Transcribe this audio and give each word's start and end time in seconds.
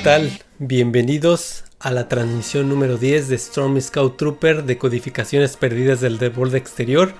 ¿qué 0.00 0.04
tal? 0.04 0.30
Bienvenidos 0.58 1.64
a 1.78 1.90
la 1.90 2.08
transmisión 2.08 2.70
número 2.70 2.96
10 2.96 3.28
de 3.28 3.36
Storm 3.36 3.78
Scout 3.82 4.16
Trooper 4.16 4.64
de 4.64 4.78
codificaciones 4.78 5.58
perdidas 5.58 6.00
del 6.00 6.18
borde 6.30 6.56
exterior. 6.56 7.12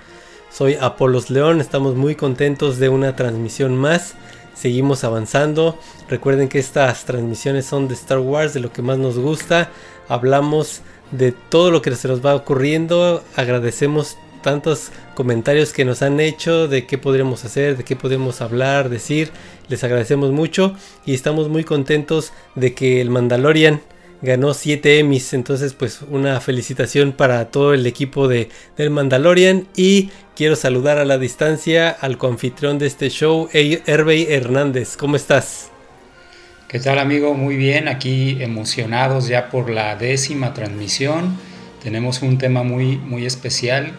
Soy 0.51 0.79
Apolos 0.81 1.29
León, 1.29 1.61
estamos 1.61 1.95
muy 1.95 2.15
contentos 2.15 2.79
de 2.79 2.89
una 2.89 3.17
transmisión 3.17 3.77
más. 3.77 4.15
Seguimos 4.55 5.05
avanzando. 5.05 5.79
Recuerden 6.09 6.49
que 6.49 6.59
estas 6.59 7.05
transmisiones 7.05 7.67
son 7.67 7.87
de 7.87 7.93
Star 7.93 8.19
Wars, 8.19 8.55
de 8.55 8.61
lo 8.61 8.73
que 8.73 8.81
más 8.81 8.97
nos 8.97 9.19
gusta. 9.19 9.69
Hablamos 10.09 10.81
de 11.11 11.33
todo 11.33 11.71
lo 11.71 11.83
que 11.83 11.95
se 11.95 12.09
nos 12.09 12.25
va 12.25 12.35
ocurriendo. 12.35 13.23
Agradecemos 13.37 14.17
tantos 14.43 14.91
comentarios 15.15 15.73
que 15.73 15.85
nos 15.85 16.03
han 16.03 16.21
hecho 16.21 16.69
de 16.69 16.87
qué 16.87 16.99
podríamos 16.99 17.45
hacer, 17.45 17.77
de 17.77 17.85
qué 17.85 17.97
podemos 17.97 18.41
hablar, 18.41 18.89
decir. 18.89 19.31
Les 19.69 19.85
agradecemos 19.85 20.33
mucho 20.33 20.75
y 21.07 21.15
estamos 21.15 21.49
muy 21.49 21.65
contentos 21.65 22.33
de 22.55 22.75
que 22.75 23.01
el 23.01 23.11
Mandalorian 23.11 23.81
ganó 24.23 24.55
7 24.55 24.99
Emmys. 24.99 25.33
Entonces, 25.33 25.75
pues 25.75 26.01
una 26.09 26.41
felicitación 26.41 27.13
para 27.13 27.51
todo 27.51 27.75
el 27.75 27.87
equipo 27.87 28.29
de, 28.29 28.49
del 28.77 28.91
Mandalorian. 28.91 29.67
Y 29.77 30.11
quiero 30.35 30.57
saludar 30.57 30.99
a 30.99 31.05
la 31.05 31.19
distancia 31.19 31.91
al 31.91 32.19
coanfitrión 32.19 32.79
de 32.79 32.87
este 32.87 33.11
show, 33.11 33.49
Hervey 33.53 34.27
Hernández. 34.31 34.97
¿Cómo 34.97 35.17
estás? 35.17 35.71
¿Qué 36.69 36.79
tal 36.79 36.99
amigo? 37.01 37.35
Muy 37.35 37.57
bien, 37.57 37.89
aquí 37.89 38.41
emocionados 38.41 39.27
ya 39.27 39.51
por 39.51 39.71
la 39.71 39.97
décima 39.97 40.55
transmisión. 40.55 41.37
Tenemos 41.83 42.23
un 42.23 42.39
tema 42.39 42.63
muy, 42.63 42.97
muy 42.97 43.27
especial 43.27 43.93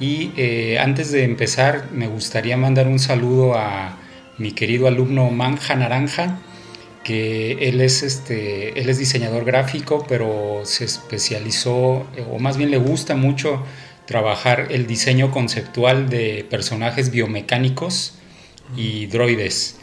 y 0.00 0.32
eh, 0.36 0.78
antes 0.78 1.10
de 1.10 1.24
empezar, 1.24 1.88
me 1.92 2.06
gustaría 2.06 2.56
mandar 2.56 2.86
un 2.86 2.98
saludo 2.98 3.54
a 3.56 3.98
mi 4.38 4.52
querido 4.52 4.86
alumno 4.86 5.30
Manja 5.30 5.74
Naranja, 5.74 6.38
que 7.02 7.68
él 7.68 7.80
es, 7.80 8.02
este, 8.02 8.80
él 8.80 8.88
es 8.88 8.98
diseñador 8.98 9.44
gráfico, 9.44 10.04
pero 10.08 10.60
se 10.64 10.84
especializó, 10.84 12.06
o 12.30 12.38
más 12.38 12.56
bien 12.56 12.70
le 12.70 12.78
gusta 12.78 13.16
mucho 13.16 13.62
trabajar 14.06 14.68
el 14.70 14.86
diseño 14.86 15.30
conceptual 15.30 16.08
de 16.08 16.46
personajes 16.48 17.10
biomecánicos 17.10 18.14
y 18.76 19.06
droides. 19.06 19.78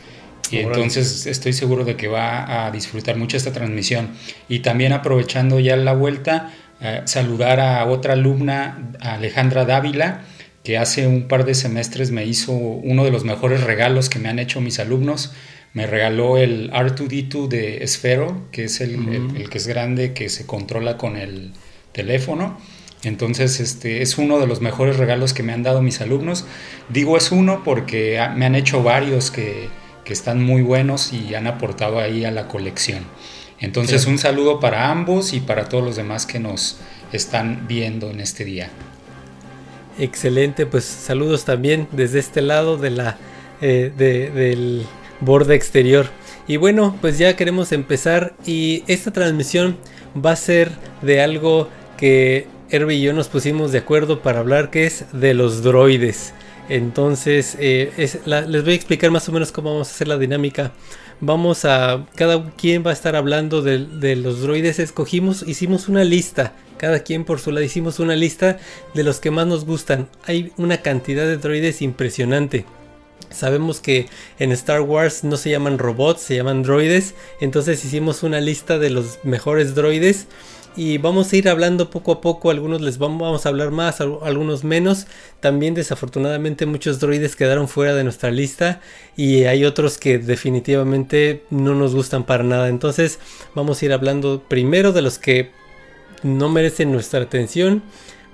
Y 0.52 0.58
entonces 0.58 1.26
estoy 1.26 1.54
seguro 1.54 1.86
de 1.86 1.96
que 1.96 2.08
va 2.08 2.66
a 2.66 2.72
disfrutar 2.72 3.18
mucho 3.18 3.38
esta 3.38 3.52
transmisión. 3.52 4.12
Y 4.48 4.60
también 4.60 4.94
aprovechando 4.94 5.60
ya 5.60 5.76
la 5.76 5.94
vuelta, 5.94 6.54
eh, 6.86 7.02
saludar 7.06 7.60
a 7.60 7.84
otra 7.86 8.14
alumna, 8.14 8.92
Alejandra 9.00 9.66
Dávila, 9.66 10.22
que 10.64 10.78
hace 10.78 11.08
un 11.08 11.28
par 11.28 11.44
de 11.44 11.56
semestres 11.56 12.12
me 12.12 12.26
hizo 12.26 12.52
uno 12.52 13.04
de 13.04 13.10
los 13.10 13.24
mejores 13.24 13.64
regalos 13.64 14.08
que 14.08 14.20
me 14.20 14.30
han 14.30 14.38
hecho 14.38 14.62
mis 14.62 14.78
alumnos. 14.80 15.34
Me 15.74 15.88
regaló 15.88 16.38
el 16.38 16.72
R2D2 16.72 17.48
de 17.48 17.84
Esfero, 17.84 18.46
que 18.52 18.66
es 18.66 18.82
el, 18.82 19.48
que 19.50 19.58
es 19.58 19.68
grande, 19.68 20.14
que 20.14 20.30
se 20.30 20.46
controla 20.46 20.96
con 20.96 21.18
el 21.18 21.54
teléfono. 21.92 22.58
Entonces, 23.04 23.60
este 23.60 24.04
es 24.04 24.20
uno 24.20 24.40
de 24.40 24.46
los 24.46 24.62
mejores 24.62 24.98
regalos 24.98 25.34
que 25.34 25.42
me 25.42 25.54
han 25.54 25.64
dado 25.64 25.82
mis 25.82 26.02
alumnos. 26.02 26.46
Digo 26.90 27.18
es 27.18 27.32
uno 27.32 27.64
porque 27.64 28.20
me 28.36 28.46
han 28.46 28.54
hecho 28.54 28.84
varios 28.84 29.32
que, 29.32 29.70
que 30.04 30.14
están 30.14 30.42
muy 30.42 30.62
buenos 30.62 31.14
y 31.14 31.34
han 31.34 31.48
aportado 31.48 32.00
ahí 32.00 32.26
a 32.26 32.32
la 32.32 32.48
colección. 32.48 33.06
Entonces 33.60 34.06
un 34.06 34.18
saludo 34.18 34.60
para 34.60 34.92
ambos 34.92 35.34
y 35.34 35.40
para 35.40 35.70
todos 35.70 35.84
los 35.84 35.96
demás 35.96 36.26
que 36.26 36.40
nos 36.40 36.78
están 37.12 37.68
viendo 37.68 38.10
en 38.10 38.20
este 38.20 38.44
día. 38.44 38.70
Excelente, 39.98 40.66
pues 40.66 40.84
saludos 40.84 41.46
también 41.46 41.88
desde 41.92 42.20
este 42.20 42.42
lado 42.42 42.78
de 42.78 42.90
la, 42.90 43.18
eh, 43.62 43.92
del 43.96 44.86
borde 45.22 45.56
exterior. 45.56 46.08
Y 46.48 46.58
bueno, 46.58 46.98
pues 47.00 47.18
ya 47.18 47.36
queremos 47.36 47.72
empezar 47.72 48.36
y 48.46 48.84
esta 48.88 49.12
transmisión 49.12 49.78
va 50.24 50.32
a 50.32 50.36
ser 50.36 50.72
de 51.02 51.22
algo 51.22 51.70
que 51.98 52.48
Herbie 52.70 52.98
y 52.98 53.02
yo 53.02 53.14
nos 53.14 53.30
pusimos 53.30 53.72
de 53.72 53.80
acuerdo 53.80 54.22
para 54.22 54.40
hablar, 54.40 54.70
que 54.70 54.86
es 54.86 55.06
de 55.14 55.34
los 55.34 55.64
droides. 55.64 56.34
Entonces, 56.68 57.56
eh, 57.60 57.92
les 58.26 58.64
voy 58.64 58.74
a 58.74 58.76
explicar 58.76 59.12
más 59.12 59.30
o 59.30 59.32
menos 59.32 59.52
cómo 59.52 59.72
vamos 59.72 59.90
a 59.90 59.92
hacer 59.92 60.08
la 60.08 60.18
dinámica 60.18 60.72
vamos 61.26 61.66
a, 61.66 62.06
cada 62.16 62.52
quien 62.52 62.86
va 62.86 62.92
a 62.92 62.94
estar 62.94 63.16
hablando 63.16 63.62
de, 63.62 64.16
los 64.16 64.42
droides, 64.42 64.80
escogimos, 64.80 65.44
hicimos 65.48 65.90
una 65.90 66.04
lista, 66.04 66.54
cada 66.78 67.00
quien 67.00 67.26
por 67.26 67.40
su 67.40 67.52
lado 67.52 67.66
hicimos 67.66 68.00
una 68.00 68.16
lista 68.16 68.60
de 68.94 69.04
los 69.04 69.20
que 69.20 69.32
más 69.32 69.48
nos 69.48 69.66
gustan. 69.66 70.08
Hay 70.26 70.54
una 70.58 70.82
cantidad 70.82 71.26
de 71.26 71.38
droides 71.38 71.82
impresionante. 71.82 72.66
Sabemos 73.32 73.82
que 73.82 74.08
en 74.40 74.52
Star 74.52 74.82
Wars 74.82 75.24
no 75.24 75.36
se 75.38 75.50
llaman 75.50 75.80
robots, 75.80 76.22
se 76.22 76.36
llaman 76.36 76.64
droides. 76.64 77.16
Entonces 77.42 77.84
hicimos 77.84 78.24
una 78.24 78.40
lista 78.40 78.78
de 78.78 78.92
los 78.92 79.20
mejores 79.24 79.74
droides 79.74 80.28
y 80.78 80.98
vamos 80.98 81.32
a 81.32 81.36
ir 81.38 81.48
hablando 81.48 81.90
poco 81.90 82.12
a 82.12 82.22
poco, 82.22 82.50
algunos 82.50 82.82
les 82.82 82.98
vamos 82.98 83.46
a 83.46 83.50
hablar 83.50 83.72
más, 83.72 84.02
algunos 84.02 84.64
menos. 84.64 85.08
También 85.40 85.74
desafortunadamente 85.74 86.66
muchos 86.66 87.00
droides 87.00 87.36
quedaron 87.36 87.68
fuera 87.70 87.96
de 87.96 88.04
nuestra 88.04 88.30
lista 88.32 88.82
y 89.16 89.46
hay 89.46 89.64
otros 89.64 89.98
que 89.98 90.18
definitivamente 90.18 91.44
no 91.50 91.76
nos 91.76 91.96
gustan 91.96 92.26
para 92.26 92.44
nada. 92.44 92.68
Entonces 92.68 93.20
vamos 93.54 93.82
a 93.82 93.86
ir 93.86 93.94
hablando 93.94 94.44
primero 94.48 94.92
de 94.92 95.02
los 95.02 95.18
que 95.18 95.52
no 96.24 96.50
merecen 96.50 96.92
nuestra 96.92 97.22
atención. 97.22 97.82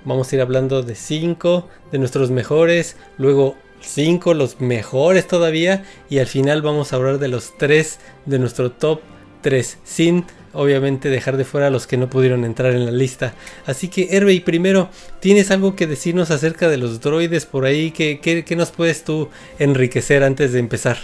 Vamos 0.04 0.32
a 0.32 0.36
ir 0.36 0.42
hablando 0.42 0.82
de 0.82 0.96
5 0.96 1.68
de 1.92 1.98
nuestros 1.98 2.32
mejores, 2.32 2.96
luego 3.18 3.56
5 3.82 4.34
los 4.34 4.60
mejores 4.60 5.28
todavía 5.28 5.84
y 6.10 6.18
al 6.18 6.26
final 6.26 6.60
vamos 6.60 6.92
a 6.92 6.96
hablar 6.96 7.18
de 7.18 7.28
los 7.28 7.56
3 7.56 8.00
de 8.26 8.38
nuestro 8.40 8.72
top 8.72 9.00
3 9.42 9.78
sin 9.84 10.24
obviamente 10.52 11.08
dejar 11.08 11.36
de 11.36 11.44
fuera 11.44 11.68
a 11.68 11.70
los 11.70 11.86
que 11.86 11.96
no 11.96 12.10
pudieron 12.10 12.44
entrar 12.44 12.72
en 12.72 12.84
la 12.84 12.92
lista. 12.92 13.34
Así 13.66 13.88
que 13.88 14.08
Hervey, 14.10 14.40
primero, 14.40 14.90
¿tienes 15.20 15.50
algo 15.50 15.76
que 15.76 15.86
decirnos 15.86 16.30
acerca 16.30 16.68
de 16.68 16.76
los 16.76 17.00
droides 17.00 17.46
por 17.46 17.64
ahí? 17.64 17.90
¿Qué, 17.90 18.20
qué, 18.20 18.56
nos 18.56 18.70
puedes 18.70 19.04
tú 19.04 19.30
enriquecer 19.58 20.22
antes 20.24 20.52
de 20.52 20.58
empezar? 20.58 20.98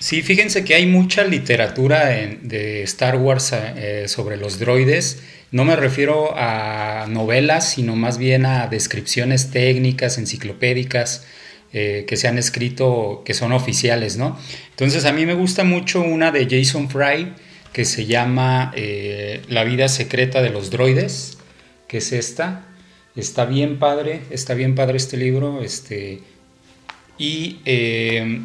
Sí, 0.00 0.22
fíjense 0.22 0.64
que 0.64 0.74
hay 0.74 0.86
mucha 0.86 1.24
literatura 1.24 2.06
de 2.06 2.82
Star 2.84 3.16
Wars 3.16 3.52
eh, 3.52 4.04
sobre 4.06 4.36
los 4.36 4.58
droides. 4.58 5.22
No 5.50 5.64
me 5.64 5.76
refiero 5.76 6.36
a 6.36 7.06
novelas, 7.08 7.70
sino 7.70 7.96
más 7.96 8.18
bien 8.18 8.44
a 8.44 8.66
descripciones 8.66 9.50
técnicas, 9.50 10.18
enciclopédicas, 10.18 11.24
eh, 11.72 12.04
que 12.06 12.16
se 12.16 12.28
han 12.28 12.38
escrito, 12.38 13.22
que 13.24 13.34
son 13.34 13.52
oficiales, 13.52 14.16
¿no? 14.16 14.38
Entonces 14.70 15.04
a 15.04 15.12
mí 15.12 15.26
me 15.26 15.34
gusta 15.34 15.64
mucho 15.64 16.00
una 16.00 16.30
de 16.30 16.46
Jason 16.48 16.88
Fry, 16.88 17.34
que 17.72 17.84
se 17.84 18.06
llama 18.06 18.72
eh, 18.74 19.42
La 19.48 19.64
vida 19.64 19.88
secreta 19.88 20.42
de 20.42 20.50
los 20.50 20.70
droides, 20.70 21.38
que 21.86 21.98
es 21.98 22.12
esta. 22.12 22.64
Está 23.16 23.44
bien 23.44 23.78
padre, 23.78 24.22
está 24.30 24.54
bien 24.54 24.74
padre 24.74 24.96
este 24.96 25.16
libro. 25.16 25.62
Este, 25.62 26.20
y 27.18 27.60
eh, 27.64 28.40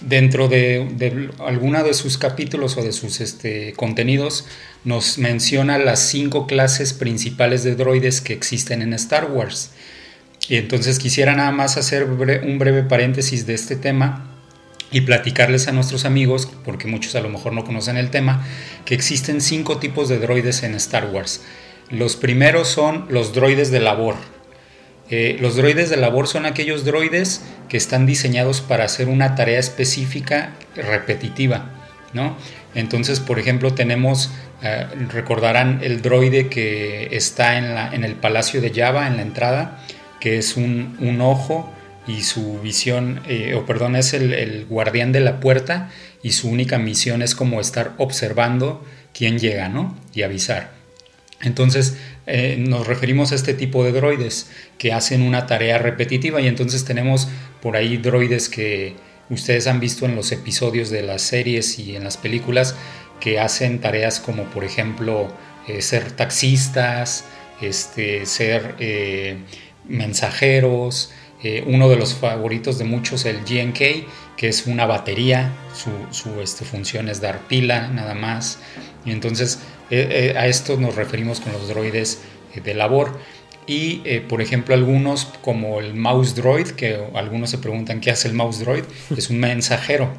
dentro 0.00 0.48
de, 0.48 0.88
de 0.96 1.30
alguno 1.38 1.82
de 1.82 1.94
sus 1.94 2.18
capítulos 2.18 2.76
o 2.76 2.82
de 2.82 2.92
sus 2.92 3.20
este, 3.20 3.72
contenidos 3.74 4.46
nos 4.84 5.18
menciona 5.18 5.78
las 5.78 6.00
cinco 6.00 6.46
clases 6.46 6.92
principales 6.92 7.64
de 7.64 7.74
droides 7.74 8.20
que 8.20 8.32
existen 8.32 8.82
en 8.82 8.92
Star 8.92 9.30
Wars. 9.30 9.70
Y 10.48 10.56
entonces 10.56 10.98
quisiera 10.98 11.34
nada 11.34 11.50
más 11.50 11.76
hacer 11.76 12.04
un 12.04 12.58
breve 12.58 12.82
paréntesis 12.82 13.46
de 13.46 13.54
este 13.54 13.76
tema 13.76 14.27
y 14.90 15.02
platicarles 15.02 15.68
a 15.68 15.72
nuestros 15.72 16.04
amigos, 16.04 16.48
porque 16.64 16.88
muchos 16.88 17.14
a 17.14 17.20
lo 17.20 17.28
mejor 17.28 17.52
no 17.52 17.64
conocen 17.64 17.96
el 17.96 18.10
tema, 18.10 18.46
que 18.84 18.94
existen 18.94 19.40
cinco 19.40 19.78
tipos 19.78 20.08
de 20.08 20.18
droides 20.18 20.62
en 20.62 20.74
Star 20.74 21.06
Wars. 21.06 21.42
Los 21.90 22.16
primeros 22.16 22.68
son 22.68 23.06
los 23.10 23.32
droides 23.32 23.70
de 23.70 23.80
labor. 23.80 24.16
Eh, 25.10 25.38
los 25.40 25.56
droides 25.56 25.88
de 25.90 25.96
labor 25.96 26.26
son 26.26 26.44
aquellos 26.46 26.84
droides 26.84 27.42
que 27.68 27.76
están 27.76 28.06
diseñados 28.06 28.60
para 28.60 28.84
hacer 28.84 29.08
una 29.08 29.34
tarea 29.34 29.58
específica 29.58 30.52
repetitiva, 30.74 31.70
¿no? 32.12 32.36
Entonces, 32.74 33.18
por 33.20 33.38
ejemplo, 33.38 33.72
tenemos, 33.72 34.30
eh, 34.62 34.86
recordarán 35.10 35.80
el 35.82 36.02
droide 36.02 36.48
que 36.48 37.08
está 37.12 37.56
en, 37.56 37.74
la, 37.74 37.94
en, 37.94 38.04
el 38.04 38.14
Palacio 38.14 38.60
de 38.60 38.70
Java, 38.70 39.06
en 39.06 39.16
la 39.16 39.22
entrada, 39.22 39.82
que 40.20 40.36
es 40.36 40.56
un, 40.56 40.96
un 41.00 41.22
ojo 41.22 41.72
y 42.08 42.22
su 42.22 42.58
visión, 42.60 43.20
eh, 43.28 43.54
o 43.54 43.66
perdón, 43.66 43.94
es 43.94 44.14
el, 44.14 44.64
guardián 44.66 45.12
de 45.12 45.20
la 45.20 45.40
puerta 45.40 45.90
y 46.22 46.32
su 46.32 46.48
única 46.48 46.78
misión 46.78 47.20
es 47.20 47.34
como 47.34 47.60
estar 47.60 47.92
observando 47.98 48.84
quién 49.12 49.38
llega, 49.38 49.68
¿no? 49.68 49.96
Y 50.14 50.22
avisar. 50.22 50.72
Entonces 51.42 51.98
eh, 52.26 52.56
nos 52.58 52.86
referimos 52.86 53.30
a 53.30 53.34
este 53.34 53.52
tipo 53.52 53.84
de 53.84 53.92
droides 53.92 54.50
que 54.78 54.92
hacen 54.92 55.22
una 55.22 55.46
tarea 55.46 55.78
repetitiva 55.78 56.40
y 56.40 56.48
entonces 56.48 56.84
tenemos 56.84 57.28
por 57.60 57.76
ahí 57.76 57.98
droides 57.98 58.48
que 58.48 58.96
ustedes 59.28 59.66
han 59.66 59.78
visto 59.78 60.06
en 60.06 60.16
los 60.16 60.32
episodios 60.32 60.88
de 60.90 61.02
las 61.02 61.22
series 61.22 61.78
y 61.78 61.94
en 61.94 62.04
las 62.04 62.16
películas 62.16 62.74
que 63.20 63.38
hacen 63.38 63.80
tareas 63.80 64.18
como 64.18 64.44
por 64.44 64.64
ejemplo 64.64 65.28
eh, 65.68 65.82
ser 65.82 66.10
taxistas, 66.12 67.26
este, 67.60 68.24
ser 68.26 68.74
mensajeros, 69.86 71.12
Eh, 71.42 71.64
uno 71.66 71.88
de 71.88 71.96
los 71.96 72.14
favoritos 72.14 72.78
de 72.78 72.84
muchos, 72.84 73.24
el 73.24 73.44
GNK, 73.44 74.36
que 74.36 74.48
es 74.48 74.66
una 74.66 74.86
batería, 74.86 75.52
su, 75.72 76.40
este, 76.40 76.64
función 76.64 77.08
es 77.08 77.20
dar 77.20 77.46
pila 77.46 77.88
nada 77.88 78.14
más. 78.14 78.58
Y 79.04 79.12
entonces 79.12 79.60
eh, 79.90 80.34
a 80.36 80.46
esto 80.46 80.76
nos 80.76 80.96
referimos 80.96 81.40
con 81.40 81.52
los 81.52 81.68
droides 81.68 82.20
de 82.62 82.74
labor. 82.74 83.18
Y 83.66 83.98
por 84.20 84.40
ejemplo 84.40 84.74
algunos 84.74 85.26
como 85.42 85.78
el 85.80 85.92
mouse 85.92 86.34
droid, 86.34 86.68
que 86.68 86.98
algunos 87.14 87.50
se 87.50 87.58
preguntan 87.58 88.00
qué 88.00 88.10
hace 88.10 88.26
el 88.26 88.32
mouse 88.32 88.60
droid, 88.60 88.84
es 89.14 89.28
un 89.28 89.38
mensajero. 89.38 90.10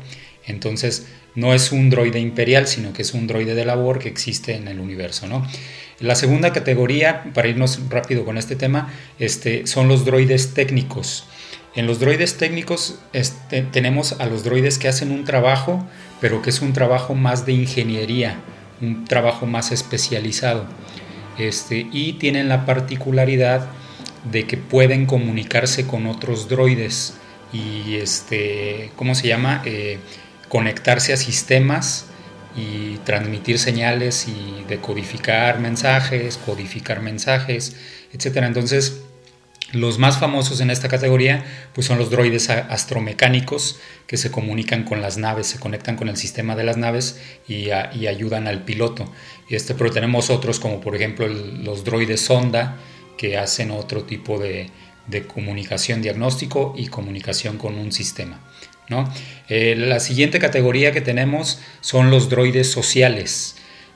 Entonces 0.46 1.08
no 1.36 1.54
es 1.54 1.72
un 1.72 1.90
droide 1.90 2.20
imperial, 2.20 2.68
sino 2.68 2.94
que 2.94 3.02
es 3.02 3.14
un 3.14 3.28
droide 3.28 3.56
de 3.56 3.66
labor 3.66 4.00
que 4.00 4.10
existe 4.10 4.56
en 4.56 4.68
el 4.68 4.80
universo. 4.80 5.28
¿no? 5.28 5.46
La 6.00 6.16
segunda 6.16 6.54
categoría, 6.54 7.26
para 7.34 7.50
irnos 7.50 7.80
rápido 7.90 8.24
con 8.24 8.38
este 8.38 8.56
tema, 8.56 8.94
este, 9.20 9.68
son 9.68 9.88
los 9.90 10.06
droides 10.06 10.54
técnicos. 10.54 11.26
En 11.76 11.88
los 11.88 12.00
droides 12.00 12.38
técnicos 12.38 13.00
este, 13.12 13.62
tenemos 13.64 14.14
a 14.20 14.26
los 14.26 14.44
droides 14.44 14.80
que 14.80 14.88
hacen 14.88 15.12
un 15.12 15.26
trabajo, 15.26 15.86
pero 16.22 16.42
que 16.42 16.50
es 16.52 16.62
un 16.62 16.74
trabajo 16.74 17.16
más 17.16 17.46
de 17.46 17.52
ingeniería, 17.52 18.40
un 18.82 19.06
trabajo 19.06 19.46
más 19.46 19.72
especializado. 19.72 20.66
Este, 21.38 21.88
y 21.92 22.14
tienen 22.14 22.50
la 22.50 22.66
particularidad 22.66 23.68
de 24.32 24.46
que 24.46 24.58
pueden 24.58 25.06
comunicarse 25.06 25.86
con 25.86 26.08
otros 26.08 26.50
droides 26.50 27.16
y 27.54 27.96
este, 27.96 28.92
¿cómo 28.96 29.16
se 29.16 29.28
llama? 29.28 29.62
Eh, 29.66 30.00
conectarse 30.50 31.14
a 31.14 31.18
sistemas 31.18 32.09
y 32.60 33.00
transmitir 33.06 33.60
señales 33.60 34.28
y 34.28 34.66
decodificar 34.68 35.60
mensajes, 35.60 36.38
codificar 36.38 37.02
mensajes, 37.02 37.76
etc. 38.14 38.38
Entonces, 38.38 39.02
los 39.72 40.00
más 40.00 40.18
famosos 40.18 40.62
en 40.62 40.72
esta 40.72 40.88
categoría 40.88 41.46
pues 41.74 41.86
son 41.86 42.00
los 42.00 42.10
droides 42.10 42.50
astromecánicos 42.50 43.80
que 44.08 44.18
se 44.18 44.32
comunican 44.32 44.84
con 44.84 45.02
las 45.02 45.18
naves, 45.18 45.48
se 45.48 45.60
conectan 45.60 45.96
con 45.96 46.10
el 46.10 46.18
sistema 46.18 46.56
de 46.56 46.64
las 46.64 46.78
naves 46.78 47.22
y, 47.48 47.70
ayudan 47.72 48.48
al 48.48 48.64
piloto. 48.64 49.12
Y 49.48 49.56
este, 49.56 49.76
pero 49.76 49.92
tenemos 49.92 50.30
otros 50.30 50.60
como 50.60 50.82
por 50.82 50.96
ejemplo 50.96 51.28
los 51.28 51.84
droides 51.84 52.22
sonda 52.22 52.78
que 53.18 53.38
hacen 53.38 53.72
otro 53.72 54.04
tipo 54.04 54.40
de, 54.40 54.70
de 55.08 55.28
comunicación 55.28 56.02
diagnóstico 56.02 56.74
y 56.76 56.88
comunicación 56.88 57.58
con 57.58 57.78
un 57.78 57.92
sistema. 57.92 58.40
Eh, 59.48 59.76
la 59.78 60.00
siguiente 60.00 60.40
categoría 60.40 60.92
que 60.92 61.02
tenemos 61.02 61.60
son 61.82 62.12
los 62.12 62.30
droides 62.30 62.72
sociales. 62.72 63.56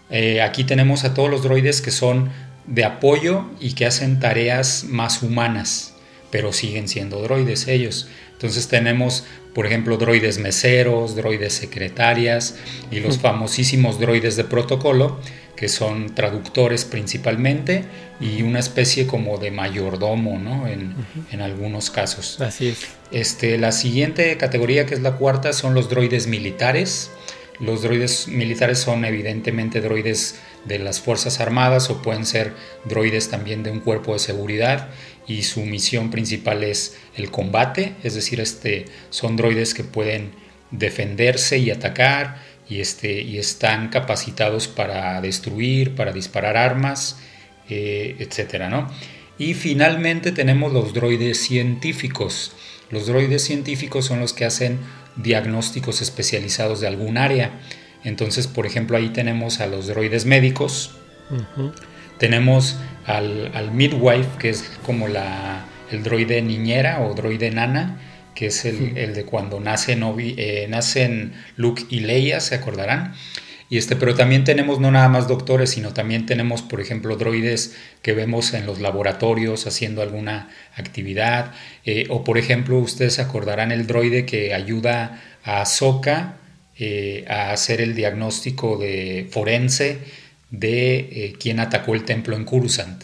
Eh, 0.09 0.41
aquí 0.41 0.63
tenemos 0.63 1.03
a 1.03 1.13
todos 1.13 1.29
los 1.29 1.43
droides 1.43 1.81
que 1.81 1.91
son 1.91 2.31
de 2.65 2.83
apoyo 2.85 3.45
y 3.59 3.73
que 3.73 3.85
hacen 3.85 4.19
tareas 4.19 4.85
más 4.85 5.21
humanas, 5.21 5.92
pero 6.33 6.51
siguen 6.51 6.87
siendo 6.87 7.21
droides 7.21 7.67
ellos. 7.67 8.07
Entonces 8.31 8.67
tenemos, 8.67 9.23
por 9.53 9.67
ejemplo, 9.67 9.97
droides 9.97 10.39
meseros, 10.39 11.15
droides 11.15 11.53
secretarias 11.53 12.55
y 12.89 13.01
los 13.01 13.19
famosísimos 13.19 13.99
droides 13.99 14.35
de 14.35 14.43
protocolo, 14.43 15.19
que 15.55 15.69
son 15.69 16.15
traductores 16.15 16.85
principalmente 16.85 17.83
y 18.19 18.41
una 18.41 18.57
especie 18.57 19.05
como 19.05 19.37
de 19.37 19.51
mayordomo, 19.51 20.39
¿no? 20.39 20.67
En, 20.67 20.95
en, 21.31 21.41
algunos 21.41 21.91
casos. 21.91 22.41
Así 22.41 22.69
es. 22.69 22.79
Este, 23.11 23.59
la 23.59 23.71
siguiente 23.71 24.35
categoría, 24.37 24.87
que 24.87 24.95
es 24.95 25.01
la 25.01 25.17
cuarta, 25.17 25.53
son 25.53 25.75
los 25.75 25.87
droides 25.87 26.25
militares. 26.25 27.11
Los 27.59 27.83
droides 27.83 28.27
militares 28.27 28.79
son 28.79 29.05
evidentemente 29.05 29.81
droides 29.81 30.39
de 30.65 30.79
las 30.79 30.99
Fuerzas 30.99 31.39
Armadas 31.39 31.91
o 31.91 32.01
pueden 32.01 32.25
ser 32.25 32.53
droides 32.85 33.29
también 33.29 33.61
de 33.61 33.69
un 33.69 33.81
cuerpo 33.81 34.13
de 34.13 34.19
seguridad 34.19 34.89
y 35.27 35.43
su 35.43 35.61
misión 35.65 36.11
principal 36.11 36.63
es 36.63 36.97
el 37.15 37.31
combate, 37.31 37.95
es 38.03 38.15
decir, 38.15 38.39
este, 38.39 38.85
son 39.09 39.35
droides 39.35 39.73
que 39.73 39.83
pueden 39.83 40.31
defenderse 40.71 41.57
y 41.57 41.71
atacar 41.71 42.41
y, 42.67 42.81
este, 42.81 43.21
y 43.21 43.37
están 43.37 43.89
capacitados 43.89 44.67
para 44.67 45.21
destruir, 45.21 45.95
para 45.95 46.11
disparar 46.11 46.57
armas, 46.57 47.17
eh, 47.69 48.15
etc. 48.19 48.69
¿no? 48.69 48.89
Y 49.37 49.53
finalmente 49.53 50.31
tenemos 50.31 50.73
los 50.73 50.93
droides 50.93 51.39
científicos. 51.39 52.53
Los 52.89 53.07
droides 53.07 53.43
científicos 53.43 54.05
son 54.05 54.19
los 54.19 54.33
que 54.33 54.45
hacen 54.45 54.79
diagnósticos 55.15 56.01
especializados 56.01 56.81
de 56.81 56.87
algún 56.87 57.17
área. 57.17 57.59
Entonces, 58.03 58.47
por 58.47 58.65
ejemplo, 58.65 58.97
ahí 58.97 59.09
tenemos 59.09 59.59
a 59.59 59.67
los 59.67 59.87
droides 59.87 60.25
médicos, 60.25 60.91
tenemos 62.17 62.77
al, 63.05 63.71
midwife, 63.71 64.29
que 64.39 64.49
es 64.49 64.63
como 64.85 65.07
la, 65.07 65.65
el 65.91 66.03
droide 66.03 66.41
niñera 66.41 67.01
o 67.01 67.13
droide 67.13 67.51
nana, 67.51 67.99
que 68.35 68.47
es 68.47 68.65
el, 68.65 69.13
de 69.13 69.25
cuando 69.25 69.59
nacen, 69.59 70.03
eh, 70.17 70.65
nacen 70.69 71.33
Luke 71.55 71.83
y 71.89 71.99
Leia, 71.99 72.39
se 72.39 72.55
acordarán. 72.55 73.13
Y 73.69 73.77
este, 73.77 73.95
pero 73.95 74.13
también 74.13 74.43
tenemos 74.43 74.79
no 74.79 74.91
nada 74.91 75.09
más 75.09 75.27
doctores, 75.27 75.71
sino 75.71 75.93
también 75.93 76.25
tenemos, 76.25 76.61
por 76.61 76.79
ejemplo, 76.79 77.15
droides 77.15 77.75
que 78.01 78.13
vemos 78.13 78.53
en 78.53 78.65
los 78.65 78.79
laboratorios 78.79 79.65
haciendo 79.65 80.01
alguna 80.01 80.49
actividad. 80.75 81.53
Eh, 81.85 82.05
o, 82.09 82.23
por 82.23 82.37
ejemplo, 82.37 82.77
ustedes 82.77 83.15
se 83.15 83.21
acordarán 83.21 83.71
el 83.71 83.87
droide 83.87 84.25
que 84.25 84.53
ayuda 84.53 85.21
a 85.43 85.65
Soka 85.65 86.37
eh, 86.77 87.25
a 87.27 87.51
hacer 87.51 87.81
el 87.81 87.95
diagnóstico 87.95 88.77
de 88.77 89.27
forense 89.31 89.99
de 90.53 91.35
quién 91.39 91.59
atacó 91.59 91.95
el 91.95 92.05
templo 92.05 92.37
en 92.37 92.45
Coruscant. 92.45 93.03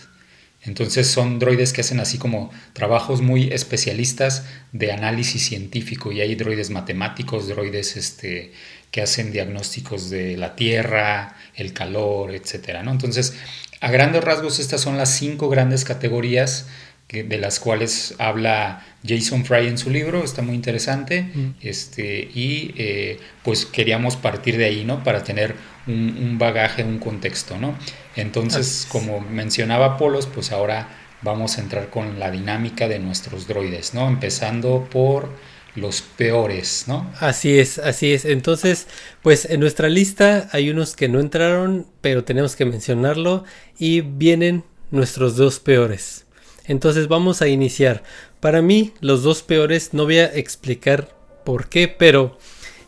Entonces 0.61 1.07
son 1.07 1.39
droides 1.39 1.73
que 1.73 1.81
hacen 1.81 1.99
así 1.99 2.17
como 2.17 2.51
trabajos 2.73 3.21
muy 3.21 3.51
especialistas 3.51 4.45
de 4.71 4.91
análisis 4.91 5.43
científico 5.43 6.11
y 6.11 6.21
hay 6.21 6.35
droides 6.35 6.69
matemáticos, 6.69 7.47
droides 7.47 7.97
este, 7.97 8.51
que 8.91 9.01
hacen 9.01 9.31
diagnósticos 9.31 10.09
de 10.09 10.37
la 10.37 10.55
Tierra, 10.55 11.35
el 11.55 11.73
calor, 11.73 12.35
etc. 12.35 12.81
¿no? 12.83 12.91
Entonces, 12.91 13.35
a 13.79 13.89
grandes 13.89 14.23
rasgos 14.23 14.59
estas 14.59 14.81
son 14.81 14.97
las 14.97 15.09
cinco 15.09 15.49
grandes 15.49 15.85
categorías 15.85 16.67
de 17.11 17.37
las 17.39 17.59
cuales 17.59 18.13
habla 18.19 18.85
Jason 19.07 19.43
Fry 19.43 19.67
en 19.67 19.79
su 19.79 19.89
libro, 19.89 20.23
está 20.23 20.43
muy 20.43 20.53
interesante, 20.53 21.31
este, 21.59 22.29
y 22.33 22.73
eh, 22.77 23.19
pues 23.43 23.65
queríamos 23.65 24.15
partir 24.15 24.57
de 24.57 24.65
ahí, 24.65 24.85
¿no? 24.85 25.03
Para 25.03 25.23
tener 25.23 25.55
un, 25.87 26.37
bagaje, 26.37 26.83
un 26.83 26.99
contexto, 26.99 27.57
¿no? 27.57 27.75
Entonces, 28.15 28.87
como 28.91 29.21
mencionaba 29.21 29.97
Polos, 29.97 30.27
pues 30.27 30.51
ahora 30.51 30.87
vamos 31.23 31.57
a 31.57 31.61
entrar 31.61 31.89
con 31.89 32.19
la 32.19 32.29
dinámica 32.29 32.87
de 32.87 32.99
nuestros 32.99 33.47
droides, 33.47 33.95
¿no? 33.95 34.07
Empezando 34.07 34.87
por 34.91 35.29
los 35.75 36.01
peores, 36.01 36.85
¿no? 36.87 37.11
Así 37.19 37.57
es, 37.57 37.79
así 37.79 38.13
es. 38.13 38.25
Entonces, 38.25 38.87
pues 39.23 39.45
en 39.45 39.59
nuestra 39.61 39.89
lista 39.89 40.47
hay 40.51 40.69
unos 40.69 40.95
que 40.95 41.09
no 41.09 41.19
entraron, 41.19 41.87
pero 42.01 42.23
tenemos 42.23 42.55
que 42.55 42.65
mencionarlo 42.65 43.45
y 43.79 44.01
vienen 44.01 44.63
nuestros 44.91 45.35
dos 45.35 45.59
peores. 45.59 46.25
Entonces 46.69 47.07
vamos 47.07 47.41
a 47.41 47.47
iniciar. 47.47 48.03
Para 48.39 48.61
mí, 48.61 48.93
los 49.01 49.23
dos 49.23 49.41
peores, 49.41 49.93
no 49.93 50.05
voy 50.05 50.19
a 50.19 50.25
explicar 50.25 51.09
por 51.43 51.67
qué, 51.67 51.87
pero 51.87 52.37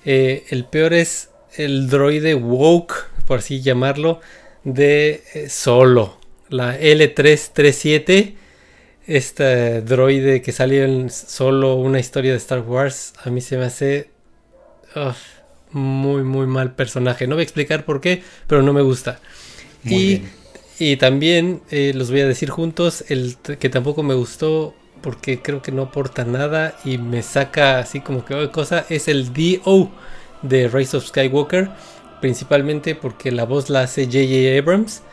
eh, 0.06 0.46
el 0.50 0.66
peor 0.66 0.94
es 0.94 1.32
el 1.56 1.90
droide 1.90 2.36
woke, 2.36 3.10
por 3.26 3.40
así 3.40 3.62
llamarlo, 3.62 4.22
de 4.64 5.24
eh, 5.34 5.50
Solo, 5.50 6.20
la 6.48 6.80
L337. 6.80 8.36
Este 9.08 9.82
droide 9.82 10.44
que 10.44 10.52
salió 10.52 10.86
en 10.86 11.10
solo 11.10 11.74
una 11.74 12.00
historia 12.00 12.32
de 12.32 12.38
Star 12.38 12.62
Wars, 12.62 13.14
a 13.26 13.32
mí 13.32 13.42
se 13.42 13.58
me 13.58 13.66
hace 13.66 14.12
muy, 15.72 16.22
muy 16.22 16.46
mal 16.46 16.76
personaje. 16.76 17.26
No 17.26 17.34
voy 17.34 17.42
a 17.42 17.44
explicar 17.46 17.84
por 17.84 18.00
qué, 18.00 18.22
pero 18.46 18.62
no 18.62 18.74
me 18.74 18.84
gusta. 18.84 19.20
y 19.84 20.22
y 20.82 20.98
también 20.98 21.62
eh, 21.70 21.92
los 21.94 22.10
voy 22.10 22.22
a 22.22 22.28
decir 22.28 22.50
juntos, 22.50 23.06
el 23.10 23.38
que 23.38 23.70
tampoco 23.70 24.02
me 24.02 24.16
gustó 24.16 24.74
porque 25.02 25.40
creo 25.40 25.62
que 25.62 25.72
no 25.72 25.84
aporta 25.84 26.26
nada 26.26 26.76
y 26.84 26.98
me 26.98 27.22
saca 27.22 27.78
así 27.78 28.00
como 28.00 28.26
que 28.26 28.50
cosa, 28.50 28.84
es 28.90 29.08
el 29.08 29.32
DO 29.32 29.92
de 30.42 30.68
Rise 30.70 30.98
of 30.98 31.06
Skywalker, 31.06 31.70
principalmente 32.20 32.96
porque 32.96 33.32
la 33.32 33.46
voz 33.46 33.70
la 33.70 33.82
hace 33.82 34.08
JJ 34.08 34.58
Abrams 34.58 35.04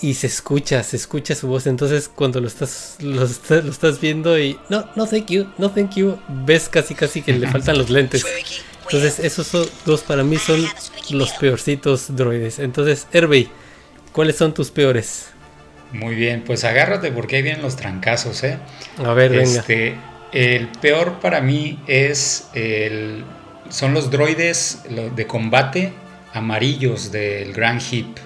y 0.00 0.14
se 0.14 0.28
escucha, 0.28 0.80
se 0.84 0.94
escucha 0.94 1.34
su 1.34 1.48
voz, 1.48 1.66
entonces 1.66 2.08
cuando 2.08 2.40
lo 2.40 2.46
estás, 2.46 2.98
lo, 3.00 3.24
estás 3.24 4.00
viendo 4.00 4.38
y 4.38 4.60
no, 4.68 4.88
no 4.94 5.06
thank 5.08 5.26
you, 5.26 5.48
no 5.58 5.72
thank 5.72 5.96
you, 5.96 6.20
ves 6.46 6.68
casi 6.68 6.94
casi 6.94 7.20
que 7.20 7.32
le 7.32 7.48
faltan 7.48 7.76
los 7.76 7.90
lentes. 7.90 8.24
Entonces 8.84 9.18
esos 9.18 9.70
dos 9.84 10.02
para 10.02 10.22
mí 10.22 10.36
son 10.36 10.64
los 11.10 11.32
peorcitos 11.32 12.14
droides. 12.14 12.60
Entonces, 12.60 13.08
Herbey, 13.12 13.48
¿Cuáles 14.12 14.36
son 14.36 14.54
tus 14.54 14.70
peores? 14.70 15.30
Muy 15.92 16.14
bien, 16.14 16.42
pues 16.44 16.64
agárrate 16.64 17.10
porque 17.10 17.36
ahí 17.36 17.42
vienen 17.42 17.62
los 17.62 17.76
trancazos, 17.76 18.42
¿eh? 18.44 18.58
A 19.04 19.12
ver, 19.12 19.34
este, 19.34 19.96
El 20.32 20.68
peor 20.68 21.20
para 21.20 21.40
mí 21.40 21.82
es 21.86 22.48
el, 22.54 23.24
son 23.68 23.94
los 23.94 24.10
droides 24.10 24.82
de 25.14 25.26
combate 25.26 25.92
amarillos 26.32 27.10
del 27.10 27.52
Grand 27.52 27.82
Hip. 27.90 28.18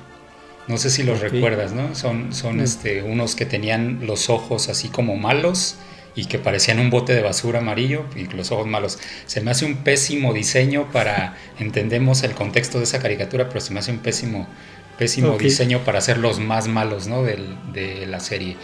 No 0.67 0.79
sé 0.79 0.91
si 0.91 1.03
los 1.03 1.21
recuerdas, 1.21 1.73
¿no? 1.73 1.95
Son, 1.95 2.33
son 2.35 2.59
mm. 2.59 2.61
este, 2.61 3.03
unos 3.03 3.35
que 3.35 3.45
tenían 3.47 4.07
los 4.07 4.31
ojos 4.31 4.69
así 4.69 4.89
como 4.89 5.17
malos 5.17 5.77
y 6.17 6.27
que 6.27 6.39
parecían 6.39 6.79
un 6.79 6.91
bote 6.91 7.13
de 7.13 7.23
basura 7.23 7.59
amarillo 7.59 8.05
y 8.15 8.25
los 8.27 8.53
ojos 8.53 8.67
malos. 8.67 8.99
Se 9.27 9.41
me 9.41 9.51
hace 9.51 9.65
un 9.65 9.79
pésimo 9.79 10.33
diseño 10.33 10.91
para, 10.93 11.37
entendemos 11.59 12.23
el 12.23 12.33
contexto 12.33 12.79
de 12.79 12.85
esa 12.85 13.01
caricatura, 13.01 13.49
pero 13.49 13.61
se 13.61 13.73
me 13.73 13.81
hace 13.81 13.91
un 13.91 13.99
pésimo, 13.99 14.47
pésimo 14.99 15.37
diseño 15.39 15.81
para 15.81 16.01
ser 16.01 16.19
los 16.19 16.39
más 16.41 16.69
malos 16.69 17.07
¿no? 17.07 17.23
de 17.23 18.07
la 18.09 18.21
serie. 18.21 18.57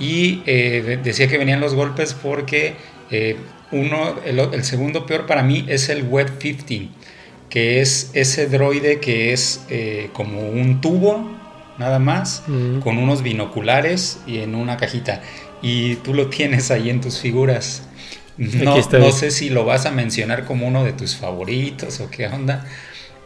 Y 0.00 0.42
eh, 0.46 0.98
decía 1.04 1.28
que 1.28 1.36
venían 1.36 1.60
los 1.60 1.74
golpes 1.74 2.14
porque 2.14 2.74
eh, 3.10 3.36
uno, 3.70 4.16
el, 4.24 4.64
segundo 4.64 5.04
peor 5.04 5.26
para 5.26 5.42
mí 5.42 5.66
es 5.68 5.90
el 5.90 6.04
Web 6.04 6.38
15, 6.38 6.88
que 7.50 7.82
es 7.82 8.10
ese 8.14 8.48
droide 8.48 8.98
que 8.98 9.34
es 9.34 9.66
eh, 9.68 10.08
como 10.14 10.48
un 10.48 10.80
tubo, 10.80 11.30
nada 11.78 11.98
más, 11.98 12.42
con 12.82 12.98
unos 12.98 13.22
binoculares 13.22 14.20
y 14.26 14.38
en 14.38 14.54
una 14.54 14.76
cajita 14.76 15.22
y 15.62 15.96
tú 15.96 16.12
lo 16.12 16.28
tienes 16.28 16.70
ahí 16.70 16.90
en 16.90 17.00
tus 17.00 17.18
figuras. 17.20 17.82
No, 18.36 18.76
no, 18.76 19.12
sé 19.12 19.30
si 19.30 19.50
lo 19.50 19.64
vas 19.66 19.84
a 19.84 19.90
mencionar 19.90 20.46
como 20.46 20.66
uno 20.66 20.82
de 20.84 20.92
tus 20.92 21.16
favoritos 21.16 22.00
o 22.00 22.10
qué 22.10 22.26
onda, 22.26 22.66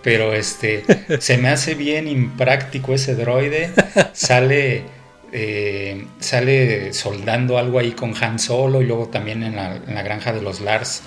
pero 0.04 0.34
este 0.34 0.84
se 1.18 1.38
me 1.38 1.48
hace 1.48 1.74
bien 1.74 2.06
impráctico 2.06 2.94
ese 2.94 3.16
droide. 3.16 3.72
Sale, 4.12 4.84
eh, 5.32 6.06
sale 6.20 6.92
soldando 6.92 7.58
algo 7.58 7.78
ahí 7.80 7.92
con 7.92 8.14
Han 8.22 8.38
Solo 8.38 8.82
y 8.82 8.86
luego 8.86 9.08
también 9.08 9.42
en 9.42 9.56
la, 9.56 10.02
granja 10.02 10.32
de 10.32 10.42
los 10.42 10.60
Lars 10.60 11.02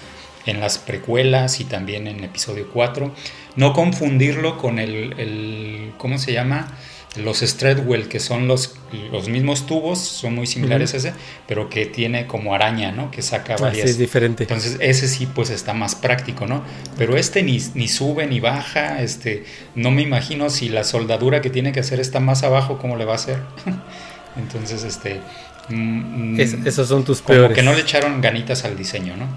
en 0.48 0.60
las 0.60 0.80
precuelas 0.80 1.60
y 1.60 1.66
también 1.66 2.08
en 2.08 2.24
episodio 2.24 2.70
4. 2.74 3.14
No 3.56 3.74
confundirlo 3.74 4.58
con 4.58 4.80
el, 4.80 5.14
el 5.20 5.94
¿cómo 5.98 6.18
se 6.18 6.34
llama? 6.34 6.68
Los 7.18 7.40
Stradwell, 7.40 8.08
que 8.08 8.20
son 8.20 8.48
los, 8.48 8.76
los 9.12 9.30
mismos 9.30 9.66
tubos, 9.66 10.00
son 10.00 10.36
muy 10.36 10.48
similares 10.48 10.94
a 10.94 10.98
ese, 10.98 11.14
pero 11.48 11.70
que 11.70 11.86
tiene 11.86 12.28
como 12.28 12.54
araña, 12.54 12.92
¿no? 12.92 13.12
Que 13.12 13.22
saca 13.22 13.56
ah, 13.56 13.62
varias. 13.62 13.90
es 13.90 13.98
diferente. 13.98 14.44
Entonces, 14.44 14.78
ese 14.80 15.08
sí, 15.08 15.26
pues 15.26 15.50
está 15.50 15.74
más 15.74 15.96
práctico, 15.96 16.46
¿no? 16.46 16.64
Pero 16.98 17.18
este 17.18 17.44
ni, 17.44 17.62
ni 17.74 17.88
sube 17.88 18.28
ni 18.28 18.40
baja, 18.40 19.02
este, 19.02 19.46
no 19.76 19.92
me 19.92 20.02
imagino 20.02 20.50
si 20.50 20.70
la 20.70 20.84
soldadura 20.84 21.42
que 21.42 21.50
tiene 21.50 21.72
que 21.72 21.80
hacer 21.80 22.00
está 22.00 22.20
más 22.20 22.44
abajo, 22.44 22.78
¿cómo 22.80 22.96
le 22.98 23.06
va 23.06 23.14
a 23.14 23.16
hacer? 23.16 23.40
Entonces, 24.38 24.84
este. 24.84 25.20
Mm, 25.70 26.40
esos 26.40 26.88
son 26.88 27.04
tus 27.04 27.22
como 27.22 27.50
que 27.50 27.62
no 27.62 27.74
le 27.74 27.82
echaron 27.82 28.22
ganitas 28.22 28.64
al 28.64 28.78
diseño, 28.78 29.18
¿no? 29.18 29.28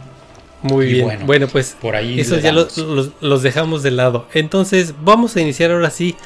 Muy 0.62 0.86
bien. 0.86 1.26
Bueno, 1.26 1.48
pues 1.48 1.76
por 1.80 1.96
ahí 1.96 2.20
esos 2.20 2.42
ya 2.42 2.52
los, 2.52 2.76
los, 3.20 3.42
dejamos 3.42 3.82
de 3.82 3.90
lado. 3.90 4.28
Entonces, 4.34 4.94
vamos 5.02 5.36
a 5.36 5.40
iniciar 5.40 5.70
ahora 5.70 5.90
sí 5.90 6.16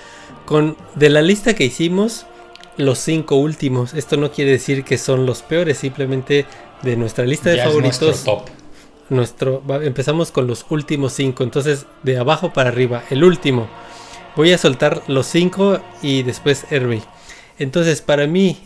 con 0.44 0.76
de 0.94 1.10
la 1.10 1.22
lista 1.22 1.54
que 1.54 1.64
hicimos, 1.64 2.26
los 2.76 2.98
cinco 2.98 3.36
últimos. 3.36 3.94
Esto 3.94 4.16
no 4.16 4.30
quiere 4.30 4.52
decir 4.52 4.84
que 4.84 4.98
son 4.98 5.26
los 5.26 5.42
peores, 5.42 5.78
simplemente 5.78 6.46
de 6.82 6.96
nuestra 6.96 7.24
lista 7.24 7.50
de 7.50 7.58
favoritos. 7.58 8.00
nuestro 8.00 8.36
top. 8.36 8.48
Nuestro, 9.10 9.62
empezamos 9.82 10.30
con 10.30 10.46
los 10.46 10.66
últimos 10.70 11.12
cinco. 11.12 11.44
Entonces, 11.44 11.86
de 12.02 12.18
abajo 12.18 12.52
para 12.52 12.70
arriba, 12.70 13.04
el 13.10 13.22
último. 13.22 13.68
Voy 14.36 14.52
a 14.52 14.58
soltar 14.58 15.02
los 15.06 15.26
cinco 15.26 15.80
y 16.02 16.22
después 16.22 16.66
Herbie. 16.70 17.02
Entonces, 17.58 18.00
para 18.00 18.26
mí, 18.26 18.58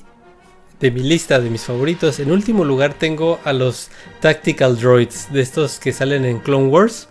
de 0.81 0.91
mi 0.91 1.01
lista 1.01 1.41
de 1.41 1.51
mis 1.51 1.63
favoritos, 1.63 2.21
en 2.21 2.31
último 2.31 2.65
lugar 2.65 2.95
tengo 2.95 3.39
a 3.45 3.53
los 3.53 3.91
Tactical 4.21 4.79
Droids, 4.79 5.33
de 5.33 5.43
estos 5.43 5.79
que 5.79 5.93
salen 5.93 6.25
en 6.25 6.39
Clone 6.39 6.69
Wars. 6.69 7.09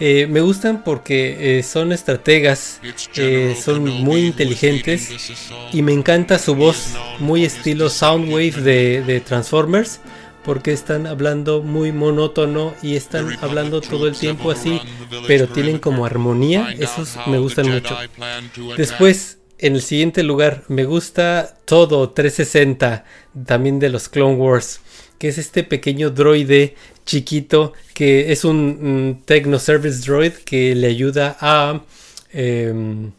Eh, 0.00 0.26
me 0.28 0.40
gustan 0.40 0.82
porque 0.84 1.58
eh, 1.58 1.62
son 1.62 1.92
estrategas, 1.92 2.80
eh, 3.16 3.56
son 3.60 3.84
muy 3.84 4.26
inteligentes 4.26 5.32
y 5.72 5.82
me 5.82 5.92
encanta 5.92 6.38
su 6.38 6.54
voz, 6.54 6.94
muy 7.18 7.44
estilo 7.44 7.88
Soundwave 7.88 8.62
de, 8.62 9.22
Transformers, 9.24 10.00
porque 10.44 10.72
están 10.72 11.06
hablando 11.06 11.62
muy 11.62 11.92
monótono 11.92 12.74
y 12.82 12.96
están 12.96 13.38
hablando 13.40 13.80
todo 13.80 14.08
el 14.08 14.16
tiempo 14.16 14.50
así, 14.50 14.80
pero 15.26 15.48
tienen 15.48 15.78
como 15.78 16.04
armonía, 16.04 16.74
esos 16.78 17.16
me 17.26 17.38
gustan 17.38 17.70
mucho. 17.70 17.96
Después, 18.76 19.38
en 19.58 19.74
el 19.74 19.82
siguiente 19.82 20.24
lugar, 20.24 20.64
me 20.68 20.84
gusta 20.84 21.56
todo 21.64 22.10
360, 22.10 23.04
también 23.46 23.78
de 23.78 23.88
los 23.88 24.08
Clone 24.08 24.34
Wars 24.34 24.81
que 25.22 25.28
es 25.28 25.38
este 25.38 25.62
pequeño 25.62 26.10
droide 26.10 26.74
chiquito 27.06 27.74
que 27.94 28.32
es 28.32 28.44
un, 28.44 29.22
Techno 29.24 29.60
Service 29.60 30.04
Droid 30.04 30.32
que 30.32 30.74
le 30.74 30.88
ayuda 30.88 31.36
a... 31.40 31.80
Em, 32.32 33.12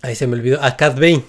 ahí 0.00 0.14
se 0.14 0.26
me 0.26 0.36
olvidó, 0.36 0.62
a 0.62 0.78
Cat 0.78 0.94
Bane 0.94 1.22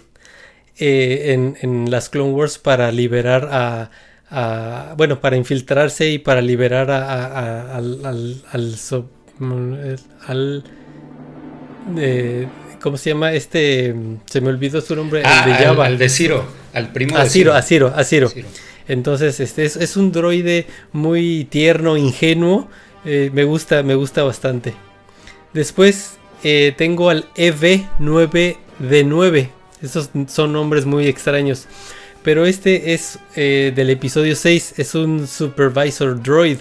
eh, 0.79 1.53
en, 1.61 1.91
las 1.91 2.07
Clone 2.07 2.31
Wars 2.31 2.57
para 2.57 2.89
liberar 2.89 3.49
a, 3.51 4.93
bueno, 4.95 5.19
para 5.19 5.35
infiltrarse 5.35 6.09
y 6.09 6.19
para 6.19 6.41
liberar 6.41 6.89
a, 6.89 7.75
al, 7.75 8.05
al, 8.05 8.77
al, 10.25 10.63
eh, 11.97 12.47
¿cómo 12.81 12.95
se 12.95 13.09
llama? 13.09 13.33
Este, 13.33 13.93
se 14.25 14.39
me 14.39 14.47
olvidó 14.47 14.79
su 14.79 14.95
nombre, 14.95 15.21
ah, 15.25 15.45
de 15.45 15.53
Java. 15.53 15.85
Al, 15.85 15.97
de 15.97 16.07
Ciro, 16.07 16.45
al 16.71 16.93
primo 16.93 17.17
de 17.17 17.29
Ciro. 17.29 17.53
A 17.53 17.61
Ciro, 17.61 17.91
a 17.93 18.05
Ciro. 18.05 18.31
Entonces, 18.91 19.39
este 19.39 19.63
es, 19.63 19.95
un 19.95 20.11
droide 20.11 20.67
muy 20.91 21.47
tierno, 21.49 21.95
ingenuo. 21.95 22.67
Eh, 23.05 23.31
me 23.33 23.45
gusta, 23.45 23.83
me 23.83 23.95
gusta 23.95 24.23
bastante. 24.23 24.73
Después 25.53 26.17
eh, 26.43 26.73
tengo 26.75 27.09
al 27.09 27.23
EV9D9. 27.35 29.47
Esos 29.81 30.09
son 30.27 30.51
nombres 30.51 30.85
muy 30.85 31.07
extraños. 31.07 31.67
Pero 32.21 32.45
este 32.45 32.93
es 32.93 33.17
eh, 33.37 33.71
del 33.73 33.91
episodio 33.91 34.35
6. 34.35 34.73
Es 34.75 34.93
un 34.93 35.25
Supervisor 35.25 36.21
Droid. 36.21 36.57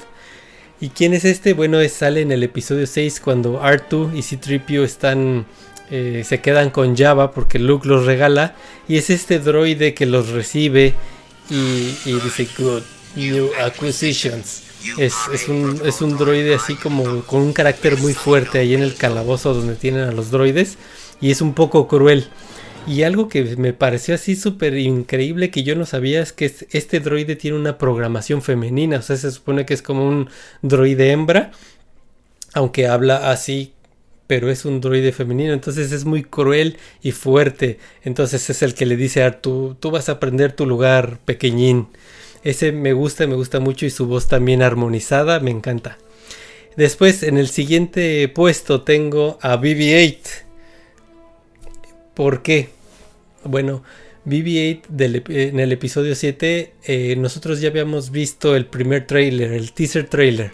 ¿Y 0.80 0.90
quién 0.90 1.14
es 1.14 1.24
este? 1.24 1.52
Bueno, 1.52 1.78
sale 1.88 2.20
en 2.20 2.30
el 2.30 2.44
episodio 2.44 2.86
6 2.86 3.18
cuando 3.18 3.60
R2 3.60 4.16
y 4.16 4.22
C-3PO 4.22 4.84
están... 4.84 5.46
se 5.90 6.40
quedan 6.40 6.70
con 6.70 6.96
Java 6.96 7.32
porque 7.32 7.58
Luke 7.58 7.88
los 7.88 8.06
regala. 8.06 8.54
Y 8.86 8.98
es 8.98 9.10
este 9.10 9.40
droide 9.40 9.94
que 9.94 10.06
los 10.06 10.28
recibe 10.28 10.94
y, 11.50 12.12
dice 12.12 12.48
Good 12.58 12.82
New 13.16 13.50
Acquisitions. 13.60 14.62
Es, 14.96 15.14
un, 15.48 15.82
es 15.84 16.00
un 16.00 16.16
droide 16.16 16.54
así 16.54 16.74
como 16.74 17.22
con 17.22 17.42
un 17.42 17.52
carácter 17.52 17.98
muy 17.98 18.14
fuerte 18.14 18.58
ahí 18.58 18.74
en 18.74 18.82
el 18.82 18.94
calabozo 18.94 19.52
donde 19.52 19.74
tienen 19.74 20.08
a 20.08 20.12
los 20.12 20.30
droides 20.30 20.78
y 21.20 21.30
es 21.30 21.42
un 21.42 21.54
poco 21.54 21.86
cruel. 21.86 22.28
Y 22.86 23.02
algo 23.02 23.28
que 23.28 23.56
me 23.56 23.74
pareció 23.74 24.14
así 24.14 24.36
súper 24.36 24.78
increíble 24.78 25.50
que 25.50 25.62
yo 25.62 25.76
no 25.76 25.84
sabía 25.84 26.22
es 26.22 26.32
que 26.32 26.46
este 26.70 27.00
droide 27.00 27.36
tiene 27.36 27.58
una 27.58 27.76
programación 27.76 28.40
femenina, 28.40 28.98
o 28.98 29.02
sea, 29.02 29.16
se 29.16 29.30
supone 29.30 29.66
que 29.66 29.74
es 29.74 29.82
como 29.82 30.08
un 30.08 30.30
droide 30.62 31.10
hembra, 31.12 31.50
aunque 32.54 32.86
habla 32.86 33.30
así 33.30 33.74
pero 34.30 34.48
es 34.48 34.64
un 34.64 34.80
droide 34.80 35.10
femenino, 35.10 35.52
entonces 35.52 35.90
es 35.90 36.04
muy 36.04 36.22
cruel 36.22 36.76
y 37.02 37.10
fuerte. 37.10 37.80
Entonces 38.04 38.48
es 38.48 38.62
el 38.62 38.74
que 38.74 38.86
le 38.86 38.94
dice 38.94 39.24
a 39.24 39.40
tú, 39.40 39.76
tú 39.80 39.90
vas 39.90 40.08
a 40.08 40.12
aprender 40.12 40.52
tu 40.52 40.66
lugar, 40.66 41.18
pequeñín. 41.24 41.88
Ese 42.44 42.70
me 42.70 42.92
gusta, 42.92 43.26
me 43.26 43.34
gusta 43.34 43.58
mucho 43.58 43.86
y 43.86 43.90
su 43.90 44.06
voz 44.06 44.28
también 44.28 44.62
armonizada, 44.62 45.40
me 45.40 45.50
encanta. 45.50 45.98
Después 46.76 47.24
en 47.24 47.38
el 47.38 47.48
siguiente 47.48 48.28
puesto 48.28 48.82
tengo 48.82 49.36
a 49.42 49.56
BB-8. 49.56 50.18
¿Por 52.14 52.42
qué? 52.42 52.68
Bueno, 53.42 53.82
BB-8 54.26 55.24
en 55.28 55.58
el 55.58 55.72
episodio 55.72 56.14
7 56.14 56.72
eh, 56.84 57.16
nosotros 57.16 57.60
ya 57.60 57.70
habíamos 57.70 58.12
visto 58.12 58.54
el 58.54 58.66
primer 58.66 59.08
trailer, 59.08 59.50
el 59.50 59.72
teaser 59.72 60.08
trailer, 60.08 60.52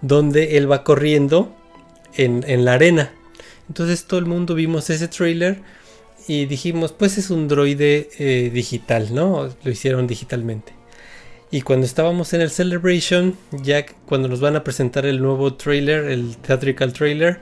donde 0.00 0.56
él 0.56 0.72
va 0.72 0.84
corriendo 0.84 1.59
en, 2.16 2.64
la 2.64 2.74
arena. 2.74 3.12
Entonces 3.68 4.04
todo 4.04 4.20
el 4.20 4.26
mundo 4.26 4.54
vimos 4.54 4.90
ese 4.90 5.08
trailer 5.08 5.62
y 6.26 6.46
dijimos, 6.46 6.92
pues 6.92 7.18
es 7.18 7.30
un 7.30 7.48
droide 7.48 8.10
eh, 8.18 8.50
digital, 8.52 9.14
¿no? 9.14 9.48
Lo 9.62 9.70
hicieron 9.70 10.06
digitalmente. 10.06 10.72
Y 11.52 11.62
cuando 11.62 11.84
estábamos 11.84 12.32
en 12.32 12.42
el 12.42 12.50
Celebration, 12.50 13.36
ya 13.50 13.84
cuando 14.06 14.28
nos 14.28 14.40
van 14.40 14.54
a 14.54 14.62
presentar 14.62 15.04
el 15.06 15.20
nuevo 15.20 15.54
trailer, 15.54 16.04
el 16.04 16.36
theatrical 16.36 16.92
trailer, 16.92 17.40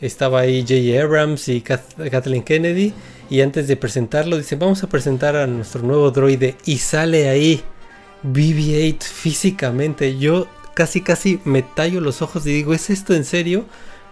estaba 0.00 0.40
ahí 0.40 0.62
J. 0.62 1.02
Abrams 1.02 1.48
y 1.48 1.60
Kathleen 1.60 2.42
Kennedy. 2.42 2.94
Y 3.28 3.42
antes 3.42 3.68
de 3.68 3.76
presentarlo, 3.76 4.38
dicen, 4.38 4.58
vamos 4.58 4.82
a 4.82 4.88
presentar 4.88 5.36
a 5.36 5.46
nuestro 5.46 5.82
nuevo 5.82 6.10
droide. 6.10 6.56
Y 6.64 6.78
sale 6.78 7.28
ahí 7.28 7.62
BB-8 8.24 9.02
físicamente. 9.02 10.18
Yo 10.18 10.48
casi 10.74 11.02
casi 11.02 11.38
me 11.44 11.62
tallo 11.62 12.00
los 12.00 12.22
ojos 12.22 12.46
y 12.46 12.54
digo, 12.54 12.72
¿es 12.72 12.88
esto 12.88 13.14
en 13.14 13.24
serio? 13.24 13.66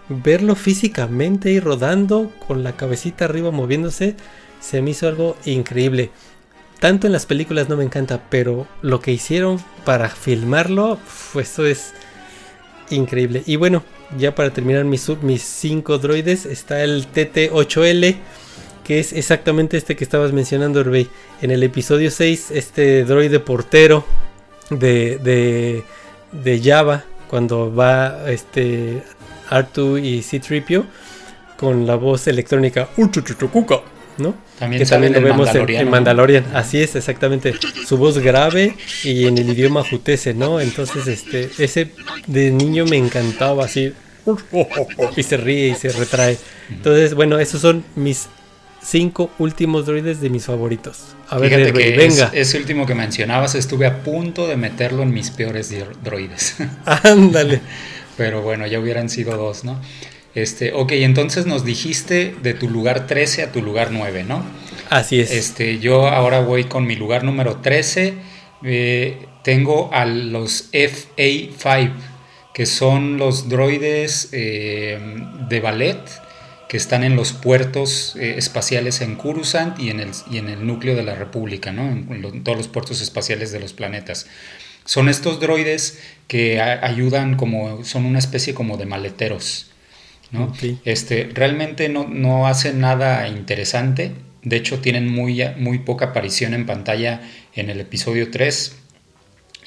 Verlo 0.09 0.55
físicamente 0.55 1.51
y 1.51 1.59
rodando 1.59 2.31
con 2.47 2.63
la 2.63 2.75
cabecita 2.75 3.25
arriba 3.25 3.51
moviéndose 3.51 4.15
se 4.59 4.81
me 4.81 4.91
hizo 4.91 5.07
algo 5.07 5.37
increíble. 5.45 6.11
Tanto 6.79 7.07
en 7.07 7.13
las 7.13 7.25
películas 7.25 7.69
no 7.69 7.77
me 7.77 7.83
encanta, 7.83 8.21
pero 8.29 8.67
lo 8.81 9.01
que 9.01 9.11
hicieron 9.11 9.59
para 9.85 10.09
filmarlo, 10.09 10.97
pues 11.33 11.51
eso 11.51 11.65
es 11.65 11.93
increíble. 12.89 13.43
Y 13.45 13.57
bueno, 13.57 13.83
ya 14.17 14.33
para 14.33 14.51
terminar 14.51 14.85
mis, 14.85 15.07
mis 15.21 15.43
cinco 15.43 15.97
droides, 15.97 16.45
está 16.45 16.83
el 16.83 17.07
TT-8L, 17.11 18.15
que 18.83 18.99
es 18.99 19.13
exactamente 19.13 19.77
este 19.77 19.95
que 19.95 20.03
estabas 20.03 20.31
mencionando, 20.31 20.79
Herbey. 20.79 21.09
En 21.41 21.51
el 21.51 21.63
episodio 21.63 22.11
6, 22.11 22.51
este 22.51 23.03
droide 23.03 23.39
portero 23.39 24.05
de, 24.69 25.17
de, 25.17 25.83
de 26.31 26.61
Java 26.61 27.03
cuando 27.29 27.73
va 27.73 28.29
este 28.29 29.03
Artu 29.49 29.97
y 29.97 30.21
C-Tripio 30.21 30.85
con 31.57 31.85
la 31.85 31.95
voz 31.95 32.27
electrónica 32.27 32.89
¿no? 34.17 34.35
También 34.57 34.83
que 34.83 34.89
también 34.89 35.13
lo 35.13 35.21
vemos 35.21 35.49
en, 35.53 35.89
Mandalorian. 35.89 36.45
Así 36.53 36.81
es, 36.81 36.95
exactamente. 36.95 37.53
Su 37.85 37.97
voz 37.97 38.17
grave 38.17 38.75
y 39.03 39.25
en 39.25 39.37
el 39.37 39.49
idioma 39.49 39.83
jutese, 39.83 40.33
¿no? 40.33 40.59
Entonces, 40.59 41.07
este, 41.07 41.49
ese 41.57 41.91
de 42.27 42.51
niño 42.51 42.85
me 42.85 42.97
encantaba 42.97 43.65
así. 43.65 43.93
Y 45.15 45.23
se 45.23 45.37
ríe 45.37 45.69
y 45.69 45.75
se 45.75 45.89
retrae. 45.89 46.37
Entonces, 46.69 47.15
bueno, 47.15 47.39
esos 47.39 47.61
son 47.61 47.83
mis 47.95 48.27
cinco 48.81 49.31
últimos 49.39 49.85
droides 49.85 50.21
de 50.21 50.29
mis 50.29 50.45
favoritos. 50.45 51.15
A 51.29 51.37
ver, 51.37 51.73
venga. 51.73 52.29
ese 52.33 52.57
último 52.57 52.85
que 52.85 52.95
mencionabas, 52.95 53.55
estuve 53.55 53.85
a 53.85 54.03
punto 54.03 54.47
de 54.47 54.57
meterlo 54.57 55.03
en 55.03 55.13
mis 55.13 55.31
peores 55.31 55.73
droides. 56.03 56.57
Ándale. 56.85 57.61
Pero 58.19 58.41
bueno, 58.41 58.67
ya 58.67 58.81
hubieran 58.81 59.09
sido 59.09 59.37
dos, 59.37 59.63
¿no? 59.63 59.79
Este, 60.35 60.73
ok, 60.73 60.91
entonces 60.91 61.45
nos 61.45 61.63
dijiste 61.63 62.35
de 62.43 62.53
tu 62.53 62.69
lugar 62.69 63.07
13 63.07 63.43
a 63.43 63.51
tu 63.53 63.61
lugar 63.61 63.91
9, 63.93 64.25
¿no? 64.25 64.43
Así 64.89 65.21
es. 65.21 65.31
Este, 65.31 65.79
yo 65.79 66.09
ahora 66.09 66.41
voy 66.41 66.65
con 66.65 66.85
mi 66.85 66.97
lugar 66.97 67.23
número 67.23 67.61
13. 67.61 68.15
Eh, 68.65 69.25
tengo 69.41 69.89
a 69.93 70.05
los 70.05 70.69
FA5, 70.73 71.93
que 72.53 72.65
son 72.65 73.17
los 73.17 73.47
droides 73.47 74.27
eh, 74.33 74.99
de 75.47 75.59
ballet 75.61 76.01
que 76.67 76.75
están 76.75 77.05
en 77.05 77.15
los 77.15 77.31
puertos 77.31 78.17
eh, 78.17 78.35
espaciales 78.37 78.99
en 78.99 79.15
Coruscant 79.15 79.79
y 79.79 79.91
en, 79.91 80.01
el, 80.01 80.11
y 80.29 80.39
en 80.39 80.49
el 80.49 80.67
núcleo 80.67 80.93
de 80.93 81.03
la 81.03 81.15
República, 81.15 81.71
¿no? 81.71 81.83
en, 81.83 82.43
todos 82.43 82.57
los 82.57 82.67
puertos 82.67 83.01
espaciales 83.01 83.53
de 83.53 83.61
los 83.61 83.71
planetas. 83.71 84.27
Son 84.89 85.07
estos 85.07 85.39
droides 85.39 85.99
que 86.27 86.59
ayudan 86.59 87.35
como, 87.35 87.85
son 87.85 88.05
una 88.05 88.17
especie 88.17 88.55
como 88.55 88.75
de 88.75 88.87
maleteros. 88.87 89.69
¿no? 90.31 90.51
Este, 90.83 91.29
realmente 91.31 91.89
no, 91.89 92.07
no, 92.07 92.47
hacen 92.47 92.79
nada 92.79 93.27
interesante. 93.27 94.13
De 94.41 94.55
hecho, 94.55 94.79
tienen 94.79 95.07
muy, 95.07 95.43
muy 95.57 95.77
poca 95.77 96.05
aparición 96.05 96.55
en 96.55 96.65
pantalla 96.65 97.21
en 97.53 97.69
el 97.69 97.79
episodio 97.81 98.31
3 98.31 98.77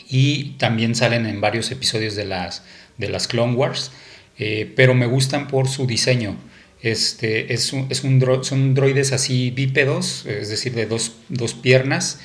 y 0.09 0.57
también 0.59 0.97
salen 0.97 1.27
en 1.27 1.41
varios 1.41 1.71
episodios 1.71 2.17
de 2.17 2.25
las, 2.25 2.65
de 2.99 3.09
las 3.09 3.29
Clone 3.29 3.55
Wars, 3.55 3.93
eh, 4.41 4.73
pero 4.75 4.93
me 4.93 5.07
gustan 5.07 5.47
por 5.47 5.69
su 5.69 5.87
diseño. 5.87 6.35
Este, 6.81 7.55
es 7.55 7.73
un, 7.73 7.87
es 7.91 8.03
un 8.03 8.21
son 8.43 8.75
droides 8.75 9.13
así 9.13 9.53
bípedos, 9.53 10.27
es 10.27 10.49
decir, 10.49 10.75
de 10.75 10.87
dos, 10.87 11.13
dos 11.29 11.55
piernas 11.55 12.19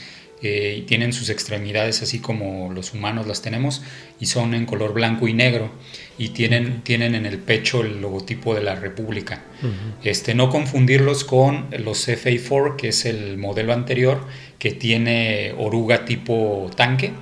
eh, 0.43 0.76
y 0.78 0.82
tienen 0.84 1.13
sus 1.13 1.30
extremidades 1.30 2.04
así 2.04 2.19
como 2.19 2.71
los 2.71 2.93
humanos 2.93 3.26
las 3.26 3.41
tenemos 3.41 3.82
y 4.19 4.28
son 4.28 4.54
en 4.54 4.67
color 4.67 4.93
blanco 4.93 5.28
y 5.28 5.34
negro 5.34 5.71
y 6.19 6.30
tienen, 6.30 6.84
tienen 6.84 7.15
en 7.15 7.26
el 7.26 7.39
pecho 7.39 7.82
el 7.82 8.02
logotipo 8.02 8.54
de 8.54 8.62
la 8.62 8.76
República. 8.76 9.43
este, 10.04 10.36
no 10.36 10.50
confundirlos 10.50 11.23
con 11.23 11.67
los 11.80 12.08
FA4, 12.08 12.76
que 12.76 12.89
es 12.89 13.06
el 13.06 13.38
modelo 13.38 13.73
anterior, 13.73 14.26
que 14.60 14.71
tiene 14.71 15.54
oruga 15.58 16.06
tipo 16.06 16.69
tanque 16.76 17.13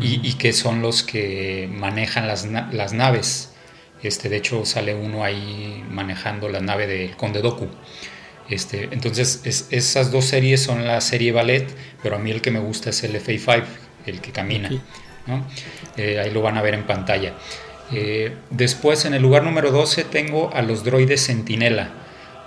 y, 0.00 0.34
que 0.34 0.52
son 0.52 0.80
los 0.80 1.02
que 1.02 1.68
manejan 1.70 2.26
las, 2.26 2.46
las, 2.46 2.92
naves. 2.92 3.52
Este, 4.02 4.28
de 4.28 4.38
hecho, 4.38 4.64
sale 4.64 4.94
uno 4.94 5.22
ahí 5.24 5.84
manejando 5.90 6.48
la 6.48 6.60
nave 6.60 6.86
del 6.86 7.16
Conde 7.16 7.40
Doku. 7.42 7.68
Este, 8.48 8.88
entonces, 8.90 9.40
esas 9.70 10.10
dos 10.10 10.26
series 10.26 10.62
son 10.62 10.86
la 10.86 11.00
serie 11.00 11.32
ballet, 11.32 11.66
pero 12.02 12.16
a 12.16 12.18
mí 12.18 12.30
el 12.30 12.42
que 12.42 12.50
me 12.50 12.58
gusta 12.58 12.90
es 12.90 13.02
el 13.04 13.14
FA5, 13.14 13.64
el 14.06 14.20
que 14.20 14.32
camina. 14.32 14.70
Eh, 15.96 16.18
ahí 16.18 16.30
lo 16.30 16.42
van 16.42 16.58
a 16.58 16.62
ver 16.62 16.74
en 16.74 16.84
pantalla. 16.84 17.34
Eh, 17.92 18.34
después, 18.50 19.04
en 19.04 19.14
el 19.14 19.22
lugar 19.22 19.44
número 19.44 19.70
12, 19.70 20.04
tengo 20.04 20.50
a 20.52 20.62
los 20.62 20.84
droides 20.84 21.20
Sentinela. 21.22 21.90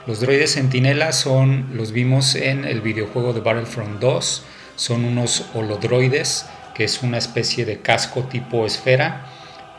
Los 0.06 0.20
droides 0.20 0.52
Sentinela 0.52 1.12
son, 1.12 1.72
los 1.74 1.92
vimos 1.92 2.36
en 2.36 2.66
el 2.66 2.82
videojuego 2.82 3.34
de 3.34 3.40
Battlefront 3.40 4.00
2, 4.00 4.44
son 4.76 5.06
unos 5.06 5.46
holodroides, 5.54 6.46
que 6.76 6.84
es 6.84 7.02
una 7.02 7.18
especie 7.18 7.66
de 7.66 7.80
casco 7.80 8.24
tipo 8.24 8.66
esfera, 8.66 9.28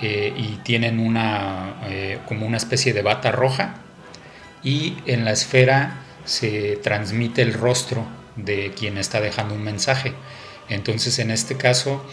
eh, 0.00 0.32
y 0.36 0.58
tienen 0.62 0.98
una, 0.98 1.76
como 2.26 2.46
una 2.46 2.56
especie 2.56 2.92
de 2.92 3.02
bata 3.02 3.30
roja, 3.30 3.76
y 4.62 4.96
en 5.06 5.24
la 5.24 5.32
esfera 5.32 6.05
se 6.26 6.76
transmite 6.82 7.40
el 7.40 7.54
rostro 7.54 8.06
de 8.36 8.72
quien 8.76 8.98
está 8.98 9.20
dejando 9.20 9.54
un 9.54 9.62
mensaje. 9.62 10.12
Entonces, 10.68 11.18
en 11.18 11.30
este 11.30 11.56
caso, 11.56 12.04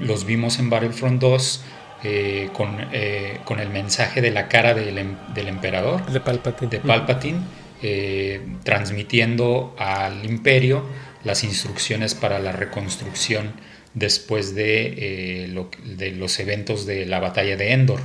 los 0.00 0.24
vimos 0.24 0.58
en 0.58 0.70
Battlefront 0.70 1.20
2 1.20 1.64
eh, 2.04 2.50
eh, 2.92 3.40
con, 3.44 3.58
el 3.58 3.70
mensaje 3.70 4.20
de 4.20 4.30
la 4.30 4.48
cara 4.48 4.74
del, 4.74 4.98
em, 4.98 5.16
emperador, 5.34 6.04
de 6.06 6.20
Palpatine, 6.20 6.70
de 6.70 6.80
Palpatine 6.80 7.38
eh, 7.82 8.40
transmitiendo 8.64 9.74
al 9.78 10.24
imperio 10.24 10.84
las 11.24 11.42
instrucciones 11.42 12.14
para 12.14 12.38
la 12.38 12.52
reconstrucción 12.52 13.52
después 13.94 14.54
de, 14.54 15.50
de 15.84 16.10
los 16.12 16.38
eventos 16.38 16.84
de 16.86 17.06
la 17.06 17.18
batalla 17.18 17.56
de 17.56 17.72
Endor. 17.72 18.00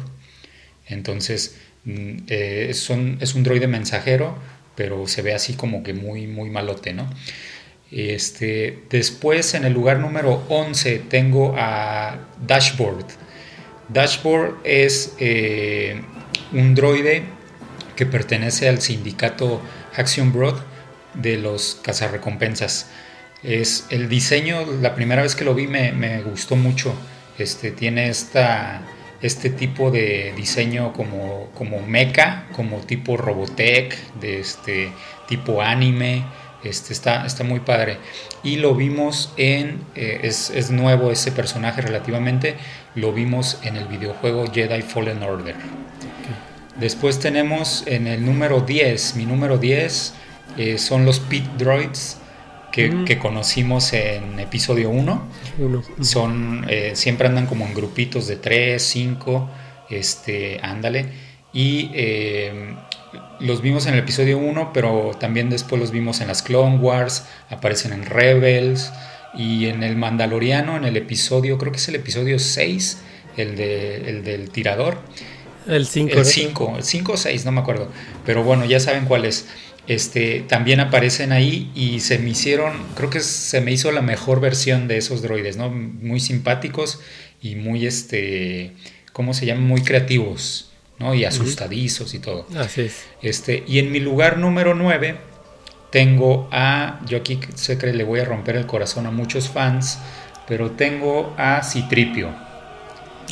Entonces, 0.88 1.58
mm, 1.84 2.18
es 2.28 2.90
un 2.90 3.44
droide 3.44 3.68
mensajero 3.68 4.38
pero 4.75 5.07
se 5.07 5.21
ve 5.21 5.34
así 5.34 5.53
como 5.53 5.84
que 5.84 5.93
muy, 5.93 6.27
muy 6.27 6.49
malote, 6.49 6.93
¿no? 6.93 7.10
Este, 7.91 8.84
después 8.89 9.53
en 9.53 9.65
el 9.65 9.73
lugar 9.73 9.99
número 9.99 10.43
11 10.47 10.99
tengo 11.10 11.55
a 11.57 12.19
Dashboard. 12.45 13.05
Dashboard 13.89 14.60
es 14.63 15.15
eh, 15.19 16.01
un 16.53 16.73
droide 16.73 17.23
que 17.95 18.05
pertenece 18.05 18.69
al 18.69 18.81
sindicato 18.81 19.62
Action 19.95 20.31
Broad 20.31 20.55
de 21.13 21.38
los 21.38 21.79
cazarrecompensas. 21.84 22.89
Es 23.43 23.88
el 23.89 24.07
diseño, 24.07 24.65
la 24.81 24.95
primera 24.95 25.23
vez 25.23 25.36
que 25.36 25.43
lo 25.43 25.53
vi 25.53 25.67
me, 25.67 25.91
me 25.91 26.21
gustó 26.21 26.55
mucho. 26.55 26.93
Este, 27.38 27.71
tiene 27.71 28.07
esta 28.07 28.81
este 29.21 29.49
tipo 29.49 29.91
de 29.91 30.34
diseño 30.36 30.93
como, 30.93 31.49
como 31.53 31.81
mecha, 31.81 32.45
como 32.55 32.77
tipo 32.77 33.17
Robotech, 33.17 33.95
de 34.19 34.39
este 34.39 34.91
tipo 35.27 35.62
anime. 35.62 36.23
Este, 36.63 36.93
está, 36.93 37.25
está 37.25 37.43
muy 37.43 37.60
padre. 37.62 37.97
Y 38.43 38.57
lo 38.57 38.75
vimos 38.75 39.34
en. 39.38 39.81
Eh, 39.95 40.19
es, 40.23 40.71
nuevo 40.71 41.12
ese 41.12 41.31
personaje 41.31 41.81
relativamente. 41.81 42.55
Lo 42.95 43.13
vimos 43.13 43.60
en 43.63 43.77
el 43.77 43.88
videojuego 43.88 44.51
Jedi 44.51 44.81
Fallen 44.81 45.23
Order. 45.23 45.55
Después 46.79 47.19
tenemos 47.19 47.84
en 47.88 48.07
el 48.07 48.25
número 48.25 48.62
10. 48.62 49.15
Mi 49.15 49.25
número 49.25 49.57
10 49.57 50.13
eh, 50.57 50.77
son 50.77 51.05
los 51.05 51.19
Pit 51.19 51.45
Droids 51.57 52.20
que, 52.71 53.17
conocimos 53.19 53.93
en 53.93 54.39
episodio 54.39 54.89
1. 54.89 55.27
Son, 56.01 56.65
eh, 56.69 56.91
siempre 56.95 57.27
andan 57.27 57.45
como 57.45 57.65
en 57.65 57.73
grupitos 57.73 58.27
de 58.27 58.38
3, 58.38 58.81
5, 58.81 59.49
este, 59.89 60.60
ándale. 60.62 61.07
Y 61.53 61.91
eh, 61.93 62.75
los 63.39 63.62
vimos 63.62 63.86
en 63.88 63.93
el 63.93 63.99
episodio 63.99 64.38
1, 64.38 64.71
pero 64.73 65.12
también 65.19 65.49
después 65.49 65.79
los 65.79 65.91
vimos 65.91 66.21
en 66.21 66.27
las 66.27 66.41
Clone 66.41 66.77
Wars, 66.77 67.25
aparecen 67.49 67.91
en 67.93 68.05
Rebels 68.05 68.91
y 69.34 69.67
en 69.67 69.84
el 69.84 69.97
Mandaloriano, 69.97 70.77
en 70.77 70.86
el 70.86 70.97
episodio, 70.97 71.57
creo 71.57 71.71
que 71.71 71.77
es 71.77 71.88
el 71.89 71.95
episodio 71.95 72.39
6, 72.39 73.01
el, 73.38 73.55
de, 73.55 74.10
el 74.10 74.23
del 74.23 74.49
tirador. 74.49 74.99
El 75.67 75.86
5. 75.86 76.17
El 76.17 76.25
5, 76.25 76.73
el 76.77 76.84
5 76.84 77.12
o 77.12 77.17
6, 77.17 77.45
no 77.45 77.51
me 77.51 77.62
acuerdo. 77.62 77.89
Pero 78.25 78.43
bueno, 78.43 78.65
ya 78.65 78.79
saben 78.79 79.05
cuál 79.05 79.25
es 79.25 79.47
este, 79.88 80.41
también 80.48 80.80
aparecen 80.80 81.32
ahí 81.32 81.72
y 81.76 82.02
se 82.02 82.20
me 82.20 82.30
hicieron, 82.30 82.74
creo 82.96 83.10
que 83.10 83.20
se 83.20 83.62
me 83.62 83.72
hizo 83.72 83.91
la 83.91 84.02
mejor 84.02 84.39
versión 84.39 84.88
de 84.88 84.98
esos 84.98 85.22
droides, 85.22 85.58
¿no? 85.58 85.70
Muy 85.70 86.20
simpáticos 86.20 87.00
y 87.41 87.56
muy, 87.56 87.86
este, 87.86 88.74
¿cómo 89.12 89.34
se 89.34 89.46
llaman? 89.46 89.65
Muy 89.65 89.82
creativos, 89.82 90.72
¿no? 91.00 91.15
Y 91.15 91.26
asustadizos 91.26 92.13
y 92.13 92.20
todo. 92.20 92.46
Así 92.56 92.82
es. 92.82 93.06
Este, 93.22 93.63
y 93.67 93.80
en 93.80 93.91
mi 93.91 94.00
lugar 94.00 94.38
número 94.38 94.76
9 94.76 95.17
tengo 95.91 96.48
a, 96.52 97.02
yo 97.06 97.17
aquí 97.17 97.39
sé 97.56 97.78
que 97.78 97.91
le 97.91 98.04
voy 98.04 98.20
a 98.20 98.26
romper 98.26 98.56
el 98.56 98.65
corazón 98.65 99.08
a 99.08 99.12
muchos 99.12 99.50
fans, 99.50 100.00
pero 100.48 100.72
tengo 100.72 101.34
a 101.38 101.63
Citripio. 101.63 102.30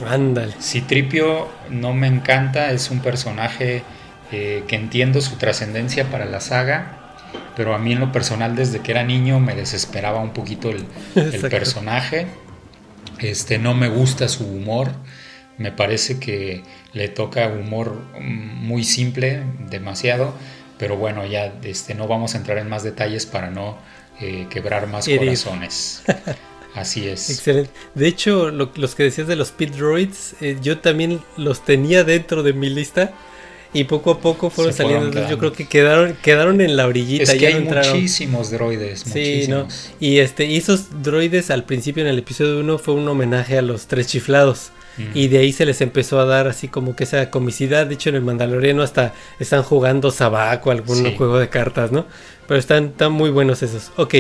Ándale. 0.06 0.54
Citripio 0.62 1.48
no 1.70 1.94
me 1.94 2.08
encanta, 2.08 2.72
es 2.72 2.90
un 2.90 3.02
personaje 3.02 3.84
eh, 4.32 4.64
que 4.68 4.76
entiendo 4.76 5.22
su 5.22 5.38
trascendencia 5.38 6.12
para 6.12 6.26
la 6.26 6.40
saga, 6.40 7.16
pero 7.56 7.74
a 7.74 7.80
mí 7.80 7.94
en 7.94 8.00
lo 8.00 8.12
personal 8.12 8.56
desde 8.56 8.80
que 8.80 8.92
era 8.92 9.04
niño 9.04 9.40
me 9.40 9.56
desesperaba 9.56 10.20
un 10.20 10.34
poquito 10.34 10.70
el, 10.70 10.86
personaje. 11.50 12.28
Este, 13.20 13.58
no 13.58 13.74
me 13.74 13.90
gusta 13.90 14.28
su 14.28 14.46
humor, 14.46 14.92
me 15.58 15.72
parece 15.72 16.20
que 16.20 16.64
le 16.94 17.10
toca 17.10 17.48
humor 17.48 18.02
muy 18.22 18.84
simple, 18.84 19.44
demasiado, 19.70 20.34
pero 20.78 20.96
bueno, 20.96 21.26
ya 21.26 21.54
este, 21.64 21.96
no 21.96 22.08
vamos 22.08 22.36
a 22.36 22.38
entrar 22.38 22.60
en 22.60 22.70
más 22.70 22.84
detalles 22.84 23.26
para 23.26 23.50
no 23.50 23.78
eh, 24.22 24.48
quebrar 24.50 24.88
más 24.88 25.08
corazones. 25.08 26.04
Así 26.76 27.08
es. 27.08 27.30
Excelente. 27.30 27.72
De 27.96 28.08
hecho, 28.08 28.52
los 28.52 28.96
que 28.96 29.04
decías 29.04 29.28
de 29.28 29.36
los 29.36 29.52
pit 29.52 29.74
droids, 29.74 30.36
eh, 30.40 30.58
yo 30.62 30.80
también 30.80 31.20
los 31.36 31.66
tenía 31.66 32.04
dentro 32.04 32.44
de 32.44 32.54
mi 32.54 32.70
lista 32.70 33.12
y 33.74 33.84
poco 33.84 34.12
a 34.12 34.20
poco 34.20 34.50
fueron 34.50 34.74
saliendo. 34.74 35.30
yo 35.30 35.38
creo 35.38 35.54
que 35.54 35.68
quedaron, 35.68 36.18
quedaron 36.22 36.60
en 36.62 36.76
la 36.76 36.88
orillita. 36.88 37.24
Es 37.24 37.34
que 37.36 37.48
hay 37.48 37.64
muchísimos 37.64 38.50
droides. 38.50 39.02
Sí, 39.02 39.46
¿no? 39.48 39.68
Y, 40.00 40.20
este, 40.20 40.46
y 40.46 40.58
esos 40.58 41.04
droides 41.04 41.52
al 41.52 41.66
principio 41.66 42.04
en 42.04 42.10
el 42.10 42.20
episodio 42.20 42.60
1 42.60 42.78
fue 42.80 42.96
un 42.96 43.08
homenaje 43.08 43.58
a 43.58 43.62
los 43.62 43.88
tres 43.88 44.08
chiflados. 44.08 44.72
Y 45.14 45.30
de 45.30 45.38
ahí 45.38 45.54
se 45.54 45.66
les 45.66 45.80
empezó 45.80 46.20
a 46.20 46.26
dar 46.26 46.50
así 46.50 46.68
como 46.68 46.94
que 46.94 47.06
esa 47.06 47.30
comicidad. 47.30 47.88
De 47.88 47.94
hecho, 47.94 48.10
en 48.10 48.16
el 48.16 48.22
Mandaloriano 48.22 48.84
hasta 48.84 49.14
están 49.40 49.64
jugando 49.64 50.12
Sabaco, 50.12 50.72
algún 50.72 51.16
juego 51.16 51.40
de 51.40 51.48
cartas, 51.48 51.94
¿no? 51.94 52.06
Pero 52.50 52.60
están, 52.60 52.88
están 52.88 53.14
muy 53.14 53.30
buenos 53.30 53.64
esos. 53.64 53.94
Ok. 53.96 54.16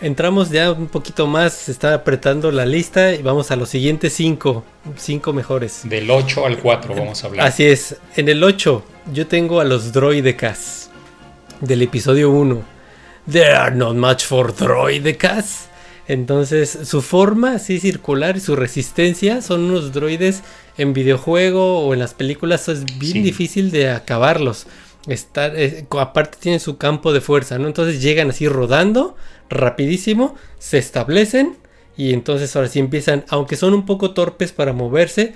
Entramos 0.00 0.50
ya 0.50 0.70
un 0.70 0.86
poquito 0.86 1.26
más, 1.26 1.54
se 1.54 1.72
está 1.72 1.92
apretando 1.92 2.52
la 2.52 2.64
lista 2.64 3.14
y 3.14 3.22
vamos 3.22 3.50
a 3.50 3.56
los 3.56 3.68
siguientes 3.68 4.12
cinco, 4.12 4.64
cinco 4.96 5.32
mejores. 5.32 5.80
Del 5.84 6.08
8 6.08 6.46
al 6.46 6.58
4 6.58 6.94
vamos 6.94 7.24
a 7.24 7.26
hablar. 7.26 7.46
Así 7.46 7.64
es, 7.64 7.96
en 8.14 8.28
el 8.28 8.44
8 8.44 8.84
yo 9.12 9.26
tengo 9.26 9.60
a 9.60 9.64
los 9.64 9.92
droidecas 9.92 10.90
del 11.60 11.82
episodio 11.82 12.30
1. 12.30 12.62
There 13.30 13.52
are 13.52 13.74
not 13.74 13.96
much 13.96 14.24
for 14.24 14.54
droidecas. 14.54 15.68
Entonces 16.06 16.78
su 16.84 17.02
forma 17.02 17.54
así 17.54 17.80
circular 17.80 18.36
y 18.36 18.40
su 18.40 18.54
resistencia 18.54 19.42
son 19.42 19.62
unos 19.62 19.92
droides 19.92 20.42
en 20.78 20.92
videojuego 20.92 21.80
o 21.80 21.92
en 21.92 21.98
las 21.98 22.14
películas 22.14 22.68
es 22.68 22.84
bien 22.98 23.24
difícil 23.24 23.72
de 23.72 23.90
acabarlos. 23.90 24.68
Eh, 25.08 25.86
aparte 25.98 26.36
tienen 26.38 26.60
su 26.60 26.76
campo 26.76 27.12
de 27.12 27.20
fuerza, 27.20 27.58
¿no? 27.58 27.66
Entonces 27.66 28.02
llegan 28.02 28.30
así 28.30 28.46
rodando 28.46 29.16
rapidísimo, 29.48 30.36
se 30.58 30.76
establecen 30.76 31.56
y 31.96 32.12
entonces 32.12 32.54
ahora 32.54 32.68
sí 32.68 32.78
empiezan, 32.78 33.24
aunque 33.28 33.56
son 33.56 33.72
un 33.72 33.86
poco 33.86 34.10
torpes 34.10 34.52
para 34.52 34.74
moverse, 34.74 35.32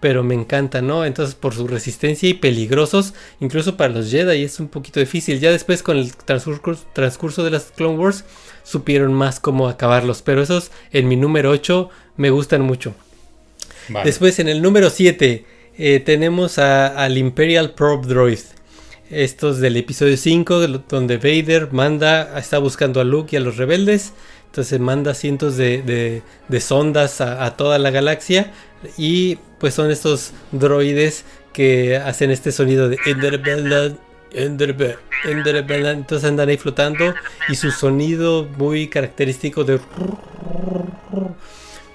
pero 0.00 0.24
me 0.24 0.34
encanta, 0.34 0.80
¿no? 0.80 1.04
Entonces 1.04 1.34
por 1.34 1.54
su 1.54 1.68
resistencia 1.68 2.30
y 2.30 2.34
peligrosos, 2.34 3.12
incluso 3.40 3.76
para 3.76 3.92
los 3.92 4.10
Jedi 4.10 4.42
es 4.42 4.58
un 4.58 4.68
poquito 4.68 5.00
difícil. 5.00 5.38
Ya 5.38 5.50
después 5.50 5.82
con 5.82 5.98
el 5.98 6.14
transcurso, 6.16 7.44
de 7.44 7.50
las 7.50 7.64
Clone 7.72 7.98
Wars 7.98 8.24
supieron 8.62 9.12
más 9.12 9.38
cómo 9.38 9.68
acabarlos, 9.68 10.22
pero 10.22 10.40
esos 10.40 10.70
en 10.92 11.08
mi 11.08 11.16
número 11.16 11.50
8 11.50 11.90
me 12.16 12.30
gustan 12.30 12.62
mucho. 12.62 12.94
Después 14.04 14.38
en 14.38 14.48
el 14.48 14.62
número 14.62 14.88
7 14.88 15.44
eh, 15.76 16.00
tenemos 16.00 16.58
al 16.58 17.18
Imperial 17.18 17.74
Probe 17.74 18.06
Droid 18.06 18.38
estos 19.10 19.58
del 19.58 19.76
episodio 19.76 20.16
5, 20.16 20.66
donde 20.88 21.16
Vader 21.18 21.72
manda, 21.72 22.38
está 22.38 22.58
buscando 22.58 23.00
a 23.00 23.04
Luke 23.04 23.30
y 23.32 23.36
a 23.36 23.40
los 23.40 23.56
rebeldes. 23.56 24.12
Entonces 24.46 24.80
manda 24.80 25.14
cientos 25.14 25.56
de, 25.56 26.22
sondas 26.60 27.20
a, 27.20 27.56
toda 27.56 27.78
la 27.78 27.90
galaxia. 27.90 28.52
Y 28.96 29.36
pues 29.58 29.74
son 29.74 29.90
estos 29.90 30.32
droides 30.52 31.24
que 31.52 31.96
hacen 31.96 32.30
este 32.30 32.52
sonido 32.52 32.88
de 32.88 32.96
Entonces 35.92 36.28
andan 36.28 36.48
ahí 36.48 36.56
flotando. 36.56 37.14
Y 37.48 37.56
su 37.56 37.70
sonido 37.70 38.48
muy 38.56 38.88
característico 38.88 39.64
de 39.64 39.80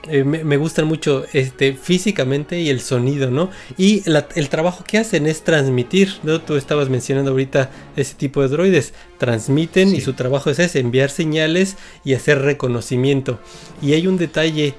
eh, 0.08 0.24
me, 0.24 0.58
gustan 0.58 0.88
mucho 0.88 1.26
este, 1.34 1.74
físicamente 1.74 2.60
y 2.60 2.70
el 2.70 2.80
sonido, 2.80 3.32
¿no? 3.32 3.50
Y 3.78 4.04
el 4.36 4.50
trabajo 4.50 4.84
que 4.84 5.00
hacen 5.00 5.26
es 5.26 5.44
transmitir, 5.44 6.14
¿no? 6.24 6.42
Tú 6.42 6.56
estabas 6.56 6.90
mencionando 6.90 7.32
ahorita 7.32 7.72
ese 7.96 8.16
tipo 8.16 8.42
de 8.42 8.50
droides, 8.50 8.94
transmiten 9.18 9.96
y 9.96 10.02
su 10.02 10.14
trabajo 10.14 10.50
es 10.50 10.60
ese, 10.60 10.80
enviar 10.80 11.10
señales 11.10 11.78
y 12.04 12.14
hacer 12.14 12.42
reconocimiento. 12.42 13.40
Y 13.82 13.94
hay 13.94 14.06
un 14.06 14.18
detalle, 14.18 14.76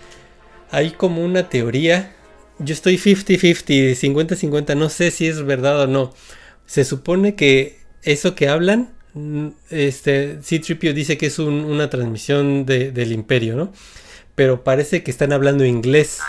hay 0.70 0.90
como 0.92 1.24
una 1.24 1.48
teoría, 1.48 2.14
yo 2.58 2.72
estoy 2.72 2.96
50-50, 2.96 3.96
50-50, 3.96 4.76
no 4.76 4.88
sé 4.88 5.10
si 5.10 5.26
es 5.26 5.42
verdad 5.42 5.82
o 5.82 5.86
no. 5.86 6.14
Se 6.66 6.84
supone 6.84 7.34
que 7.34 7.80
eso 8.02 8.34
que 8.34 8.48
hablan, 8.48 8.90
mm, 9.14 9.48
este, 9.70 10.38
C-Tripio 10.42 10.94
dice 10.94 11.18
que 11.18 11.26
es 11.26 11.38
una 11.38 11.90
transmisión 11.90 12.64
del 12.64 13.12
imperio, 13.12 13.56
¿no? 13.56 13.72
Pero 14.36 14.62
parece 14.62 15.02
que 15.02 15.10
están 15.10 15.32
hablando 15.32 15.64
inglés. 15.64 16.20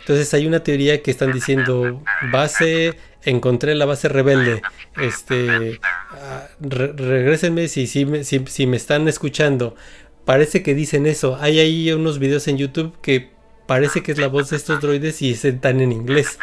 Entonces 0.00 0.32
hay 0.32 0.46
una 0.46 0.62
teoría 0.64 1.02
que 1.02 1.10
están 1.10 1.32
diciendo 1.32 2.02
base, 2.32 2.94
encontré 3.24 3.74
la 3.74 3.84
base 3.84 4.08
rebelde. 4.08 4.62
Este, 4.96 5.78
ah, 5.82 6.48
regrésenme 6.60 7.68
si, 7.68 7.86
si, 7.86 8.06
si, 8.24 8.66
me 8.66 8.76
están 8.78 9.06
escuchando. 9.06 9.76
Parece 10.24 10.62
que 10.62 10.74
dicen 10.74 11.04
eso. 11.04 11.36
Hay 11.40 11.60
ahí 11.60 11.92
unos 11.92 12.18
videos 12.18 12.48
en 12.48 12.56
YouTube 12.56 12.94
que 13.02 13.32
parece 13.66 14.02
que 14.02 14.12
es 14.12 14.18
la 14.18 14.28
voz 14.28 14.48
de 14.48 14.56
estos 14.56 14.80
droides 14.80 15.20
y 15.20 15.32
están 15.32 15.82
en 15.82 15.92
inglés. 15.92 16.38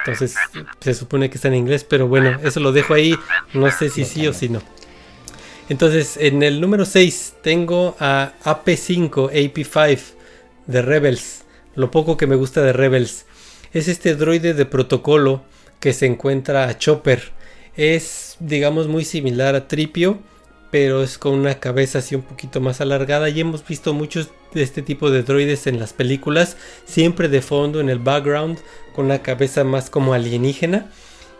Entonces 0.00 0.34
se 0.80 0.94
supone 0.94 1.30
que 1.30 1.36
están 1.36 1.52
en 1.52 1.60
inglés, 1.60 1.84
pero 1.84 2.08
bueno, 2.08 2.40
eso 2.42 2.58
lo 2.58 2.72
dejo 2.72 2.94
ahí. 2.94 3.14
No 3.54 3.70
sé 3.70 3.88
si 3.88 4.04
sí 4.04 4.26
o 4.26 4.32
si 4.32 4.48
no. 4.48 4.62
Entonces, 5.68 6.16
en 6.16 6.44
el 6.44 6.60
número 6.60 6.84
6 6.84 7.34
tengo 7.42 7.96
a 7.98 8.32
AP5, 8.44 9.32
AP5 9.32 10.00
de 10.66 10.82
Rebels. 10.82 11.42
Lo 11.74 11.90
poco 11.90 12.16
que 12.16 12.28
me 12.28 12.36
gusta 12.36 12.62
de 12.62 12.72
Rebels. 12.72 13.26
Es 13.72 13.88
este 13.88 14.14
droide 14.14 14.54
de 14.54 14.64
protocolo 14.64 15.42
que 15.80 15.92
se 15.92 16.06
encuentra 16.06 16.68
a 16.68 16.78
Chopper. 16.78 17.32
Es, 17.76 18.36
digamos, 18.38 18.86
muy 18.86 19.04
similar 19.04 19.56
a 19.56 19.66
Tripio, 19.66 20.20
pero 20.70 21.02
es 21.02 21.18
con 21.18 21.32
una 21.32 21.58
cabeza 21.58 21.98
así 21.98 22.14
un 22.14 22.22
poquito 22.22 22.60
más 22.60 22.80
alargada. 22.80 23.28
Y 23.28 23.40
hemos 23.40 23.66
visto 23.66 23.92
muchos 23.92 24.30
de 24.54 24.62
este 24.62 24.82
tipo 24.82 25.10
de 25.10 25.24
droides 25.24 25.66
en 25.66 25.80
las 25.80 25.92
películas, 25.92 26.56
siempre 26.86 27.28
de 27.28 27.42
fondo 27.42 27.80
en 27.80 27.88
el 27.88 27.98
background, 27.98 28.58
con 28.94 29.06
una 29.06 29.20
cabeza 29.20 29.64
más 29.64 29.90
como 29.90 30.14
alienígena. 30.14 30.86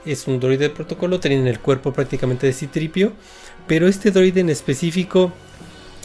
Es 0.04 0.26
un 0.26 0.40
droide 0.40 0.68
de 0.68 0.74
protocolo, 0.74 1.20
tiene 1.20 1.48
el 1.48 1.60
cuerpo 1.60 1.92
prácticamente 1.92 2.46
de 2.46 2.52
Citripio 2.52 3.12
pero 3.66 3.88
este 3.88 4.10
droide 4.10 4.40
en 4.40 4.50
específico 4.50 5.32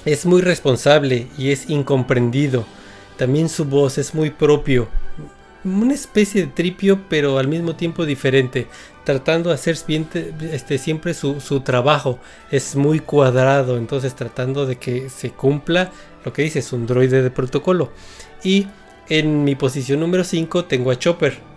es 0.05 0.25
muy 0.25 0.41
responsable 0.41 1.27
y 1.37 1.51
es 1.51 1.69
incomprendido. 1.69 2.65
También 3.17 3.49
su 3.49 3.65
voz 3.65 3.97
es 3.97 4.15
muy 4.15 4.31
propio. 4.31 4.87
Una 5.63 5.93
especie 5.93 6.41
de 6.41 6.51
tripio, 6.51 7.01
pero 7.07 7.37
al 7.37 7.47
mismo 7.47 7.75
tiempo 7.75 8.05
diferente. 8.05 8.67
Tratando 9.03 9.49
de 9.49 9.55
hacer 9.55 9.77
este, 10.51 10.77
siempre 10.79 11.13
su, 11.13 11.39
su 11.39 11.59
trabajo. 11.61 12.19
Es 12.49 12.75
muy 12.75 12.99
cuadrado. 12.99 13.77
Entonces 13.77 14.15
tratando 14.15 14.65
de 14.65 14.77
que 14.77 15.09
se 15.09 15.29
cumpla 15.29 15.91
lo 16.25 16.33
que 16.33 16.41
dice. 16.41 16.59
Es 16.59 16.73
un 16.73 16.87
droide 16.87 17.21
de 17.21 17.29
protocolo. 17.29 17.91
Y 18.43 18.67
en 19.07 19.43
mi 19.43 19.53
posición 19.53 19.99
número 19.99 20.23
5 20.23 20.65
tengo 20.65 20.89
a 20.89 20.97
Chopper. 20.97 21.50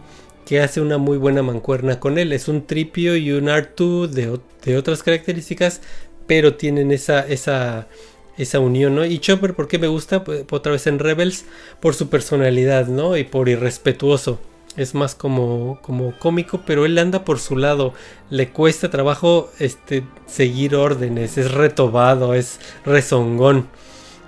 Que 0.46 0.60
hace 0.60 0.80
una 0.80 0.98
muy 0.98 1.18
buena 1.18 1.42
mancuerna 1.42 2.00
con 2.00 2.18
él. 2.18 2.32
Es 2.32 2.48
un 2.48 2.66
tripio 2.66 3.16
y 3.16 3.32
un 3.32 3.46
R2 3.46 4.08
de, 4.08 4.38
de 4.64 4.76
otras 4.76 5.02
características, 5.02 5.80
pero 6.26 6.54
tienen 6.54 6.90
esa, 6.90 7.26
esa, 7.26 7.88
esa 8.36 8.60
unión, 8.60 8.94
¿no? 8.94 9.04
Y 9.04 9.18
Chopper, 9.18 9.54
¿por 9.54 9.68
qué 9.68 9.78
me 9.78 9.86
gusta? 9.86 10.24
Otra 10.50 10.72
vez 10.72 10.86
en 10.86 10.98
Rebels, 10.98 11.44
por 11.80 11.94
su 11.94 12.08
personalidad, 12.08 12.86
¿no? 12.88 13.16
Y 13.16 13.24
por 13.24 13.48
irrespetuoso. 13.48 14.38
Es 14.76 14.94
más 14.94 15.14
como, 15.14 15.78
como 15.82 16.18
cómico, 16.18 16.62
pero 16.66 16.84
él 16.84 16.98
anda 16.98 17.24
por 17.24 17.38
su 17.38 17.56
lado. 17.56 17.94
Le 18.28 18.48
cuesta 18.50 18.90
trabajo 18.90 19.50
este, 19.60 20.02
seguir 20.26 20.74
órdenes, 20.74 21.38
es 21.38 21.52
retobado, 21.52 22.34
es 22.34 22.58
rezongón 22.84 23.68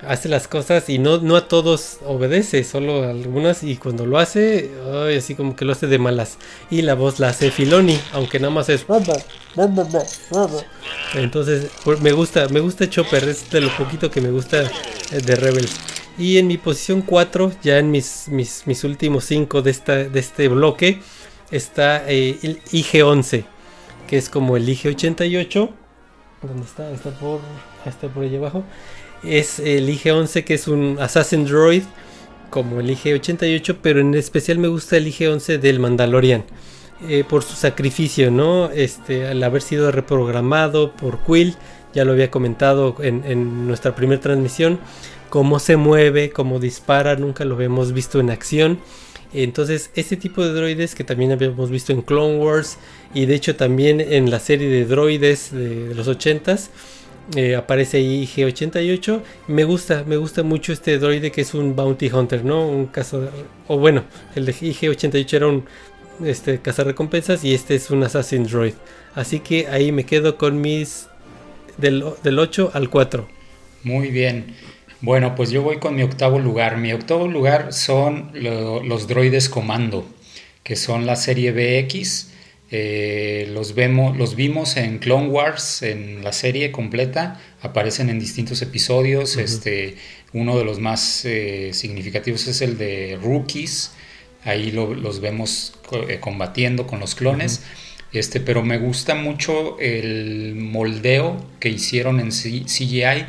hace 0.07 0.29
las 0.29 0.49
cosas 0.49 0.89
y 0.89 0.99
no, 0.99 1.19
no 1.19 1.37
a 1.37 1.49
todos 1.49 1.99
obedece, 2.05 2.65
solo 2.65 3.05
a 3.05 3.11
algunas 3.11 3.63
y 3.63 3.77
cuando 3.77 4.07
lo 4.07 4.19
hace, 4.19 4.71
así 5.17 5.35
como 5.35 5.57
que 5.57 5.65
lo 5.65 5.73
hace 5.73 5.87
de 5.87 5.99
malas. 5.99 6.39
Y 6.71 6.83
la 6.83 6.95
voz 6.95 7.19
la 7.19 7.29
hace 7.29 7.51
Filoni, 7.51 7.99
aunque 8.13 8.39
nada 8.39 8.53
más 8.53 8.69
es... 8.69 8.85
Entonces, 11.15 11.71
me 12.01 12.13
gusta, 12.13 12.49
me 12.49 12.61
gusta 12.61 12.89
Chopper, 12.89 13.25
es 13.25 13.51
de 13.51 13.61
lo 13.61 13.77
poquito 13.77 14.11
que 14.11 14.21
me 14.21 14.31
gusta 14.31 14.63
eh, 14.63 15.21
de 15.25 15.37
Rebels. 15.37 15.77
Y 16.19 16.39
en 16.39 16.47
mi 16.47 16.57
posición 16.57 17.03
4, 17.03 17.53
ya 17.63 17.79
en 17.79 17.91
mis, 17.91 18.29
mis, 18.29 18.67
mis 18.67 18.85
últimos 18.85 19.25
5 19.25 19.63
de, 19.63 19.71
esta, 19.71 19.95
de 19.97 20.19
este 20.19 20.49
bloque, 20.49 21.01
está 21.51 22.09
eh, 22.09 22.39
el 22.43 22.63
IG-11, 22.73 23.45
que 24.07 24.17
es 24.17 24.31
como 24.31 24.57
el 24.57 24.67
IG-88. 24.67 25.71
¿Dónde 26.43 26.65
está? 26.65 26.91
Está 26.91 27.11
por, 27.11 27.41
está 27.85 28.09
por 28.09 28.23
ahí 28.23 28.37
abajo 28.37 28.65
es 29.29 29.59
el 29.59 29.89
IG-11 29.89 30.45
que 30.45 30.55
es 30.55 30.69
un 30.69 30.99
Assassin 31.01 31.45
Droid 31.45 31.83
como 32.51 32.81
el 32.81 32.91
IG-88, 32.91 33.77
pero 33.83 34.01
en 34.01 34.15
especial 34.15 34.59
me 34.59 34.69
gusta 34.69 34.97
el 34.97 35.07
IG-11 35.07 35.59
del 35.59 35.81
Mandalorian. 35.81 36.45
Eh, 37.09 37.25
por 37.29 37.43
su 37.43 37.55
sacrificio, 37.55 38.31
¿no? 38.31 38.71
Este, 38.71 39.27
al 39.27 39.43
haber 39.43 39.61
sido 39.61 39.93
reprogramado 39.93 40.93
por 40.93 41.19
Quill, 41.27 41.55
ya 41.93 42.07
lo 42.07 42.13
había 42.13 42.31
comentado 42.31 42.97
en, 43.01 43.67
nuestra 43.67 43.95
primera 43.95 44.19
transmisión, 44.19 44.79
cómo 45.29 45.59
se 45.59 45.77
mueve, 45.77 46.31
cómo 46.31 46.59
dispara, 46.59 47.17
nunca 47.17 47.45
lo 47.45 47.57
habíamos 47.57 47.93
visto 47.93 48.19
en 48.19 48.31
acción. 48.31 48.79
Entonces, 49.35 49.91
este 49.95 50.17
tipo 50.17 50.43
de 50.43 50.55
droides 50.55 50.95
que 50.95 51.05
también 51.05 51.33
habíamos 51.33 51.69
visto 51.69 51.93
en 51.93 52.01
Clone 52.01 52.39
Wars 52.39 52.79
y 53.13 53.27
de 53.27 53.35
hecho 53.35 53.57
también 53.57 54.01
en 54.01 54.31
la 54.31 54.41
serie 54.41 54.71
de 54.71 54.87
droides 54.87 55.53
de, 55.53 55.89
de 55.89 55.95
los 55.95 56.09
80s, 56.09 56.71
eh, 57.35 57.57
aparece 57.57 57.99
ahí 57.99 58.27
G88. 58.27 59.21
Me 59.49 59.65
gusta, 59.65 60.05
me 60.07 60.17
gusta 60.17 60.43
mucho 60.43 60.73
este 60.73 60.99
droide 60.99 61.33
que 61.33 61.41
es 61.41 61.55
un 61.55 61.75
Bounty 61.75 62.09
Hunter, 62.11 62.45
¿no? 62.45 62.69
Un 62.69 62.87
cazador. 62.87 63.33
O 63.67 63.79
bueno, 63.79 64.05
el 64.35 64.47
de 64.47 64.55
IG88 64.55 65.33
era 65.35 65.47
un 65.49 65.65
este, 66.25 66.61
cazarrecompensas 66.61 67.45
y 67.45 67.55
este 67.55 67.75
es 67.75 67.91
un 67.91 68.05
Assassin 68.05 68.45
Droid. 68.45 68.75
Así 69.15 69.41
que 69.41 69.67
ahí 69.69 69.93
me 69.93 70.05
quedo 70.05 70.37
con 70.37 70.61
mis 70.61 71.09
del, 71.79 72.05
del 72.23 72.39
8 72.39 72.71
al 72.75 72.91
4. 72.91 73.27
Muy 73.83 74.11
bien. 74.11 74.55
Bueno, 75.01 75.35
pues 75.35 75.51
yo 75.51 75.63
voy 75.63 75.79
con 75.79 75.95
mi 75.95 76.03
octavo 76.03 76.39
lugar. 76.39 76.77
Mi 76.79 76.93
octavo 76.93 77.29
lugar 77.29 77.73
son 77.73 78.31
los 78.35 79.07
droides 79.07 79.49
comando, 79.49 80.07
que 80.63 80.77
son 80.77 81.07
la 81.07 81.17
serie 81.17 81.53
BX. 81.53 82.31
Eh, 82.71 83.49
los, 83.53 83.75
vemos, 83.75 84.17
los 84.17 84.35
vimos 84.35 84.77
en 84.77 84.99
Clone 84.99 85.29
Wars, 85.29 85.83
en 85.83 86.25
la 86.25 86.33
serie 86.33 86.73
completa, 86.73 87.41
aparecen 87.63 88.11
en 88.11 88.19
distintos 88.19 88.61
episodios. 88.63 89.37
este, 89.37 89.97
uno 90.33 90.59
de 90.59 90.65
los 90.65 90.81
más 90.81 91.25
eh, 91.25 91.71
significativos 91.73 92.47
es 92.49 92.61
el 92.63 92.77
de 92.77 93.19
Rookies, 93.23 93.93
ahí 94.45 94.71
los 94.73 95.21
vemos 95.21 95.75
eh, 96.09 96.19
combatiendo 96.21 96.87
con 96.87 97.01
los 97.01 97.15
clones. 97.15 97.63
este, 98.13 98.41
pero 98.41 98.63
me 98.63 98.79
gusta 98.79 99.15
mucho 99.15 99.79
el 99.79 100.55
moldeo 100.57 101.45
que 101.61 101.69
hicieron 101.69 102.21
en 102.21 102.31
CGI 102.31 103.27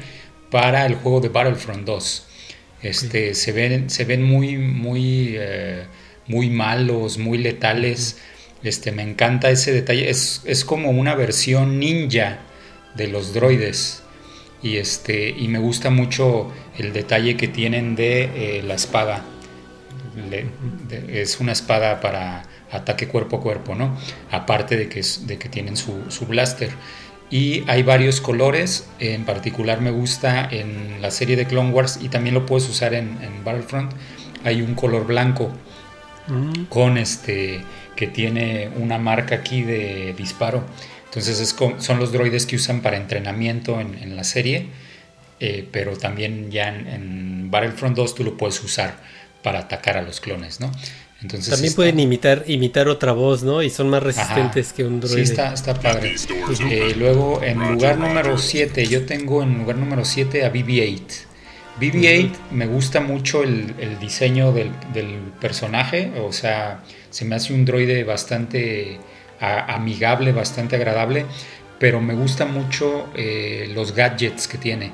para 0.49 0.85
el 0.85 0.95
juego 0.95 1.19
de 1.21 1.29
Battlefront 1.29 1.85
2. 1.85 2.27
Este, 2.83 3.33
se, 3.35 3.51
ven, 3.51 3.89
se 3.89 4.05
ven 4.05 4.23
muy, 4.23 4.57
muy, 4.57 5.37
muy 6.27 6.49
malos, 6.49 7.17
muy 7.17 7.37
letales. 7.37 8.17
Este, 8.67 8.91
me 8.91 9.03
encanta 9.03 9.49
ese 9.49 9.71
detalle. 9.71 10.09
Es, 10.09 10.65
como 10.65 10.91
una 10.91 11.15
versión 11.15 11.79
ninja 11.79 12.39
de 12.95 13.07
los 13.07 13.33
droides. 13.33 14.03
Y, 14.61 14.77
este, 14.77 15.29
y 15.29 15.47
me 15.47 15.59
gusta 15.59 15.89
mucho 15.89 16.51
el 16.77 16.91
detalle 16.91 17.37
que 17.37 17.47
tienen 17.47 17.95
de 17.95 18.57
eh, 18.57 18.63
la 18.63 18.73
espada. 18.73 19.23
es 21.07 21.39
una 21.39 21.51
espada 21.51 22.01
para 22.01 22.43
ataque 22.71 23.07
cuerpo 23.07 23.37
a 23.37 23.41
cuerpo, 23.41 23.75
¿no? 23.75 23.95
Aparte 24.31 24.75
de 24.75 24.89
que, 24.89 25.01
de 25.21 25.37
que 25.37 25.47
tienen 25.47 25.77
su, 25.77 26.25
blaster. 26.27 26.71
Y 27.29 27.63
hay 27.67 27.83
varios 27.83 28.19
colores, 28.19 28.87
en 28.99 29.25
particular 29.25 29.81
me 29.81 29.91
gusta 29.91 30.47
en 30.49 31.01
la 31.01 31.11
serie 31.11 31.35
de 31.35 31.45
Clone 31.45 31.71
Wars 31.71 31.99
y 32.01 32.09
también 32.09 32.33
lo 32.33 32.45
puedes 32.45 32.67
usar 32.69 32.93
en, 32.93 33.17
en 33.21 33.43
Battlefront. 33.43 33.91
Hay 34.43 34.61
un 34.61 34.75
color 34.75 35.05
blanco 35.05 35.51
mm. 36.27 36.63
con 36.69 36.97
este 36.97 37.63
que 37.97 38.07
tiene 38.07 38.69
una 38.77 38.97
marca 38.97 39.35
aquí 39.35 39.63
de 39.63 40.13
disparo. 40.17 40.63
Entonces 41.05 41.41
es 41.41 41.55
son 41.79 41.99
los 41.99 42.13
droides 42.13 42.45
que 42.45 42.55
usan 42.55 42.81
para 42.81 42.95
entrenamiento 42.95 43.81
en, 43.81 44.15
la 44.15 44.23
serie, 44.23 44.67
eh, 45.39 45.67
pero 45.71 45.97
también 45.97 46.51
ya 46.51 46.69
en, 46.69 47.49
Battlefront 47.51 47.97
2 47.97 48.15
tú 48.15 48.23
lo 48.23 48.37
puedes 48.37 48.63
usar 48.63 48.97
para 49.41 49.59
atacar 49.59 49.97
a 49.97 50.01
los 50.01 50.21
clones, 50.21 50.59
¿no? 50.59 50.71
Entonces 51.21 51.49
también 51.49 51.73
pueden 51.73 51.99
imitar, 51.99 52.43
imitar 52.45 52.87
otra 52.87 53.13
voz, 53.13 53.41
¿no? 53.41 53.63
Y 53.63 53.71
son 53.71 53.89
más 53.89 54.03
resistentes 54.03 54.73
que 54.73 54.83
un 54.83 54.99
droide. 54.99 55.25
Sí, 55.25 55.31
está, 55.31 55.53
está 55.53 55.73
padre. 55.73 56.15
Eh, 56.69 56.93
luego, 56.95 57.41
en 57.41 57.57
lugar 57.71 57.97
número 57.97 58.37
7, 58.37 58.85
yo 58.85 59.05
tengo 59.05 59.41
en 59.41 59.57
lugar 59.57 59.77
número 59.77 60.05
7 60.05 60.45
a 60.45 60.53
BB-8. 60.53 61.01
BB-8 61.79 62.31
me 62.51 62.67
gusta 62.67 62.99
mucho 62.99 63.43
el, 63.43 63.97
diseño 63.99 64.51
del, 64.51 64.71
del, 64.93 65.17
personaje, 65.39 66.11
o 66.21 66.31
sea, 66.31 66.83
se 67.09 67.25
me 67.25 67.35
hace 67.35 67.53
un 67.53 67.65
droide 67.65 68.03
bastante 68.03 68.99
amigable, 69.39 70.31
bastante 70.31 70.75
agradable, 70.75 71.25
pero 71.79 72.01
me 72.01 72.13
gusta 72.13 72.45
mucho 72.45 73.07
eh, 73.15 73.69
los 73.73 73.93
gadgets 73.93 74.47
que 74.47 74.57
tiene. 74.57 74.91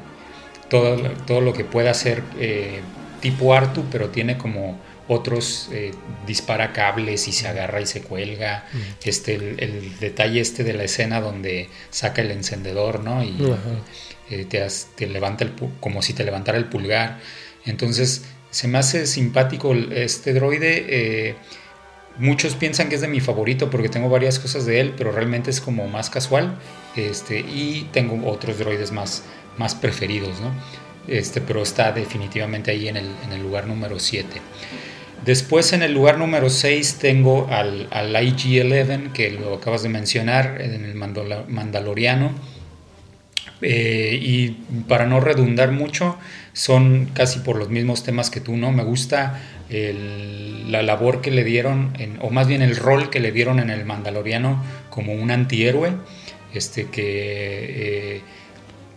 Todo, 0.70 0.98
todo 1.26 1.42
lo 1.42 1.54
que 1.54 1.64
pueda 1.64 1.92
hacer 1.92 2.24
eh, 2.40 2.82
tipo 3.22 3.54
Artu, 3.54 3.86
pero 3.92 4.10
tiene 4.10 4.38
como 4.38 4.80
otros 5.08 5.70
eh, 5.72 5.92
dispara 6.26 6.72
cables 6.72 7.28
y 7.28 7.32
se 7.32 7.48
agarra 7.48 7.82
y 7.82 7.86
se 7.86 8.02
cuelga. 8.02 8.66
Este, 9.04 9.36
el, 9.36 9.98
detalle 10.00 10.42
este 10.42 10.64
de 10.64 10.74
la 10.74 10.84
escena 10.84 11.22
donde 11.22 11.70
saca 11.90 12.22
el 12.22 12.32
encendedor, 12.32 13.02
¿no? 13.02 13.24
Y 13.24 13.38
te, 14.46 15.08
levanta 15.08 15.44
el, 15.44 15.54
como 15.80 16.02
si 16.02 16.14
te 16.14 16.24
levantara 16.24 16.58
el 16.58 16.66
pulgar. 16.66 17.20
Entonces, 17.66 18.24
se 18.50 18.68
me 18.68 18.78
hace 18.78 19.06
simpático 19.06 19.74
este 19.74 20.34
droide 20.34 21.36
Muchos 22.18 22.54
piensan 22.54 22.90
que 22.90 22.96
es 22.96 23.02
de 23.02 23.08
mi 23.08 23.20
favorito 23.20 23.72
porque 23.72 23.90
tengo 23.90 24.08
varias 24.08 24.38
cosas 24.38 24.66
de 24.66 24.80
él, 24.80 24.94
pero 24.96 25.12
realmente 25.12 25.50
es 25.50 25.60
como 25.60 25.88
más 25.88 26.10
casual. 26.10 26.56
Este, 26.96 27.40
y 27.40 27.90
tengo 27.92 28.30
otros 28.30 28.60
droides 28.60 28.92
más, 28.92 29.24
más 29.58 29.74
preferidos, 29.74 30.40
¿no? 30.40 30.52
Este, 31.08 31.42
pero 31.42 31.64
está 31.64 31.92
definitivamente 31.92 32.72
ahí 32.72 32.88
en 32.88 32.98
el, 32.98 33.42
lugar 33.42 33.68
número 33.68 34.00
7. 34.00 34.28
Después 35.26 35.74
en 35.74 35.82
el 35.82 35.94
lugar 35.94 36.18
número 36.18 36.50
6 36.50 36.98
tengo 37.00 37.48
al, 37.50 37.88
al 37.92 38.14
IG-11, 38.16 39.12
que 39.12 39.32
lo 39.32 39.56
acabas 39.56 39.82
de 39.82 39.90
mencionar, 39.90 40.62
en 40.62 40.86
el 40.86 40.96
Mandaloriano. 40.96 42.32
Eh, 43.62 44.20
y 44.22 44.50
para 44.88 45.06
no 45.06 45.20
redundar 45.20 45.72
mucho, 45.72 46.18
son 46.52 47.10
casi 47.14 47.40
por 47.40 47.58
los 47.58 47.70
mismos 47.70 48.04
temas 48.04 48.30
que 48.30 48.42
tú, 48.42 48.58
¿no? 48.58 48.72
Me 48.72 48.84
gusta 48.84 49.42
la 50.68 50.84
labor 50.84 51.22
que 51.22 51.32
le 51.32 51.44
dieron, 51.44 51.94
o 52.22 52.30
más 52.30 52.48
bien 52.48 52.62
el 52.62 52.76
rol 52.76 53.10
que 53.10 53.20
le 53.20 53.32
dieron 53.32 53.60
en 53.60 53.70
el 53.70 53.86
Mandaloriano 53.86 54.64
como 54.90 55.14
un 55.14 55.32
antihéroe, 55.32 55.94
este 56.54 56.86
que 56.90 58.18
eh, 58.18 58.22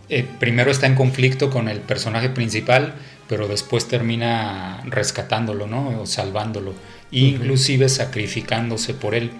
eh, 0.09 0.25
primero 0.39 0.69
está 0.69 0.85
en 0.85 0.95
conflicto 0.95 1.49
con 1.49 1.67
el 1.67 1.79
personaje 1.79 2.29
principal, 2.29 2.93
pero 3.27 3.47
después 3.47 3.87
termina 3.87 4.83
rescatándolo, 4.85 5.65
¿no? 5.67 6.01
O 6.01 6.05
salvándolo, 6.05 6.73
inclusive 7.11 7.89
sacrificándose 7.89 8.93
por 8.93 9.15
él. 9.15 9.31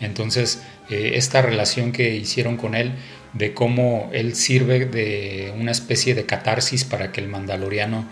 Entonces, 0.00 0.62
esta 0.88 1.40
relación 1.40 1.92
que 1.92 2.14
hicieron 2.14 2.56
con 2.56 2.74
él 2.74 2.92
de 3.34 3.52
cómo 3.52 4.10
él 4.12 4.34
sirve 4.34 4.86
de 4.86 5.52
una 5.58 5.72
especie 5.72 6.14
de 6.14 6.24
catarsis 6.24 6.84
para 6.84 7.12
que 7.12 7.20
el 7.20 7.28
mandaloriano 7.28 8.06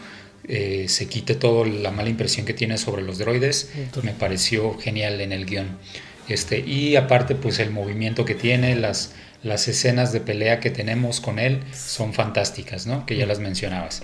eh, 0.48 0.86
se 0.88 1.06
quite 1.08 1.34
toda 1.34 1.66
la 1.66 1.90
mala 1.90 2.08
impresión 2.08 2.46
que 2.46 2.54
tiene 2.54 2.78
sobre 2.78 3.02
los 3.02 3.18
droides. 3.18 3.70
Me 4.02 4.12
pareció 4.12 4.76
genial 4.78 5.20
en 5.20 5.32
el 5.32 5.46
guion. 5.46 5.78
Este, 6.28 6.60
y 6.60 6.96
aparte, 6.96 7.34
pues 7.34 7.58
el 7.58 7.70
movimiento 7.70 8.24
que 8.24 8.34
tiene, 8.34 8.76
las, 8.76 9.12
las 9.42 9.68
escenas 9.68 10.12
de 10.12 10.20
pelea 10.20 10.60
que 10.60 10.70
tenemos 10.70 11.20
con 11.20 11.38
él 11.38 11.60
son 11.74 12.12
fantásticas, 12.12 12.86
¿no? 12.86 13.06
Que 13.06 13.16
ya 13.16 13.26
las 13.26 13.38
mencionabas. 13.38 14.02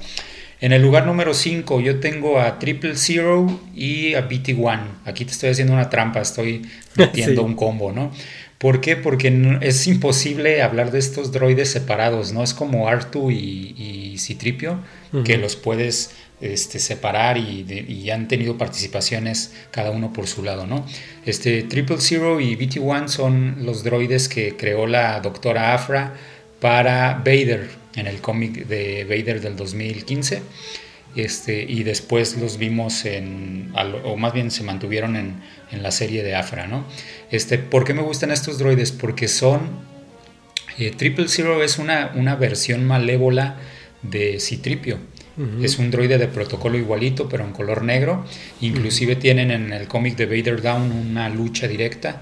En 0.60 0.72
el 0.72 0.82
lugar 0.82 1.06
número 1.06 1.34
5 1.34 1.80
yo 1.80 2.00
tengo 2.00 2.40
a 2.40 2.58
Triple 2.58 2.96
Zero 2.96 3.60
y 3.74 4.14
a 4.14 4.28
BT-1. 4.28 4.80
Aquí 5.04 5.24
te 5.24 5.30
estoy 5.30 5.50
haciendo 5.50 5.72
una 5.72 5.88
trampa, 5.88 6.20
estoy 6.20 6.62
metiendo 6.96 7.44
un 7.44 7.54
combo, 7.54 7.92
¿no? 7.92 8.10
¿Por 8.58 8.80
qué? 8.80 8.96
Porque 8.96 9.58
es 9.60 9.86
imposible 9.86 10.62
hablar 10.62 10.90
de 10.90 10.98
estos 10.98 11.30
droides 11.30 11.70
separados, 11.70 12.32
¿no? 12.32 12.42
Es 12.42 12.54
como 12.54 12.88
Artu 12.88 13.30
y, 13.30 13.74
y 13.78 14.18
Citripio, 14.18 14.80
que 15.24 15.36
los 15.36 15.54
puedes 15.54 16.10
este, 16.40 16.78
separar 16.78 17.36
y, 17.36 18.10
han 18.10 18.28
tenido 18.28 18.56
participaciones 18.56 19.52
cada 19.70 19.90
uno 19.90 20.12
por 20.12 20.26
su 20.26 20.42
lado, 20.42 20.66
¿no? 20.66 20.86
Este, 21.26 21.62
Triple 21.64 21.98
Zero 22.00 22.40
y 22.40 22.56
BT-1 22.56 23.08
son 23.08 23.66
los 23.66 23.84
droides 23.84 24.28
que 24.28 24.56
creó 24.56 24.86
la 24.86 25.20
doctora 25.20 25.74
Afra 25.74 26.14
para 26.60 27.14
Vader 27.14 27.68
en 27.96 28.06
el 28.06 28.20
cómic 28.20 28.66
de 28.66 29.04
Vader 29.04 29.40
del 29.40 29.56
2015. 29.56 30.42
Este, 31.16 31.62
y 31.62 31.82
después 31.82 32.36
los 32.36 32.58
vimos 32.58 33.04
o 34.04 34.16
más 34.16 34.32
bien 34.32 34.50
se 34.50 34.62
mantuvieron 34.62 35.16
en, 35.16 35.40
en 35.72 35.82
la 35.82 35.90
serie 35.90 36.22
de 36.22 36.34
Afra, 36.34 36.66
¿no? 36.66 36.84
Este, 37.30 37.58
¿Por 37.58 37.84
qué 37.84 37.94
me 37.94 38.02
gustan 38.02 38.30
estos 38.30 38.58
droides? 38.58 38.92
Porque 38.92 39.26
son, 39.26 39.68
eh, 40.78 40.92
Triple 40.96 41.28
Zero 41.28 41.62
es 41.62 41.78
una, 41.78 42.12
una 42.14 42.36
versión 42.36 42.84
malévola 42.86 43.56
de 44.02 44.38
Citripio. 44.38 44.98
Es 45.62 45.78
un 45.78 45.90
droide 45.90 46.18
de 46.18 46.26
protocolo 46.26 46.76
igualito, 46.76 47.28
pero 47.28 47.44
en 47.44 47.52
color 47.52 47.82
negro. 47.82 48.24
Inclusive 48.60 49.14
tienen 49.14 49.52
en 49.52 49.72
el 49.72 49.86
cómic 49.86 50.16
de 50.16 50.26
Vader 50.26 50.60
Down 50.60 50.90
una 50.90 51.28
lucha 51.28 51.68
directa. 51.68 52.20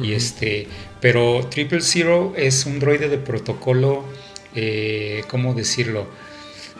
y 0.00 0.12
este, 0.12 0.68
pero 1.00 1.46
Triple 1.48 1.80
Zero 1.80 2.34
es 2.36 2.66
un 2.66 2.78
droide 2.78 3.08
de 3.08 3.18
protocolo, 3.18 4.04
eh, 4.54 5.22
¿cómo 5.28 5.54
decirlo? 5.54 6.06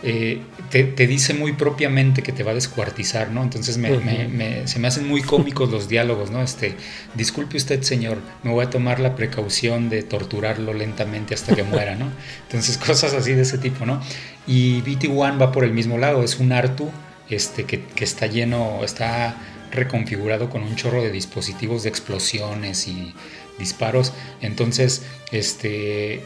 Eh, 0.04 0.40
te, 0.70 1.06
dice 1.08 1.34
muy 1.34 1.54
propiamente 1.54 2.22
que 2.22 2.30
te 2.30 2.44
va 2.44 2.52
a 2.52 2.54
descuartizar, 2.54 3.30
¿no? 3.30 3.42
Entonces 3.42 3.74
se 3.74 4.78
me 4.78 4.88
hacen 4.88 5.08
muy 5.08 5.22
cómicos 5.22 5.70
los 5.70 5.88
diálogos, 5.88 6.30
¿no? 6.30 6.42
Este, 6.42 6.76
disculpe 7.14 7.56
usted, 7.56 7.82
señor, 7.82 8.18
me 8.44 8.52
voy 8.52 8.64
a 8.64 8.70
tomar 8.70 9.00
la 9.00 9.16
precaución 9.16 9.88
de 9.88 10.02
torturarlo 10.04 10.72
lentamente 10.72 11.34
hasta 11.34 11.56
que 11.56 11.64
muera, 11.64 11.96
¿no? 11.96 12.12
Entonces, 12.46 12.78
cosas 12.78 13.12
así 13.14 13.32
de 13.32 13.42
ese 13.42 13.58
tipo, 13.58 13.86
¿no? 13.86 14.00
Y 14.46 14.82
BT-1 14.82 15.40
va 15.40 15.50
por 15.50 15.64
el 15.64 15.72
mismo 15.72 15.98
lado, 15.98 16.22
es 16.22 16.38
un 16.38 16.52
Artu 16.52 16.90
este, 17.28 17.64
que, 17.64 17.82
que 17.82 18.04
está 18.04 18.26
lleno, 18.26 18.84
está 18.84 19.36
reconfigurado 19.72 20.48
con 20.48 20.62
un 20.62 20.76
chorro 20.76 21.02
de 21.02 21.10
dispositivos 21.10 21.82
de 21.82 21.88
explosiones 21.88 22.86
y 22.86 23.14
disparos. 23.58 24.12
Entonces, 24.40 25.02
este 25.32 26.22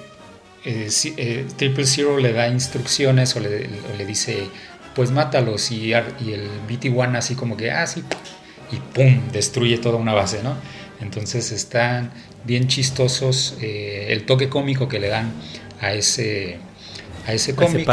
eh, 0.65 1.47
Triple 1.57 1.87
Zero 1.87 2.19
le 2.19 2.33
da 2.33 2.49
instrucciones 2.49 3.37
o 3.37 3.41
le, 3.41 4.07
dice, 4.07 4.49
pues 4.95 5.11
mátalos 5.11 5.71
y, 5.71 5.91
y 5.91 5.93
el 6.33 6.49
BT-1 6.69 7.17
así 7.17 7.35
como 7.35 7.57
que, 7.57 7.71
ah, 7.71 7.87
sí, 7.87 8.03
y 8.71 8.77
pum, 8.77 9.21
destruye 9.33 9.79
toda 9.79 9.97
una 9.97 10.15
base, 10.15 10.43
¿no? 10.43 10.57
Entonces 11.01 11.51
están 11.51 12.13
bien 12.45 12.69
chistosos 12.69 13.57
el 13.61 14.25
toque 14.25 14.49
cómico 14.49 14.89
que 14.89 15.01
le 15.01 15.09
dan 15.09 15.33
a 15.81 15.93
ese, 15.93 16.59
a 17.27 17.33
ese 17.33 17.55
cómic, 17.55 17.89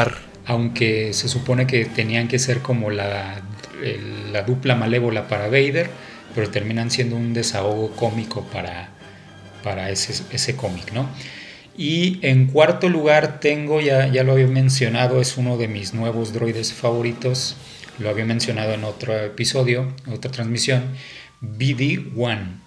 aunque 0.46 1.14
se 1.14 1.28
supone 1.28 1.68
que 1.68 1.86
tenían 1.86 2.28
que 2.28 2.40
ser 2.40 2.60
como 2.60 2.92
la, 2.92 3.42
la 4.32 4.44
dupla 4.44 4.76
malévola 4.76 5.28
para 5.28 5.48
Vader, 5.48 5.90
pero 6.36 6.50
terminan 6.50 6.92
siendo 6.92 7.16
un 7.16 7.34
desahogo 7.34 7.92
cómico 7.96 8.44
para, 8.46 8.90
para 9.64 9.90
ese, 9.90 10.24
ese 10.32 10.56
cómic, 10.56 10.92
¿no? 10.94 11.10
Y 11.80 12.20
en 12.24 12.48
cuarto 12.48 12.90
lugar 12.90 13.40
tengo, 13.40 13.80
ya, 13.80 14.12
ya 14.12 14.26
lo 14.26 14.34
había 14.34 14.48
mencionado, 14.48 15.22
es 15.22 15.38
uno 15.38 15.56
de 15.56 15.70
mis 15.70 15.94
nuevos 15.94 16.34
droides 16.34 16.74
favoritos, 16.74 17.56
lo 18.00 18.10
había 18.10 18.26
mencionado 18.26 18.74
en 18.74 18.84
otro 18.84 19.18
episodio, 19.18 19.96
otra 20.12 20.30
transmisión, 20.30 20.84
BD-1. 21.40 22.60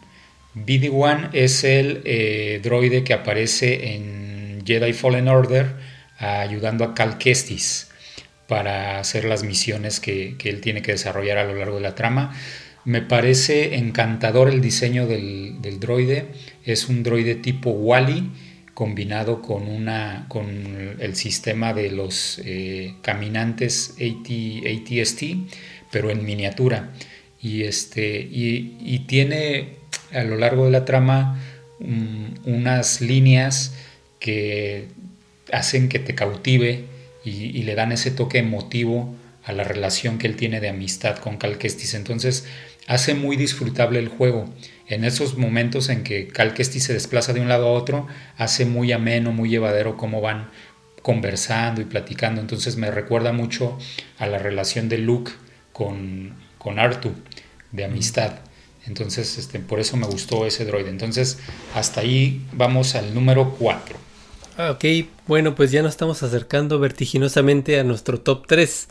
BD-1 0.55 1.29
es 1.35 1.63
el 1.63 2.01
eh, 2.07 2.61
droide 2.63 3.05
que 3.05 3.13
aparece 3.13 3.97
en 3.97 4.63
Jedi 4.65 4.95
Fallen 4.95 5.29
Order 5.29 5.75
ayudando 6.17 6.83
a 6.83 6.95
Cal 6.95 7.19
Kestis 7.19 7.91
para 8.49 8.99
hacer 8.99 9.27
las 9.27 9.45
misiones 9.45 10.01
que, 10.01 10.37
que, 10.39 10.49
él 10.49 10.63
tiene 10.63 10.81
que 10.81 10.93
desarrollar 10.93 11.37
a 11.37 11.45
lo 11.45 11.55
largo 11.55 11.77
de 11.77 11.83
la 11.83 11.95
trama. 11.95 12.35
Me 12.87 13.03
parece 13.03 13.77
encantador 13.77 14.49
el 14.49 14.63
diseño 14.63 15.07
del, 15.07 15.61
droide. 15.81 16.29
Es 16.65 16.89
un 16.89 17.03
droide 17.03 17.35
tipo 17.35 17.73
Wally 17.73 18.31
combinado 18.75 19.43
con, 19.43 19.69
una, 19.69 20.27
con 20.29 20.97
el 20.99 21.15
sistema 21.15 21.75
de 21.75 21.91
los 21.91 22.41
eh, 22.45 22.95
caminantes 23.03 23.95
ATST, 23.99 25.23
pero 25.91 26.11
en 26.11 26.25
miniatura. 26.25 26.93
Y, 27.41 27.65
este, 27.65 28.21
y, 28.31 29.01
tiene 29.09 29.77
a 30.13 30.23
lo 30.23 30.37
largo 30.37 30.67
de 30.67 30.71
la 30.71 30.85
trama 30.85 31.41
unas 32.45 33.01
líneas 33.01 33.75
que 34.21 34.87
hacen 35.51 35.89
que 35.89 35.99
te 35.99 36.15
cautive 36.15 36.85
y, 37.25 37.63
le 37.63 37.75
dan 37.75 37.93
ese 37.93 38.11
toque 38.11 38.39
emotivo 38.39 39.15
a 39.45 39.53
la 39.53 39.65
relación 39.65 40.19
que 40.19 40.29
él 40.29 40.37
tiene 40.37 40.61
de 40.61 40.69
amistad 40.69 41.19
con 41.19 41.37
Cal 41.37 41.59
Kestis. 41.59 41.95
Entonces 41.95 42.47
hace 42.87 43.15
muy 43.15 43.37
disfrutable 43.37 43.99
el 43.99 44.09
juego. 44.09 44.49
En 44.93 45.05
esos 45.05 45.39
momentos 45.39 45.89
en 45.89 46.05
que 46.05 46.29
Cal 46.29 46.53
Kestis 46.53 46.85
se 46.85 46.93
desplaza 46.93 47.33
de 47.33 47.41
un 47.41 47.49
lado 47.49 47.67
a 47.67 47.73
otro, 47.73 48.09
hace 48.37 48.67
muy 48.67 48.93
ameno, 48.93 49.33
muy 49.33 49.49
llevadero 49.49 49.97
cómo 49.97 50.21
van 50.21 50.51
conversando 51.01 51.81
y 51.81 51.87
platicando. 51.87 52.43
Entonces 52.43 52.77
me 52.77 52.91
recuerda 52.91 53.33
mucho 53.33 53.79
a 54.19 54.27
la 54.27 54.37
relación 54.37 54.91
de 54.91 54.99
Luke 54.99 55.33
con, 55.73 56.35
con 56.59 56.79
Artu, 56.79 57.11
de 57.71 57.87
amistad. 57.87 58.41
Entonces, 58.87 59.39
este, 59.39 59.61
por 59.61 59.81
eso 59.81 59.97
me 59.97 60.07
gustó 60.07 60.45
ese 60.45 60.67
droide. 60.67 60.91
Entonces, 60.91 61.39
hasta 61.75 62.03
ahí 62.03 62.45
vamos 62.53 62.95
al 62.95 63.15
número 63.15 63.57
4. 63.59 63.97
Ah, 64.59 64.73
ok, 64.73 64.85
bueno, 65.27 65.55
pues 65.55 65.71
ya 65.71 65.81
nos 65.81 65.93
estamos 65.93 66.23
acercando 66.23 66.79
vertiginosamente 66.79 67.81
a 67.81 67.85
nuestro 67.85 68.21
top 68.21 68.47
3. 68.47 68.89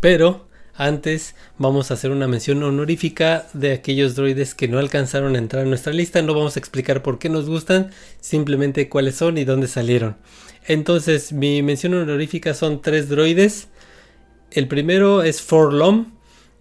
Pero 0.00 0.49
antes 0.80 1.34
vamos 1.58 1.90
a 1.90 1.94
hacer 1.94 2.10
una 2.10 2.26
mención 2.26 2.62
honorífica 2.62 3.46
de 3.52 3.72
aquellos 3.72 4.14
droides 4.14 4.54
que 4.54 4.66
no 4.66 4.78
alcanzaron 4.78 5.34
a 5.34 5.38
entrar 5.38 5.64
en 5.64 5.68
nuestra 5.68 5.92
lista. 5.92 6.22
No 6.22 6.32
vamos 6.32 6.56
a 6.56 6.58
explicar 6.58 7.02
por 7.02 7.18
qué 7.18 7.28
nos 7.28 7.46
gustan, 7.50 7.90
simplemente 8.20 8.88
cuáles 8.88 9.16
son 9.16 9.36
y 9.36 9.44
dónde 9.44 9.68
salieron. 9.68 10.16
Entonces 10.66 11.34
mi 11.34 11.62
mención 11.62 11.92
honorífica 11.92 12.54
son 12.54 12.80
tres 12.80 13.10
droides. 13.10 13.68
El 14.50 14.68
primero 14.68 15.22
es 15.22 15.42
Forlom. 15.42 16.12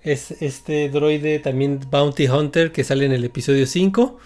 Es 0.02 0.32
este 0.42 0.90
droide 0.90 1.40
también 1.40 1.80
Bounty 1.90 2.28
Hunter 2.28 2.74
que 2.74 2.84
sale 2.84 3.06
en 3.06 3.14
el 3.14 3.24
episodio 3.24 3.66
5. 3.66 4.20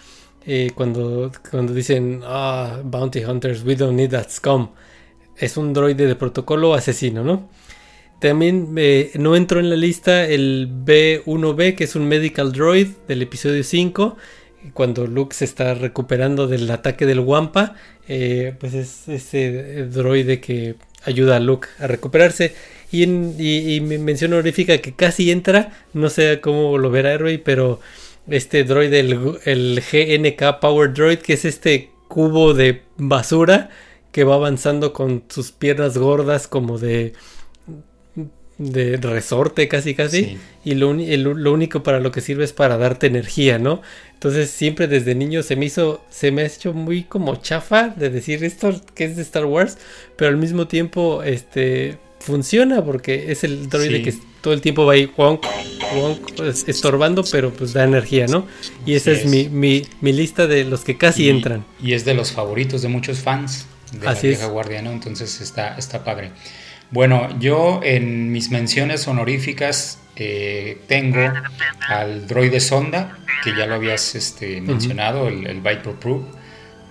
Eh, 0.48 0.72
cuando, 0.74 1.32
cuando 1.52 1.72
dicen, 1.72 2.22
ah, 2.24 2.82
Bounty 2.84 3.24
Hunters, 3.24 3.64
we 3.64 3.76
don't 3.76 3.96
need 3.96 4.10
that 4.10 4.30
scum. 4.30 4.70
Es 5.38 5.56
un 5.56 5.72
droide 5.72 6.08
de 6.08 6.16
protocolo 6.16 6.74
asesino, 6.74 7.24
¿no? 7.24 7.50
También 8.24 8.74
eh, 8.78 9.12
no 9.16 9.36
entró 9.36 9.60
en 9.60 9.70
la 9.70 9.76
lista 9.76 10.26
el 10.26 10.70
B1B, 10.86 11.76
que 11.76 11.84
es 11.84 11.94
un 11.98 12.08
Medical 12.08 12.54
Droid 12.54 12.88
del 13.06 13.22
episodio 13.22 13.66
5. 13.66 14.16
Cuando 14.74 15.08
Luke 15.08 15.36
se 15.36 15.44
está 15.44 15.74
recuperando 15.74 16.48
del 16.48 16.72
ataque 16.72 17.06
del 17.06 17.20
Wampa, 17.20 17.76
eh, 18.08 18.56
pues 18.62 18.76
es 18.76 19.10
ese 19.10 19.88
droide 19.88 20.40
que 20.40 20.76
ayuda 21.04 21.36
a 21.36 21.42
Luke 21.42 21.68
a 21.80 21.88
recuperarse. 21.88 22.56
Y, 22.94 23.04
en, 23.04 23.36
y, 23.38 23.80
honorífica 24.24 24.78
que 24.78 24.94
casi 24.94 25.30
entra, 25.30 25.74
no 25.92 26.10
sé 26.10 26.40
cómo 26.40 26.78
lo 26.78 26.92
verá 26.92 27.18
Roy, 27.18 27.40
pero 27.40 27.82
este 28.30 28.64
droid, 28.64 28.94
el, 28.94 29.38
el 29.44 29.82
GNK 29.82 30.62
Power 30.62 30.94
Droid, 30.94 31.18
que 31.18 31.34
es 31.34 31.44
este 31.44 31.90
cubo 32.08 32.54
de 32.54 32.84
basura 32.96 33.70
que 34.14 34.24
va 34.24 34.36
avanzando 34.36 34.94
con 34.94 35.24
sus 35.28 35.52
piernas 35.52 35.98
gordas 35.98 36.48
como 36.48 36.78
de 36.78 37.12
de 38.71 38.97
resorte 38.97 39.67
casi 39.67 39.95
casi 39.95 40.38
y 40.63 40.76
lo, 40.76 40.93
lo, 40.93 41.54
único 41.54 41.84
para 41.84 41.99
lo 41.99 42.12
que 42.12 42.21
sirve 42.21 42.43
es 42.43 42.54
para 42.54 42.78
darte 42.78 43.08
energía, 43.08 43.60
¿no? 43.60 43.82
Entonces 44.13 44.49
siempre 44.49 44.88
desde 44.88 45.15
niño 45.15 45.43
se 45.43 45.56
me 45.56 45.65
hizo, 45.65 46.04
se 46.10 46.32
me 46.32 46.43
ha 46.43 46.45
hecho 46.45 46.73
muy 46.73 47.04
como 47.04 47.36
chafa 47.38 47.89
de 47.89 48.10
decir 48.10 48.43
esto 48.43 48.80
que 48.95 49.06
es 49.06 49.15
de 49.15 49.21
Star 49.21 49.45
Wars, 49.45 49.78
pero 50.15 50.30
al 50.30 50.38
mismo 50.38 50.67
tiempo 50.67 51.23
este 51.23 51.97
funciona 52.19 52.84
porque 52.84 53.32
es 53.32 53.43
el 53.43 53.69
droide 53.69 54.02
que 54.02 54.13
todo 54.41 54.54
el 54.54 54.62
tiempo 54.62 54.86
va 54.86 54.93
ahí 54.93 55.08
pues, 55.08 56.65
estorbando, 56.67 57.23
pero 57.32 57.52
pues 57.52 57.73
da 57.73 57.84
energía, 57.84 58.28
¿no? 58.28 58.47
Y 58.86 58.93
esa 58.95 59.12
es, 59.12 59.26
Mi, 59.26 59.49
mi, 59.49 59.84
mi, 60.02 60.13
lista 60.13 60.47
de 60.47 60.63
los 60.63 60.84
que 60.84 60.97
casi 60.97 61.30
entran. 61.30 61.65
Y 61.82 61.93
es 61.93 62.06
de 62.06 62.13
los 62.13 62.32
favoritos 62.32 62.82
de 62.82 62.89
muchos 62.89 63.19
fans 63.19 63.65
de 63.91 64.06
la 64.06 64.13
vieja 64.13 64.47
guardia, 64.47 64.82
¿no? 64.82 64.91
Entonces 64.91 65.39
está, 65.41 65.78
está 65.78 66.03
padre. 66.03 66.32
Bueno, 66.94 67.28
yo 67.39 67.80
en 67.84 68.32
mis 68.32 68.52
menciones 68.52 69.08
honoríficas 69.08 69.98
eh, 70.16 70.78
tengo 70.88 71.34
al 71.89 72.28
droide 72.28 72.60
Sonda, 72.60 73.18
que 73.44 73.50
ya 73.58 73.66
lo 73.66 73.74
habías 73.74 74.14
este, 74.14 74.62
mencionado, 74.62 75.28
el, 75.28 75.48
el 75.48 75.56
Viper 75.56 75.96
Pro. 75.96 76.24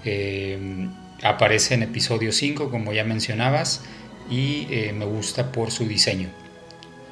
Eh, 0.04 0.88
aparece 1.22 1.74
en 1.74 1.84
episodio 1.84 2.32
5, 2.32 2.68
como 2.68 2.92
ya 2.92 3.04
mencionabas, 3.04 3.84
y 4.28 4.66
eh, 4.70 4.92
me 4.92 5.04
gusta 5.04 5.52
por 5.52 5.70
su 5.70 5.86
diseño, 5.86 6.30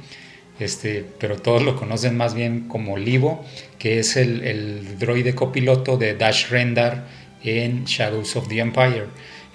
Este, 0.60 1.06
pero 1.20 1.38
todos 1.38 1.62
lo 1.64 1.76
conocen 1.78 2.18
más 2.18 2.34
bien 2.34 2.68
como 2.68 2.98
Libo, 2.98 3.46
que 3.78 4.00
es 4.00 4.18
el, 4.18 4.44
el 4.44 5.00
droide 5.00 5.34
copiloto 5.34 5.96
de 5.98 6.16
Dash 6.16 6.50
Rendar 6.50 7.08
en 7.44 7.86
Shadows 7.86 8.36
of 8.36 8.50
the 8.50 8.60
Empire. 8.60 9.06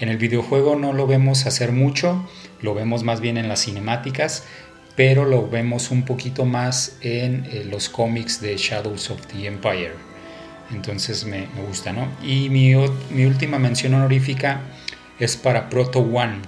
En 0.00 0.08
el 0.08 0.16
videojuego 0.16 0.76
no 0.76 0.92
lo 0.92 1.06
vemos 1.06 1.46
hacer 1.46 1.72
mucho, 1.72 2.28
lo 2.62 2.74
vemos 2.74 3.04
más 3.04 3.20
bien 3.20 3.36
en 3.36 3.48
las 3.48 3.64
cinemáticas, 3.64 4.44
pero 4.96 5.24
lo 5.24 5.48
vemos 5.48 5.90
un 5.90 6.04
poquito 6.04 6.44
más 6.44 6.96
en 7.00 7.46
eh, 7.50 7.66
los 7.68 7.88
cómics 7.88 8.40
de 8.40 8.56
Shadows 8.56 9.10
of 9.10 9.26
the 9.26 9.46
Empire. 9.46 9.92
Entonces 10.70 11.24
me, 11.24 11.46
gusta, 11.66 11.92
¿no? 11.92 12.08
Y 12.22 12.48
mi, 12.48 12.74
última 12.74 13.58
mención 13.58 13.94
honorífica 13.94 14.60
es 15.18 15.36
para 15.36 15.68
Proto 15.68 16.00
One. 16.00 16.38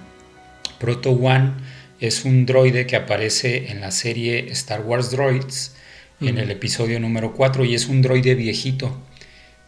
Proto 0.79 1.11
One 1.11 1.53
es 2.01 2.25
un 2.25 2.47
droide 2.47 2.87
que 2.87 2.97
aparece 2.97 3.71
en 3.71 3.81
la 3.81 3.91
serie 3.91 4.51
Star 4.51 4.81
Wars 4.83 5.11
Droids 5.11 5.75
en 6.21 6.39
el 6.39 6.51
episodio 6.51 6.99
número 6.99 7.35
4 7.35 7.65
y 7.65 7.75
es 7.75 7.89
un 7.89 8.01
droide 8.01 8.35
viejito. 8.35 8.97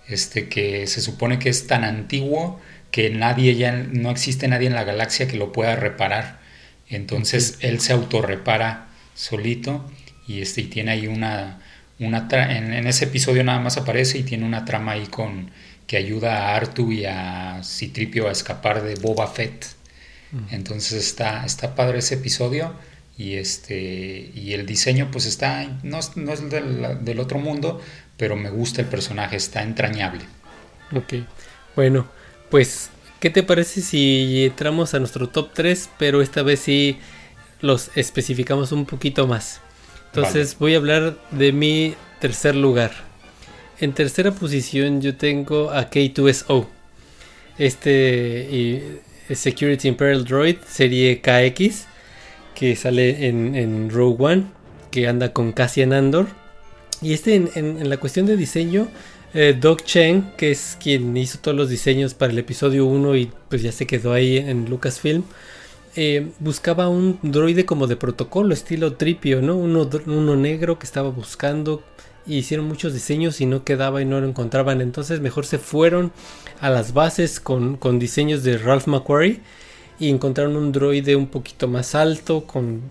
Este 0.09 0.49
que 0.49 0.87
se 0.87 1.03
supone 1.03 1.39
que 1.39 1.51
es 1.51 1.67
tan 1.67 1.85
antiguo 1.85 2.59
que 2.91 3.11
nadie 3.11 3.55
ya 3.55 3.73
no 3.73 4.11
existe 4.11 4.49
nadie 4.49 4.69
en 4.69 4.75
la 4.75 4.85
galaxia 4.85 5.29
que 5.29 5.37
lo 5.37 5.53
pueda 5.53 5.77
reparar. 5.77 6.38
Entonces 6.91 7.59
él 7.61 7.81
se 7.81 7.93
autorrepara 7.93 8.89
solito 9.15 9.85
y, 10.27 10.41
este, 10.41 10.63
y 10.63 10.65
tiene 10.65 10.93
ahí 10.93 11.07
una, 11.07 11.61
una 11.99 12.29
en, 12.31 12.87
ese 12.87 13.07
episodio 13.07 13.45
nada 13.45 13.59
más 13.59 13.77
aparece 13.77 14.19
y 14.19 14.23
tiene 14.23 14.45
una 14.45 14.65
trama 14.65 14.93
ahí 14.93 15.07
con 15.07 15.51
que 15.87 15.97
ayuda 15.97 16.37
a 16.37 16.57
Artu 16.57 16.93
y 16.93 17.05
a 17.07 17.61
Citripio 17.65 18.29
a 18.29 18.33
escapar 18.33 18.83
de 18.83 18.95
Boba 18.97 19.27
Fett. 19.27 19.67
Entonces 20.51 20.93
está, 20.93 21.47
está 21.47 21.75
padre 21.75 22.01
ese 22.01 22.17
episodio 22.17 22.75
y 23.17 23.35
este 23.35 24.31
y 24.35 24.53
el 24.53 24.67
diseño 24.67 25.11
pues 25.11 25.25
está 25.25 25.65
no, 25.83 25.99
no 26.17 26.33
es 26.33 26.51
del, 26.51 27.03
del, 27.03 27.19
otro 27.19 27.39
mundo 27.39 27.81
pero 28.19 28.37
me 28.37 28.51
gusta 28.51 28.83
el 28.83 28.89
personaje 28.89 29.37
está 29.37 29.63
entrañable. 29.63 30.21
Ok. 30.95 31.15
Bueno 31.75 32.07
pues 32.51 32.91
qué 33.21 33.31
te 33.31 33.43
parece 33.43 33.81
si 33.81 34.45
entramos 34.45 34.95
a 34.95 34.99
nuestro 34.99 35.29
top 35.29 35.51
3 35.55 35.91
pero 35.99 36.23
esta 36.23 36.43
vez 36.43 36.61
sí 36.61 36.99
los 37.61 37.91
especificamos 37.97 38.73
un 38.73 38.87
poquito 38.87 39.27
más 39.27 39.61
entonces 40.13 40.57
voy 40.59 40.75
a 40.75 40.79
hablar 40.79 41.19
de 41.31 41.53
mi 41.53 41.95
tercer 42.21 42.57
lugar. 42.57 42.93
En 43.81 43.93
tercera 43.93 44.33
posición 44.33 45.01
yo 45.01 45.17
tengo 45.17 45.71
a 45.71 45.91
K2SO 45.91 46.67
este 47.59 48.49
y 48.51 49.35
Security 49.35 49.89
Imperial 49.89 50.25
Droid 50.25 50.57
serie 50.67 51.21
KX 51.21 51.87
que 52.55 52.75
sale 52.75 53.29
en, 53.29 53.91
Rogue 53.91 54.17
One, 54.19 54.45
que 54.91 55.07
anda 55.07 55.33
con 55.33 55.53
Cassian 55.53 55.93
Andor. 55.93 56.27
Y 57.01 57.13
este 57.13 57.37
en, 57.37 57.89
la 57.89 57.99
cuestión 57.99 58.27
de 58.27 58.37
diseño, 58.37 58.89
eh, 59.35 59.57
Doug 59.59 59.83
Chen, 59.85 60.33
que 60.37 60.51
es 60.51 60.77
quien 60.81 61.17
hizo 61.17 61.39
todos 61.39 61.57
los 61.57 61.69
diseños 61.69 62.15
para 62.15 62.33
el 62.33 62.39
episodio 62.39 62.87
1 62.87 63.17
y 63.17 63.31
pues 63.49 63.63
ya 63.63 63.73
se 63.73 63.87
quedó 63.87 64.13
ahí 64.13 64.39
en 64.39 64.71
Lucasfilm, 64.71 65.23
eh, 65.97 66.29
buscaba 66.39 66.89
un 66.89 67.19
droide 67.23 67.65
como 67.67 67.87
de 67.87 67.97
protocolo, 67.97 68.55
estilo 68.55 68.95
tripio, 68.95 69.43
¿no? 69.43 69.57
Uno, 69.57 70.37
negro 70.37 70.79
que 70.79 70.87
estaba 70.87 71.11
buscando. 71.11 71.83
Y 72.27 72.37
hicieron 72.37 72.69
muchos 72.69 72.93
diseños 72.93 73.41
y 73.41 73.47
no 73.47 73.65
quedaba 73.65 74.03
y 74.03 74.05
no 74.05 74.21
lo 74.21 74.29
encontraban. 74.29 74.81
Entonces 74.81 75.21
mejor 75.21 75.47
se 75.47 75.59
fueron 75.59 76.13
a 76.61 76.71
las 76.71 76.93
bases 76.93 77.41
con, 77.41 77.77
con 77.77 77.99
diseños 77.99 78.45
de 78.45 78.59
Ralph 78.59 78.87
McQuarrie 78.87 79.41
y 79.99 80.11
encontraron 80.11 80.57
un 80.57 80.71
droide 80.71 81.17
un 81.17 81.27
poquito 81.27 81.67
más 81.69 81.95
alto 81.95 82.45
con 82.45 82.83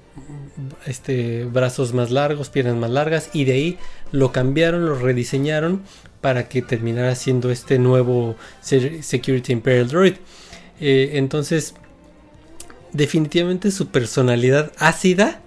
este 0.85 1.45
brazos 1.45 1.93
más 1.93 2.11
largos, 2.11 2.49
piernas 2.49 2.75
más 2.75 2.89
largas 2.89 3.29
y 3.31 3.45
de 3.45 3.53
ahí 3.53 3.77
lo 4.11 4.31
cambiaron, 4.31 4.85
lo 4.85 4.95
rediseñaron 4.95 5.83
para 6.21 6.47
que 6.49 6.61
terminara 6.61 7.15
siendo 7.15 7.51
este 7.51 7.79
nuevo 7.79 8.35
Security 8.61 9.53
Imperial 9.53 9.87
Droid. 9.87 10.15
Eh, 10.79 11.11
entonces, 11.13 11.73
definitivamente 12.93 13.71
su 13.71 13.87
personalidad 13.87 14.71
ácida 14.77 15.41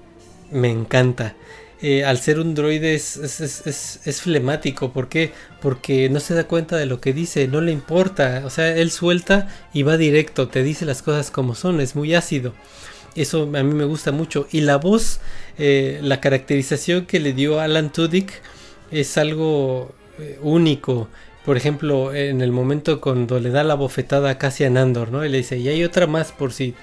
me 0.51 0.71
encanta. 0.71 1.37
Eh, 1.83 2.05
al 2.05 2.19
ser 2.19 2.39
un 2.39 2.55
droide 2.55 2.95
es, 2.95 3.17
es, 3.17 4.21
flemático. 4.21 4.93
¿Por 4.93 5.09
qué? 5.09 5.33
Porque 5.63 6.11
no 6.11 6.21
se 6.21 6.35
da 6.35 6.45
cuenta 6.45 6.77
de 6.77 6.85
lo 6.85 7.01
que 7.01 7.15
dice, 7.15 7.49
no 7.49 7.63
le 7.63 7.73
importa. 7.73 8.43
O 8.45 8.51
sea, 8.51 8.77
él 8.77 8.91
suelta 8.91 9.49
y 9.73 9.83
va 9.83 9.97
directo, 9.97 10.49
te 10.49 10.63
dice 10.63 10.85
las 10.85 11.01
cosas 11.01 11.31
como 11.31 11.55
son, 11.55 11.81
es 11.81 11.97
muy 11.97 12.15
ácido. 12.15 12.53
Eso 13.17 13.43
a 13.43 13.63
mí 13.63 13.75
me 13.75 13.87
gusta 13.87 14.13
mucho. 14.13 14.47
Y 14.53 14.61
la 14.61 14.77
voz, 14.77 15.21
eh, 15.59 16.01
la 16.03 16.21
caracterización 16.21 17.07
que 17.07 17.19
le 17.19 17.33
dio 17.33 17.61
Alan 17.61 17.91
Tudyk 17.91 18.31
es 18.91 19.17
algo 19.17 19.95
único. 20.43 21.09
Por 21.45 21.57
ejemplo, 21.57 22.15
en 22.15 22.43
el 22.43 22.53
momento 22.53 23.01
cuando 23.01 23.41
le 23.41 23.51
da 23.51 23.65
la 23.65 23.75
bofetada 23.75 24.31
a 24.31 24.39
Cassian 24.39 24.77
Andor, 24.77 25.11
¿no? 25.11 25.25
Y 25.25 25.29
le 25.29 25.39
dice, 25.39 25.59
y 25.59 25.69
hay 25.69 25.85
otra 25.85 26.07
más 26.07 26.33
por 26.33 26.53
si, 26.53 26.75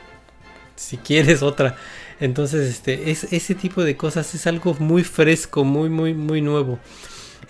si 0.76 0.98
quieres 0.98 1.44
otra. 1.44 1.76
Entonces, 2.20 2.70
este, 2.70 3.12
es, 3.12 3.32
ese 3.32 3.56
tipo 3.56 3.84
de 3.84 3.96
cosas 3.96 4.34
es 4.34 4.48
algo 4.48 4.76
muy 4.80 5.04
fresco, 5.04 5.64
muy, 5.64 5.90
muy, 5.90 6.14
muy 6.14 6.42
nuevo. 6.42 6.80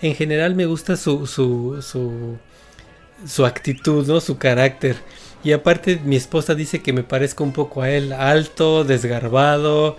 En 0.00 0.14
general 0.14 0.54
me 0.54 0.66
gusta 0.66 0.96
su, 0.96 1.26
su, 1.26 1.80
su, 1.82 2.36
su 3.26 3.46
actitud, 3.46 4.06
¿no? 4.06 4.20
Su 4.20 4.38
carácter. 4.38 4.96
Y 5.42 5.52
aparte 5.52 6.00
mi 6.04 6.16
esposa 6.16 6.54
dice 6.54 6.82
que 6.82 6.92
me 6.92 7.04
parezco 7.04 7.44
un 7.44 7.52
poco 7.52 7.82
a 7.82 7.90
él, 7.90 8.12
alto, 8.12 8.84
desgarbado, 8.84 9.96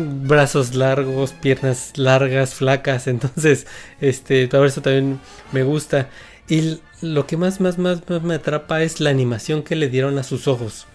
brazos 0.00 0.74
largos, 0.74 1.32
piernas 1.32 1.92
largas, 1.96 2.54
flacas. 2.54 3.06
Entonces, 3.06 3.66
este, 4.00 4.48
todo 4.48 4.64
eso 4.64 4.82
también 4.82 5.20
me 5.52 5.62
gusta. 5.62 6.08
Y 6.48 6.80
lo 7.00 7.26
que 7.26 7.36
más, 7.36 7.60
más, 7.60 7.78
más, 7.78 8.08
más 8.08 8.22
me 8.22 8.34
atrapa 8.34 8.82
es 8.82 9.00
la 9.00 9.10
animación 9.10 9.62
que 9.62 9.76
le 9.76 9.88
dieron 9.88 10.18
a 10.18 10.22
sus 10.22 10.48
ojos 10.48 10.86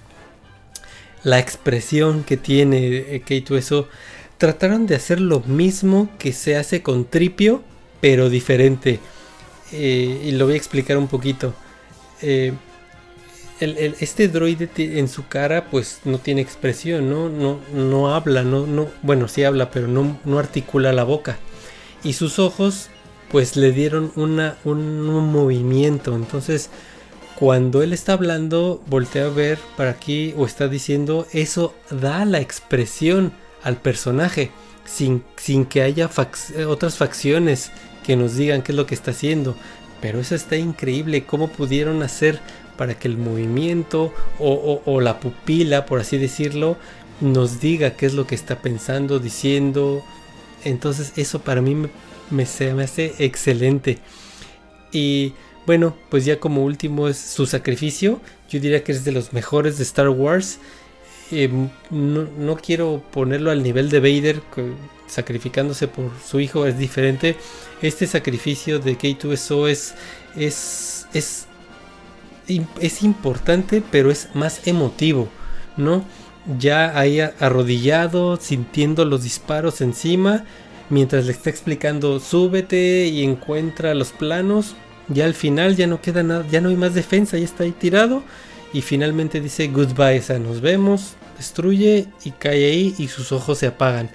la 1.27 1.39
expresión 1.39 2.23
que 2.23 2.37
tiene 2.37 2.87
eh, 2.87 3.21
K2SO, 3.25 3.87
trataron 4.37 4.87
de 4.87 4.95
hacer 4.95 5.19
lo 5.19 5.41
mismo 5.41 6.09
que 6.19 6.31
se 6.31 6.55
hace 6.55 6.81
con 6.81 7.03
Tripio, 7.03 7.63
pero 7.99 8.29
diferente. 8.29 8.99
Eh, 9.73 10.21
y 10.23 10.31
lo 10.31 10.45
voy 10.45 10.53
a 10.53 10.57
explicar 10.57 10.97
un 10.97 11.07
poquito. 11.07 11.53
Eh, 12.21 12.53
este 13.59 14.27
droide 14.27 14.69
en 14.77 15.07
su 15.07 15.27
cara 15.27 15.69
pues 15.69 16.01
no 16.05 16.19
tiene 16.19 16.41
expresión, 16.41 17.09
no, 17.09 17.29
no, 17.29 17.59
no 17.73 18.13
habla, 18.13 18.43
no, 18.43 18.67
no, 18.67 18.87
bueno 19.01 19.27
sí 19.27 19.43
habla, 19.43 19.71
pero 19.71 19.87
no, 19.87 20.19
no 20.25 20.39
articula 20.39 20.93
la 20.93 21.03
boca. 21.03 21.37
Y 22.03 22.13
sus 22.13 22.39
ojos 22.39 22.89
pues 23.31 23.55
le 23.55 23.71
dieron 23.71 24.11
una, 24.15 24.57
un 24.63 25.31
movimiento. 25.31 26.15
Entonces 26.15 26.69
cuando 27.37 27.83
él 27.83 27.93
está 27.93 28.13
hablando, 28.13 28.81
voltea 28.87 29.25
a 29.25 29.29
ver 29.29 29.59
para 29.75 29.91
aquí 29.91 30.33
o 30.37 30.47
está 30.47 30.67
diciendo, 30.67 31.27
eso 31.33 31.75
da 31.91 32.25
la 32.25 32.39
expresión 32.39 33.31
al 33.61 33.77
personaje, 33.77 34.49
sin, 34.85 35.23
sin 35.35 35.65
que 35.65 35.83
haya 35.83 36.09
otras 36.67 36.97
facciones 36.97 37.71
que 38.03 38.15
nos 38.15 38.37
digan 38.37 38.63
qué 38.63 38.71
es 38.71 38.75
lo 38.75 38.87
que 38.87 38.95
está 38.95 39.11
haciendo. 39.11 39.55
Pero 40.01 40.19
eso 40.19 40.33
está 40.33 40.55
increíble, 40.55 41.25
cómo 41.25 41.49
pudieron 41.49 42.01
hacer 42.01 42.39
para 42.77 42.97
que 42.97 43.07
el 43.07 43.17
movimiento 43.17 44.13
o, 44.39 45.01
la 45.01 45.19
pupila, 45.19 45.85
por 45.85 45.99
así 45.99 46.17
decirlo, 46.17 46.77
nos 47.19 47.59
diga 47.59 47.91
qué 47.91 48.05
es 48.05 48.13
lo 48.13 48.27
que 48.27 48.35
está 48.35 48.61
pensando, 48.61 49.19
diciendo. 49.19 50.03
Entonces 50.63 51.13
eso 51.17 51.39
para 51.39 51.61
mí 51.61 51.75
me, 51.75 51.89
me 52.29 52.43
hace 52.43 53.13
excelente. 53.19 53.99
Y 54.91 55.33
bueno, 55.65 55.97
pues 56.09 56.23
ya 56.23 56.39
como 56.39 56.63
último 56.63 57.07
es 57.07 57.17
su 57.17 57.45
sacrificio. 57.45 58.21
Yo 58.49 58.59
diría 58.59 58.83
que 58.83 58.93
es 58.93 59.03
de 59.03 59.11
los 59.11 59.33
mejores 59.33 59.77
de 59.77 59.83
Star 59.83 60.09
Wars. 60.09 60.59
Em, 61.29 61.69
no, 61.91 62.55
quiero 62.55 63.03
ponerlo 63.11 63.51
al 63.51 63.61
nivel 63.61 63.89
de 63.89 63.99
Vader, 63.99 64.41
sacrificándose 65.07 65.89
por 65.89 66.11
su 66.25 66.39
hijo 66.39 66.65
es 66.65 66.77
diferente. 66.77 67.35
Este 67.81 68.07
sacrificio 68.07 68.79
de 68.79 68.97
K2SO 68.97 69.67
es, 69.67 69.95
es, 70.37 71.07
es, 71.13 71.46
es 72.79 73.03
importante, 73.03 73.83
pero 73.91 74.11
es 74.11 74.29
más 74.33 74.67
emotivo, 74.67 75.27
¿no? 75.75 76.03
Ya 76.59 76.97
ahí 76.97 77.19
arrodillado, 77.19 78.37
sintiendo 78.37 79.03
los 79.05 79.23
disparos 79.23 79.81
encima, 79.81 80.45
mientras 80.89 81.25
le 81.25 81.33
está 81.33 81.49
explicando, 81.49 82.19
súbete 82.19 83.07
y 83.07 83.23
encuentra 83.23 83.93
los 83.93 84.11
planos 84.11 84.75
ya 85.09 85.25
al 85.25 85.33
final 85.33 85.75
ya 85.75 85.87
no 85.87 86.01
queda 86.01 86.23
nada, 86.23 86.45
ya 86.49 86.61
no 86.61 86.69
hay 86.69 86.75
más 86.75 86.93
defensa, 86.93 87.37
ya 87.37 87.45
está 87.45 87.63
ahí 87.63 87.71
tirado. 87.71 88.23
Y 88.73 88.81
finalmente 88.81 89.39
dice 89.39 89.67
goodbye, 89.67 90.19
o 90.19 90.21
sea, 90.21 90.39
nos 90.39 90.59
vemos, 90.59 91.15
destruye 91.37 92.07
y 92.25 92.31
cae 92.31 92.65
ahí 92.65 92.95
y 92.97 93.07
sus 93.07 93.31
ojos 93.31 93.59
se 93.59 93.67
apagan. 93.67 94.09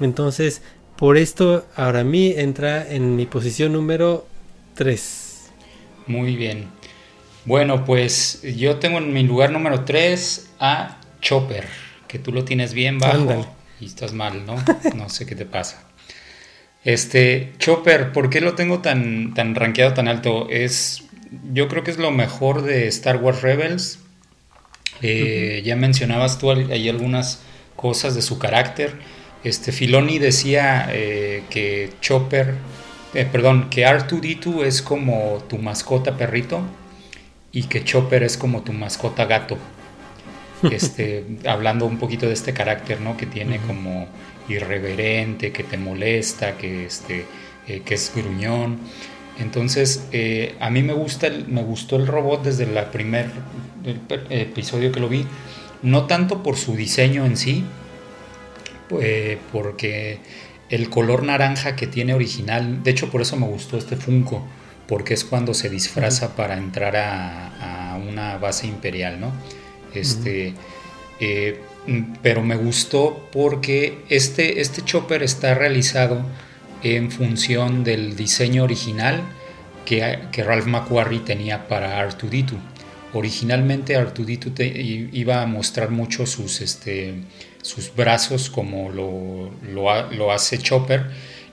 Entonces, 0.00 0.62
por 0.96 1.16
esto, 1.16 1.66
ahora 1.74 2.00
a 2.00 2.04
mí 2.04 2.32
entra 2.36 2.88
en 2.88 3.16
mi 3.16 3.26
posición 3.26 3.72
número 3.72 4.26
3. 4.74 5.50
Muy 6.06 6.36
bien. 6.36 6.75
Bueno, 7.46 7.84
pues 7.84 8.42
yo 8.42 8.76
tengo 8.76 8.98
en 8.98 9.12
mi 9.12 9.22
lugar 9.22 9.52
número 9.52 9.84
3 9.84 10.50
a 10.58 10.98
Chopper, 11.20 11.64
que 12.08 12.18
tú 12.18 12.32
lo 12.32 12.44
tienes 12.44 12.74
bien 12.74 12.98
bajo 12.98 13.46
y 13.80 13.86
estás 13.86 14.12
mal, 14.12 14.44
¿no? 14.44 14.56
No 14.96 15.08
sé 15.08 15.26
qué 15.26 15.36
te 15.36 15.46
pasa. 15.46 15.84
Este, 16.84 17.52
Chopper, 17.58 18.10
¿por 18.10 18.30
qué 18.30 18.40
lo 18.40 18.56
tengo 18.56 18.80
tan, 18.80 19.32
tan 19.32 19.54
rankeado 19.54 19.94
tan 19.94 20.08
alto? 20.08 20.48
Es, 20.50 21.04
yo 21.52 21.68
creo 21.68 21.84
que 21.84 21.92
es 21.92 21.98
lo 21.98 22.10
mejor 22.10 22.62
de 22.62 22.88
Star 22.88 23.18
Wars 23.18 23.42
Rebels. 23.42 24.00
Eh, 25.00 25.62
ya 25.64 25.76
mencionabas 25.76 26.38
tú 26.38 26.50
ahí 26.50 26.88
algunas 26.88 27.42
cosas 27.76 28.16
de 28.16 28.22
su 28.22 28.40
carácter. 28.40 28.94
Este, 29.44 29.70
Filoni 29.70 30.18
decía 30.18 30.88
eh, 30.90 31.44
que 31.48 31.92
Chopper, 32.00 32.54
eh, 33.14 33.24
perdón, 33.30 33.70
que 33.70 33.86
R2D2 33.86 34.64
es 34.64 34.82
como 34.82 35.44
tu 35.48 35.58
mascota 35.58 36.16
perrito 36.16 36.60
y 37.56 37.62
que 37.62 37.82
Chopper 37.82 38.22
es 38.22 38.36
como 38.36 38.62
tu 38.62 38.74
mascota 38.74 39.24
gato. 39.24 39.56
Este, 40.70 41.24
hablando 41.46 41.86
un 41.86 41.98
poquito 41.98 42.26
de 42.26 42.32
este 42.32 42.52
carácter, 42.52 43.00
¿no? 43.00 43.16
Que 43.16 43.26
tiene 43.26 43.58
como 43.58 44.08
irreverente, 44.48 45.52
que 45.52 45.62
te 45.62 45.76
molesta, 45.76 46.56
que, 46.56 46.86
este, 46.86 47.24
eh, 47.66 47.80
que 47.84 47.94
es 47.94 48.12
gruñón. 48.14 48.78
Entonces, 49.38 50.06
eh, 50.12 50.54
a 50.60 50.70
mí 50.70 50.82
me, 50.82 50.92
gusta 50.92 51.28
me 51.46 51.62
gustó 51.62 51.96
el 51.96 52.06
robot 52.06 52.42
desde 52.42 52.64
el 52.64 52.84
primer 52.86 53.30
episodio 54.30 54.92
que 54.92 55.00
lo 55.00 55.08
vi, 55.08 55.26
no 55.82 56.06
tanto 56.06 56.42
por 56.42 56.56
su 56.56 56.74
diseño 56.74 57.24
en 57.26 57.36
sí, 57.36 57.64
eh, 59.00 59.38
porque 59.52 60.20
el 60.68 60.90
color 60.90 61.22
naranja 61.22 61.76
que 61.76 61.86
tiene 61.86 62.12
original, 62.14 62.82
de 62.82 62.90
hecho 62.90 63.10
por 63.10 63.20
eso 63.20 63.36
me 63.36 63.46
gustó 63.46 63.76
este 63.78 63.96
Funko, 63.96 64.42
porque 64.88 65.14
es 65.14 65.24
cuando 65.24 65.54
se 65.54 65.68
disfraza 65.68 66.36
para 66.36 66.56
entrar 66.56 66.96
a, 66.96 67.98
una 68.08 68.36
base 68.36 68.66
imperial, 68.66 69.18
¿no? 69.18 69.32
Este, 69.94 70.52
mm, 71.86 72.16
pero 72.22 72.42
me 72.42 72.56
gustó 72.56 73.28
porque 73.32 74.04
este, 74.10 74.60
este 74.60 74.82
chopper 74.82 75.22
está 75.22 75.54
realizado 75.54 76.20
en 76.82 77.10
función 77.10 77.84
del 77.84 78.14
diseño 78.14 78.64
original 78.64 79.22
que, 79.86 80.18
que 80.30 80.44
Ralph 80.44 80.66
McQuarrie 80.66 81.20
tenía 81.20 81.68
para 81.68 82.06
R2D2. 82.06 82.58
Originalmente 83.14 83.98
R2D2 83.98 85.08
iba 85.12 85.40
a 85.40 85.46
mostrar 85.46 85.90
mucho 85.90 86.26
sus, 86.26 86.60
este, 86.60 87.14
sus 87.62 87.94
brazos 87.94 88.50
como 88.50 88.90
lo, 88.90 89.50
lo, 89.72 90.32
hace 90.32 90.58
Chopper 90.58 91.06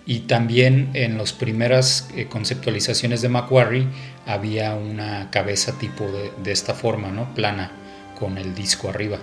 y 0.06 0.22
también 0.22 0.90
en 0.94 1.18
las 1.18 1.32
primeras 1.34 2.10
eh, 2.16 2.28
conceptualizaciones 2.28 3.22
de 3.22 3.30
Macquarie 3.30 3.88
había 4.26 4.74
una 4.76 5.30
cabeza 5.32 5.78
tipo 5.78 6.06
de, 6.44 6.52
esta 6.52 6.74
forma, 6.74 7.10
¿no? 7.10 7.34
plana, 7.34 7.72
con 8.20 8.38
el 8.38 8.54
disco 8.54 8.90
arriba. 8.90 9.20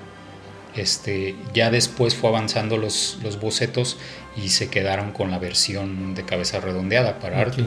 Este, 0.75 1.35
ya 1.53 1.71
después 1.71 2.15
fue 2.15 2.31
avanzando 2.31 2.77
los, 2.77 3.19
los 3.23 3.41
bocetos 3.41 3.99
y 4.37 4.51
se 4.51 4.71
quedaron 4.71 5.13
con 5.13 5.31
la 5.31 5.39
versión 5.39 6.15
de 6.15 6.25
cabeza 6.25 6.61
redondeada 6.61 7.19
para 7.19 7.41
Arthur. 7.41 7.67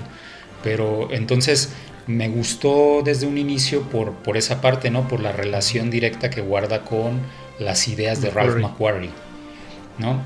Pero 0.64 1.09
entonces 1.11 1.74
me 2.07 2.30
gustó 2.30 3.01
desde 3.03 3.28
un 3.28 3.38
inicio 3.38 3.84
por, 3.84 4.14
por 4.14 4.38
esa 4.38 4.61
parte, 4.61 4.89
¿no? 4.89 5.07
Por 5.07 5.20
la 5.20 5.32
relación 5.32 5.89
directa 5.89 6.30
que 6.30 6.41
guarda 6.41 6.84
con 6.84 7.22
las 7.59 7.88
ideas 7.88 8.22
de 8.22 8.30
Ralph 8.30 8.57
McQuarrie, 8.57 9.11
¿no? 9.99 10.24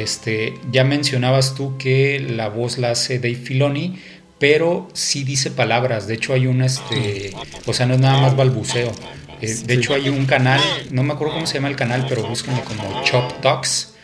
Este, 0.00 0.54
ya 0.70 0.84
mencionabas 0.84 1.54
tú 1.54 1.76
que 1.78 2.20
la 2.20 2.48
voz 2.48 2.78
la 2.78 2.90
hace 2.90 3.18
Dave 3.18 3.36
Filoni, 3.36 3.98
pero 4.38 4.88
sí 4.92 5.24
dice 5.24 5.50
palabras. 5.50 6.06
De 6.06 6.14
hecho, 6.14 6.34
hay 6.34 6.46
un, 6.46 6.62
este, 6.62 7.32
o 7.66 7.72
sea, 7.72 7.86
no 7.86 7.94
es 7.94 8.00
nada 8.00 8.20
más 8.20 8.36
balbuceo. 8.36 8.92
Eh, 9.40 9.54
de 9.66 9.74
hecho, 9.74 9.94
hay 9.94 10.08
un 10.08 10.26
canal, 10.26 10.60
no 10.90 11.02
me 11.02 11.12
acuerdo 11.12 11.34
cómo 11.34 11.46
se 11.46 11.54
llama 11.54 11.68
el 11.68 11.76
canal, 11.76 12.06
pero 12.08 12.26
búsquenlo 12.26 12.62
como 12.64 13.02
Chop 13.04 13.40
Talks. 13.40 13.94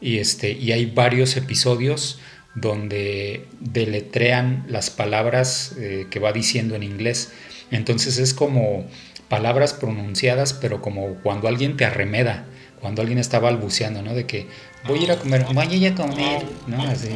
Y, 0.00 0.18
este, 0.18 0.52
y 0.52 0.72
hay 0.72 0.86
varios 0.86 1.36
episodios 1.36 2.20
donde 2.54 3.46
deletrean 3.60 4.64
las 4.68 4.90
palabras 4.90 5.74
eh, 5.78 6.06
que 6.10 6.20
va 6.20 6.32
diciendo 6.32 6.74
en 6.74 6.82
inglés. 6.82 7.32
Entonces 7.70 8.18
es 8.18 8.34
como 8.34 8.86
palabras 9.28 9.74
pronunciadas, 9.74 10.52
pero 10.54 10.80
como 10.80 11.14
cuando 11.22 11.48
alguien 11.48 11.76
te 11.76 11.84
arremeda, 11.84 12.46
cuando 12.80 13.02
alguien 13.02 13.18
está 13.18 13.38
balbuceando, 13.38 14.02
¿no? 14.02 14.14
De 14.14 14.26
que 14.26 14.46
voy 14.86 15.00
a 15.00 15.02
ir 15.02 15.12
a 15.12 15.16
comer, 15.16 15.44
voy 15.52 15.66
a 15.66 15.74
ir 15.74 15.92
a 15.92 15.94
comer, 15.94 16.44
¿no? 16.66 16.82
Así, 16.82 17.10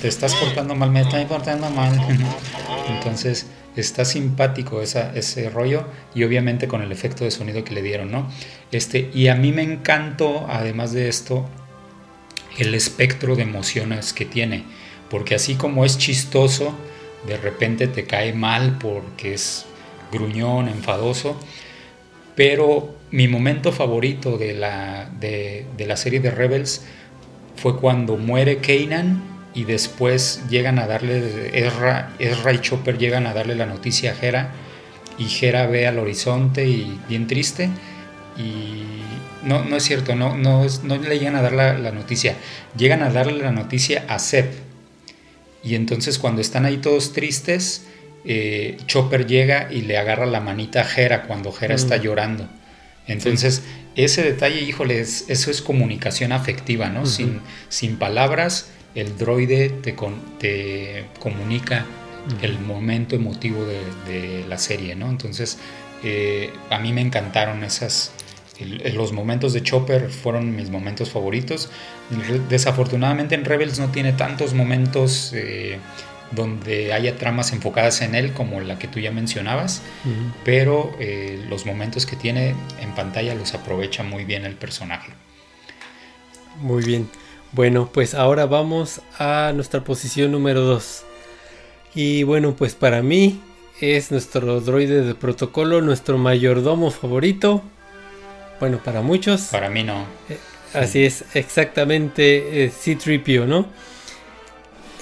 te, 0.00 0.08
estás 0.08 0.34
portando 0.34 0.74
mal, 0.74 0.90
me 0.90 1.00
está 1.02 1.26
portando 1.26 1.70
mal. 1.70 1.98
Entonces 2.88 3.46
está 3.76 4.04
simpático 4.04 4.80
ese 4.82 5.50
rollo 5.50 5.84
y 6.14 6.24
obviamente 6.24 6.68
con 6.68 6.82
el 6.82 6.92
efecto 6.92 7.24
de 7.24 7.30
sonido 7.30 7.64
que 7.64 7.74
le 7.74 7.82
dieron, 7.82 8.10
¿no? 8.10 8.28
Este, 8.70 9.10
y 9.12 9.28
a 9.28 9.34
mí 9.34 9.52
me 9.52 9.62
encantó, 9.62 10.46
además 10.48 10.92
de 10.92 11.08
esto, 11.08 11.48
el 12.58 12.74
espectro 12.74 13.36
de 13.36 13.42
emociones 13.42 14.12
que 14.12 14.24
tiene, 14.24 14.64
porque 15.10 15.34
así 15.34 15.54
como 15.56 15.84
es 15.84 15.98
chistoso, 15.98 16.74
de 17.26 17.36
repente 17.36 17.88
te 17.88 18.04
cae 18.04 18.32
mal 18.32 18.78
porque 18.78 19.34
es 19.34 19.64
gruñón, 20.12 20.68
enfadoso, 20.68 21.36
pero 22.36 22.94
mi 23.14 23.28
momento 23.28 23.70
favorito 23.70 24.38
de 24.38 24.54
la, 24.54 25.08
de, 25.20 25.64
la 25.78 25.96
serie 25.96 26.18
de 26.18 26.32
Rebels 26.32 26.82
fue 27.54 27.78
cuando 27.78 28.16
muere 28.16 28.56
Kanan 28.58 29.22
y 29.54 29.62
después 29.62 30.42
llegan 30.50 30.80
a 30.80 30.88
darle, 30.88 31.56
Ezra, 31.56 32.12
Ezra 32.18 32.52
y 32.52 32.58
Chopper 32.58 32.98
llegan 32.98 33.28
a 33.28 33.32
darle 33.32 33.54
la 33.54 33.66
noticia 33.66 34.10
a 34.10 34.20
Hera 34.20 34.50
y 35.16 35.28
Hera 35.30 35.68
ve 35.68 35.86
al 35.86 36.00
horizonte 36.00 36.66
y 36.66 36.98
bien 37.08 37.28
triste 37.28 37.70
y 38.36 38.82
no, 39.44 39.64
no 39.64 39.76
es 39.76 39.84
cierto, 39.84 40.16
no, 40.16 40.36
no, 40.36 40.66
no 40.82 40.96
le 40.96 41.16
llegan 41.16 41.36
a 41.36 41.42
dar 41.42 41.52
la, 41.52 41.92
noticia, 41.92 42.34
llegan 42.76 43.04
a 43.04 43.10
darle 43.10 43.44
la 43.44 43.52
noticia 43.52 44.06
a 44.08 44.18
Seb. 44.18 44.50
Y 45.62 45.76
entonces 45.76 46.18
cuando 46.18 46.40
están 46.40 46.64
ahí 46.64 46.78
todos 46.78 47.12
tristes, 47.12 47.86
eh, 48.24 48.76
Chopper 48.86 49.24
llega 49.24 49.72
y 49.72 49.82
le 49.82 49.98
agarra 49.98 50.26
la 50.26 50.40
manita 50.40 50.80
a 50.80 51.00
Hera 51.00 51.22
cuando 51.28 51.54
Hera 51.56 51.76
está 51.76 51.96
mm. 51.96 52.00
llorando. 52.00 52.48
Entonces, 53.06 53.62
ese 53.96 54.22
detalle, 54.22 54.62
híjole, 54.62 55.00
eso 55.00 55.50
es 55.50 55.62
comunicación 55.62 56.32
afectiva, 56.32 56.88
¿no? 56.88 57.06
sin, 57.06 57.40
sin 57.68 57.96
palabras, 57.96 58.70
el 58.94 59.16
droide 59.18 59.68
te, 59.70 59.94
te 60.38 61.04
comunica 61.18 61.84
el 62.42 62.58
momento 62.58 63.16
emotivo 63.16 63.64
de, 63.64 64.44
la 64.48 64.58
serie, 64.58 64.94
¿no? 64.94 65.10
Entonces, 65.10 65.58
eh, 66.02 66.52
a 66.70 66.78
mí 66.78 66.92
me 66.92 67.00
encantaron 67.00 67.64
esas, 67.64 68.12
los 68.94 69.12
momentos 69.12 69.52
de 69.52 69.62
Chopper 69.62 70.10
fueron 70.10 70.54
mis 70.54 70.70
momentos 70.70 71.10
favoritos. 71.10 71.70
Desafortunadamente 72.48 73.34
en 73.34 73.44
Rebels 73.44 73.78
no 73.78 73.88
tiene 73.88 74.12
tantos 74.12 74.54
momentos 74.54 75.32
eh, 75.34 75.78
donde 76.34 76.92
haya 76.92 77.16
tramas 77.16 77.52
enfocadas 77.52 78.00
en 78.02 78.14
él 78.14 78.32
como 78.32 78.60
la 78.60 78.78
que 78.78 78.88
tú 78.88 79.00
ya 79.00 79.10
mencionabas, 79.10 79.82
pero 80.44 80.94
eh, 80.98 81.44
los 81.48 81.66
momentos 81.66 82.06
que 82.06 82.16
tiene 82.16 82.54
en 82.80 82.94
pantalla 82.94 83.34
los 83.34 83.54
aprovecha 83.54 84.02
muy 84.02 84.24
bien 84.24 84.44
el 84.44 84.54
personaje. 84.54 85.12
Muy 86.60 86.84
bien. 86.84 87.08
Bueno, 87.52 87.88
pues 87.92 88.14
ahora 88.14 88.46
vamos 88.46 89.00
a 89.18 89.52
nuestra 89.54 89.84
posición 89.84 90.32
número 90.32 90.60
2. 90.62 91.04
Y 91.94 92.22
bueno, 92.24 92.56
pues 92.56 92.74
para 92.74 93.02
mí 93.02 93.40
es 93.80 94.10
nuestro 94.10 94.60
droide 94.60 95.02
de 95.02 95.14
protocolo, 95.14 95.80
nuestro 95.80 96.18
mayordomo 96.18 96.90
favorito, 96.90 97.62
bueno, 98.60 98.78
para 98.84 99.02
muchos. 99.02 99.42
Para 99.52 99.68
mí 99.68 99.82
no. 99.82 100.06
Eh, 100.28 100.38
así 100.72 101.04
es, 101.04 101.24
exactamente 101.34 102.64
eh, 102.64 102.70
C-Tripio, 102.70 103.46
¿no? 103.46 103.66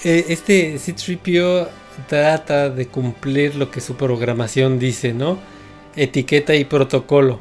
Eh, 0.03 0.25
este 0.27 0.77
C-Tripio 0.79 1.69
trata 2.09 2.69
de 2.69 2.87
cumplir 2.87 3.55
lo 3.55 3.71
que 3.71 3.79
su 3.79 3.95
programación 3.95 4.77
dice, 4.77 5.13
¿no? 5.13 5.39
Etiqueta 5.95 6.55
y 6.55 6.65
protocolo. 6.65 7.39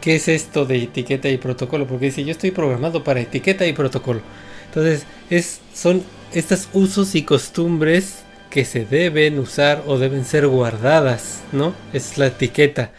¿Qué 0.00 0.16
es 0.16 0.28
esto 0.28 0.64
de 0.64 0.84
etiqueta 0.84 1.28
y 1.28 1.36
protocolo? 1.36 1.86
Porque 1.86 2.06
dice, 2.06 2.24
yo 2.24 2.30
estoy 2.30 2.52
programado 2.52 3.04
para 3.04 3.20
etiqueta 3.20 3.66
y 3.66 3.74
protocolo. 3.74 4.22
Entonces, 4.66 5.04
es, 5.28 5.60
son 5.74 6.02
estos 6.32 6.68
usos 6.72 7.14
y 7.14 7.22
costumbres 7.24 8.22
que 8.48 8.64
se 8.64 8.86
deben 8.86 9.38
usar 9.38 9.82
o 9.86 9.98
deben 9.98 10.24
ser 10.24 10.46
guardadas, 10.46 11.42
¿no? 11.52 11.74
Es 11.92 12.16
la 12.16 12.28
etiqueta. 12.28 12.92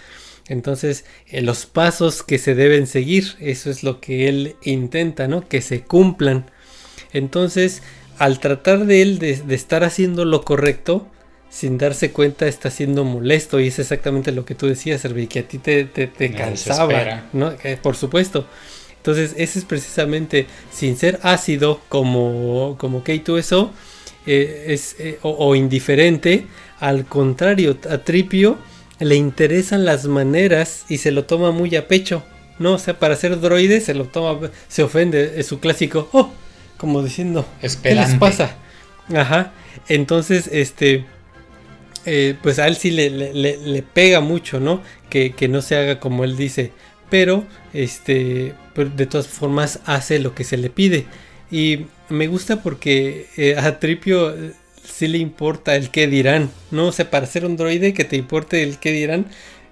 Entonces, 0.48 1.06
eh, 1.28 1.42
los 1.42 1.66
pasos 1.66 2.22
que 2.22 2.38
se 2.38 2.54
deben 2.54 2.86
seguir, 2.86 3.36
eso 3.40 3.72
es 3.72 3.84
lo 3.84 4.00
que 4.00 4.30
él 4.30 4.58
intenta, 4.62 5.28
¿no? 5.28 5.48
Que 5.48 5.62
se 5.62 5.82
cumplan. 5.82 6.46
Entonces, 7.14 7.82
al 8.22 8.40
tratar 8.40 8.86
de 8.86 9.02
él 9.02 9.18
de, 9.18 9.42
estar 9.50 9.84
haciendo 9.84 10.26
lo 10.26 10.44
correcto, 10.44 11.08
sin 11.50 11.80
darse 11.80 12.12
cuenta 12.12 12.48
está 12.48 12.70
siendo 12.70 13.04
molesto 13.04 13.60
y 13.60 13.70
es 13.70 13.80
exactamente 13.80 14.32
lo 14.32 14.46
que 14.46 14.54
tú 14.54 14.68
decías, 14.68 15.02
Servi, 15.02 15.26
que 15.26 15.40
a 15.40 15.48
ti 15.48 15.58
te, 15.58 15.90
cansaba, 16.38 17.24
¿no? 17.34 17.54
por 17.82 17.96
supuesto. 17.96 18.46
Entonces, 18.98 19.34
ese 19.38 19.58
es 19.58 19.66
precisamente, 19.66 20.46
sin 20.72 20.98
ser 20.98 21.20
ácido 21.24 21.82
como, 21.90 22.76
como 22.78 23.04
K2SO, 23.04 23.72
eh, 24.28 24.66
es, 24.68 24.98
eh, 25.00 25.18
o, 25.24 25.56
indiferente, 25.56 26.46
al 26.80 27.06
contrario, 27.06 27.76
a 27.90 27.98
Tripio 27.98 28.60
le 29.00 29.16
interesan 29.16 29.84
las 29.84 30.06
maneras 30.06 30.86
y 30.90 31.00
se 31.00 31.10
lo 31.10 31.26
toma 31.26 31.50
muy 31.50 31.76
a 31.76 31.88
pecho. 31.88 32.22
No, 32.60 32.74
o 32.74 32.78
sea, 32.78 33.00
para 33.00 33.16
ser 33.16 33.40
droide 33.40 33.82
se 33.82 33.96
lo 33.96 34.06
toma, 34.06 34.52
se 34.68 34.84
ofende, 34.84 35.34
es 35.38 35.48
su 35.48 35.60
clásico, 35.60 36.08
oh, 36.12 36.32
como 36.82 37.04
diciendo, 37.04 37.46
¿qué 37.84 37.94
les 37.94 38.16
pasa? 38.16 38.56
Ajá, 39.16 39.54
entonces, 39.88 40.50
este, 40.52 41.06
eh, 42.08 42.36
pues 42.42 42.58
a 42.58 42.66
él 42.66 42.76
sí 42.76 42.90
le, 42.90 43.12
le, 43.12 43.84
pega 43.84 44.20
mucho, 44.20 44.60
¿no? 44.60 44.82
Que, 45.08 45.32
no 45.48 45.62
se 45.62 45.76
haga 45.76 46.00
como 46.00 46.24
él 46.24 46.36
dice, 46.36 46.72
pero, 47.12 47.46
este, 47.72 48.56
de 48.76 49.06
todas 49.06 49.28
formas 49.28 49.82
hace 49.86 50.18
lo 50.18 50.34
que 50.34 50.44
se 50.44 50.58
le 50.58 50.72
pide. 50.72 51.06
Y 51.52 51.86
me 52.10 52.26
gusta 52.26 52.64
porque 52.64 53.28
eh, 53.38 53.58
a 53.60 53.78
Tripio 53.78 54.36
si 54.84 55.08
le 55.08 55.20
importa 55.20 55.76
el 55.76 55.92
qué 55.92 56.08
dirán. 56.08 56.50
No 56.72 56.88
o 56.88 56.92
sea, 56.92 57.12
para 57.12 57.28
ser 57.28 57.46
un 57.46 57.58
droide 57.58 57.94
que 57.94 58.06
te 58.06 58.16
importe 58.16 58.64
el 58.64 58.80
qué 58.80 58.92
dirán 58.92 59.28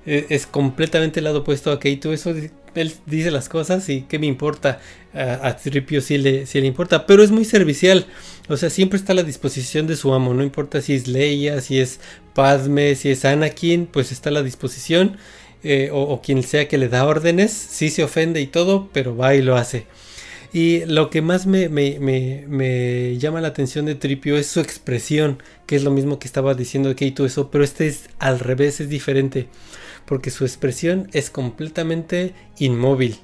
eh, 0.05 0.28
es 0.30 0.45
completamente 0.45 1.22
el 1.22 1.24
lado 1.24 1.39
opuesto 1.39 1.72
a 1.72 1.80
Keito. 1.80 2.14
Eso 2.14 2.36
él 2.82 2.93
dice 3.05 3.32
las 3.32 3.49
cosas 3.49 3.88
y 3.89 4.01
qué 4.01 4.19
me 4.19 4.27
importa. 4.27 4.80
A, 5.13 5.55
Tripio 5.57 6.01
si 6.01 6.19
le, 6.19 6.45
le 6.45 6.65
importa, 6.67 7.07
pero 7.07 7.23
es 7.23 7.32
muy 7.32 7.43
servicial. 7.43 8.05
O 8.47 8.57
sea, 8.57 8.69
siempre 8.69 8.99
está 8.99 9.13
a 9.13 9.15
la 9.15 9.23
disposición 9.23 9.88
de 9.88 9.95
su 9.95 10.13
amo. 10.13 10.34
No 10.34 10.43
importa 10.43 10.82
si 10.82 10.93
es 10.93 11.07
Leia, 11.07 11.61
si 11.61 11.80
es 11.80 11.99
Padme, 12.36 12.95
si 12.95 13.09
es 13.09 13.25
Anakin, 13.25 13.88
pues 13.88 14.11
está 14.11 14.30
a 14.30 14.34
la 14.34 14.43
disposición. 14.43 15.17
Eh, 15.63 15.89
o, 15.91 16.21
quien 16.21 16.41
sea 16.43 16.69
que 16.69 16.77
le 16.77 16.88
da 16.88 17.05
órdenes, 17.05 17.51
sí 17.51 17.89
se 17.89 18.03
ofende 18.03 18.39
y 18.39 18.47
todo, 18.47 18.89
pero 18.93 19.15
va 19.17 19.36
y 19.36 19.41
lo 19.41 19.57
hace. 19.57 19.86
Y 20.53 20.86
lo 20.86 21.09
que 21.09 21.21
más 21.21 21.45
me, 21.45 21.67
llama 23.19 23.41
la 23.41 23.49
atención 23.49 23.86
de 23.86 23.95
Tripio 23.95 24.38
es 24.38 24.47
su 24.47 24.61
expresión, 24.61 25.43
que 25.67 25.75
es 25.75 25.84
lo 25.84 25.91
mismo 25.91 26.17
que 26.17 26.27
estaba 26.27 26.53
diciendo 26.55 26.95
Keito 26.95 27.25
eso, 27.25 27.51
pero 27.51 27.63
este 27.63 27.88
es 27.88 28.09
al 28.19 28.39
revés, 28.39 28.80
es 28.80 28.89
diferente, 28.89 29.47
porque 30.10 30.32
su 30.32 30.43
expresión 30.43 31.07
es 31.14 31.30
completamente 31.30 32.34
inmóvil. 32.57 33.20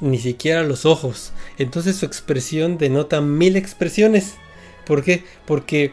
ni 0.00 0.18
siquiera 0.18 0.62
los 0.62 0.86
ojos. 0.86 1.32
Entonces 1.58 1.96
su 1.96 2.06
expresión 2.06 2.78
denota 2.78 3.20
mil 3.20 3.56
expresiones. 3.56 4.34
¿Por 4.86 5.02
qué? 5.02 5.24
Porque 5.44 5.92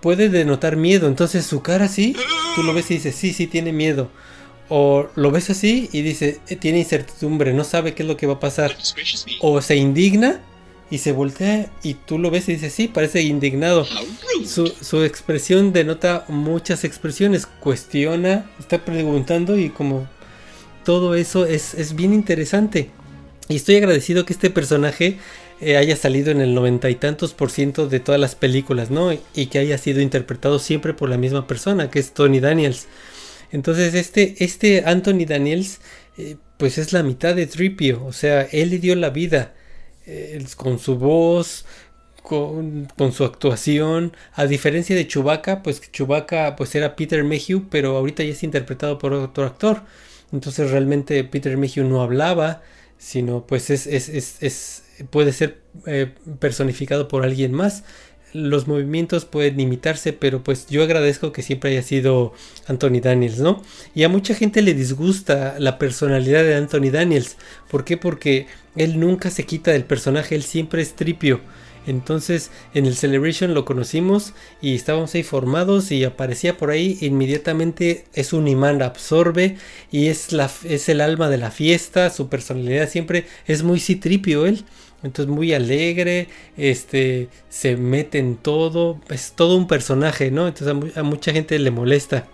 puede 0.00 0.30
denotar 0.30 0.76
miedo. 0.76 1.06
Entonces 1.06 1.44
su 1.44 1.60
cara 1.60 1.88
sí, 1.88 2.16
tú 2.54 2.62
lo 2.62 2.72
ves 2.72 2.90
y 2.90 2.94
dices, 2.94 3.14
sí, 3.14 3.34
sí, 3.34 3.46
tiene 3.46 3.74
miedo. 3.74 4.10
O 4.70 5.08
lo 5.16 5.30
ves 5.30 5.50
así 5.50 5.90
y 5.92 6.00
dice, 6.00 6.40
eh, 6.48 6.56
tiene 6.56 6.78
incertidumbre, 6.78 7.52
no 7.52 7.64
sabe 7.64 7.94
qué 7.94 8.04
es 8.04 8.08
lo 8.08 8.16
que 8.16 8.26
va 8.26 8.34
a 8.34 8.40
pasar. 8.40 8.74
O 9.40 9.60
se 9.60 9.76
indigna 9.76 10.40
y 10.90 10.98
se 10.98 11.12
voltea 11.12 11.70
y 11.82 11.94
tú 11.94 12.18
lo 12.18 12.30
ves 12.30 12.48
y 12.48 12.52
dices, 12.52 12.72
sí, 12.72 12.88
parece 12.88 13.22
indignado. 13.22 13.86
Su, 14.46 14.68
su, 14.68 15.02
expresión 15.02 15.72
denota 15.72 16.24
muchas 16.28 16.84
expresiones, 16.84 17.46
cuestiona, 17.46 18.50
está 18.58 18.84
preguntando 18.84 19.58
y 19.58 19.68
como 19.68 20.08
todo 20.84 21.14
eso 21.14 21.44
es, 21.44 21.74
es 21.74 21.94
bien 21.94 22.14
interesante. 22.14 22.90
Y 23.48 23.56
estoy 23.56 23.76
agradecido 23.76 24.24
que 24.24 24.32
este 24.32 24.50
personaje 24.50 25.18
eh, 25.60 25.76
haya 25.76 25.96
salido 25.96 26.30
en 26.30 26.40
el 26.40 26.54
noventa 26.54 26.88
y 26.88 26.94
tantos 26.94 27.34
por 27.34 27.50
ciento 27.50 27.88
de 27.88 28.00
todas 28.00 28.20
las 28.20 28.34
películas, 28.34 28.90
¿no? 28.90 29.12
Y 29.34 29.46
que 29.46 29.58
haya 29.58 29.76
sido 29.76 30.00
interpretado 30.00 30.58
siempre 30.58 30.94
por 30.94 31.08
la 31.08 31.18
misma 31.18 31.46
persona, 31.46 31.90
que 31.90 31.98
es 31.98 32.12
Tony 32.12 32.40
Daniels. 32.40 32.86
Entonces 33.50 33.94
este, 33.94 34.36
este 34.44 34.84
Anthony 34.86 35.26
Daniels, 35.26 35.80
eh, 36.16 36.36
pues 36.56 36.78
es 36.78 36.92
la 36.92 37.02
mitad 37.02 37.34
de 37.34 37.46
Tripio, 37.46 38.04
o 38.04 38.12
sea, 38.12 38.42
él 38.42 38.70
le 38.70 38.78
dio 38.78 38.94
la 38.94 39.10
vida 39.10 39.54
eh, 40.08 40.44
con 40.56 40.78
su 40.78 40.96
voz, 40.96 41.66
con, 42.22 43.12
su 43.12 43.24
actuación, 43.24 44.12
a 44.34 44.46
diferencia 44.46 44.96
de 44.96 45.06
Chewbacca, 45.06 45.62
pues 45.62 45.80
Chewbacca 45.92 46.56
pues 46.56 46.74
era 46.74 46.96
Peter 46.96 47.24
Mayhew, 47.24 47.68
pero 47.70 47.96
ahorita 47.96 48.22
ya 48.22 48.32
es 48.32 48.42
interpretado 48.42 48.98
por 48.98 49.12
otro 49.12 49.44
actor. 49.44 49.82
Entonces 50.32 50.70
realmente 50.70 51.24
Peter 51.24 51.56
Mayhew 51.56 51.86
no 51.86 52.02
hablaba, 52.02 52.62
sino 52.98 53.46
pues 53.46 53.70
es, 53.70 53.86
es, 53.86 54.08
es 54.42 54.82
puede 55.10 55.32
ser 55.32 55.60
eh, 55.86 56.14
personificado 56.38 57.08
por 57.08 57.22
alguien 57.24 57.52
más. 57.52 57.84
Los 58.32 58.66
movimientos 58.66 59.24
pueden 59.24 59.58
imitarse, 59.58 60.12
pero 60.12 60.42
pues 60.42 60.66
yo 60.68 60.82
agradezco 60.82 61.32
que 61.32 61.42
siempre 61.42 61.70
haya 61.70 61.82
sido 61.82 62.32
Anthony 62.66 63.00
Daniels, 63.02 63.38
¿no? 63.40 63.62
Y 63.94 64.04
a 64.04 64.08
mucha 64.08 64.34
gente 64.34 64.62
le 64.62 64.74
disgusta 64.74 65.56
la 65.58 65.78
personalidad 65.78 66.44
de 66.44 66.54
Anthony 66.54 66.90
Daniels. 66.90 67.36
¿Por 67.70 67.84
qué? 67.84 67.96
Porque 67.96 68.46
él 68.76 69.00
nunca 69.00 69.30
se 69.30 69.44
quita 69.44 69.72
del 69.72 69.84
personaje, 69.84 70.34
él 70.34 70.42
siempre 70.42 70.82
es 70.82 70.94
tripio. 70.94 71.40
Entonces 71.88 72.50
en 72.74 72.84
el 72.84 72.94
Celebration 72.94 73.54
lo 73.54 73.64
conocimos 73.64 74.34
y 74.60 74.74
estábamos 74.74 75.14
ahí 75.14 75.22
formados 75.22 75.90
y 75.90 76.04
aparecía 76.04 76.58
por 76.58 76.70
ahí 76.70 76.98
inmediatamente 77.00 78.04
es 78.12 78.34
un 78.34 78.46
imán, 78.46 78.82
absorbe 78.82 79.56
y 79.90 80.08
es, 80.08 80.32
la, 80.32 80.50
es 80.64 80.90
el 80.90 81.00
alma 81.00 81.30
de 81.30 81.38
la 81.38 81.50
fiesta, 81.50 82.10
su 82.10 82.28
personalidad 82.28 82.90
siempre 82.90 83.26
es 83.46 83.62
muy 83.62 83.80
citripio 83.80 84.44
él. 84.44 84.64
Entonces 85.02 85.32
muy 85.32 85.52
alegre, 85.52 86.28
este, 86.56 87.28
se 87.48 87.76
mete 87.76 88.18
en 88.18 88.36
todo, 88.36 89.00
es 89.10 89.32
todo 89.32 89.56
un 89.56 89.68
personaje, 89.68 90.30
¿no? 90.30 90.48
Entonces 90.48 90.96
a, 90.96 91.02
mucha 91.02 91.32
gente 91.32 91.58
le 91.58 91.70
molesta. 91.70 92.26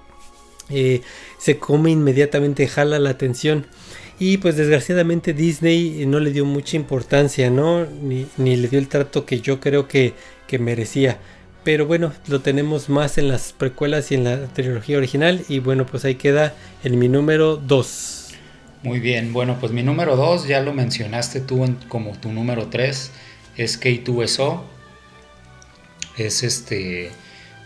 Eh, 0.70 1.02
se 1.38 1.58
come 1.58 1.90
inmediatamente, 1.90 2.66
jala 2.66 2.98
la 2.98 3.10
atención. 3.10 3.66
Y 4.18 4.38
pues 4.38 4.56
desgraciadamente 4.56 5.32
Disney 5.34 6.06
no 6.06 6.20
le 6.20 6.30
dio 6.30 6.44
mucha 6.44 6.76
importancia, 6.76 7.50
¿no? 7.50 7.84
Ni, 7.84 8.26
ni 8.36 8.56
le 8.56 8.68
dio 8.68 8.78
el 8.78 8.88
trato 8.88 9.26
que 9.26 9.40
yo 9.40 9.60
creo 9.60 9.88
que, 9.88 10.14
que 10.46 10.58
merecía. 10.58 11.18
Pero 11.64 11.86
bueno, 11.86 12.12
lo 12.28 12.40
tenemos 12.40 12.88
más 12.88 13.18
en 13.18 13.28
las 13.28 13.52
precuelas 13.52 14.12
y 14.12 14.14
en 14.14 14.24
la 14.24 14.46
trilogía 14.48 14.98
original. 14.98 15.44
Y 15.48 15.58
bueno, 15.58 15.86
pues 15.86 16.04
ahí 16.04 16.14
queda 16.14 16.54
en 16.84 16.98
mi 16.98 17.08
número 17.08 17.56
2. 17.56 18.13
Muy 18.85 19.01
bien, 19.01 19.32
bueno, 19.32 19.57
pues 19.59 19.72
mi 19.72 19.82
número 19.82 20.14
2 20.14 20.47
ya 20.47 20.61
lo 20.61 20.74
mencionaste 20.74 21.41
tú 21.41 21.74
como 21.89 22.12
tu 22.20 22.30
número 22.30 22.66
3, 22.66 23.12
es 23.57 23.80
K2SO. 23.80 24.61
Es 26.18 26.43
este 26.43 27.11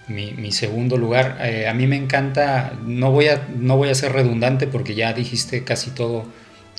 mi, 0.07 0.53
segundo 0.53 0.97
lugar. 0.97 1.39
Eh, 1.43 1.66
a 1.66 1.75
mí 1.75 1.89
me 1.89 1.97
encanta, 1.97 2.79
no 2.85 3.11
voy, 3.11 3.27
a, 3.27 3.49
no 3.59 3.77
voy 3.77 3.89
a 3.89 3.97
ser 3.97 4.12
redundante 4.12 4.69
porque 4.69 4.95
ya 4.95 5.12
dijiste 5.12 5.64
casi 5.64 5.91
todo 5.91 6.25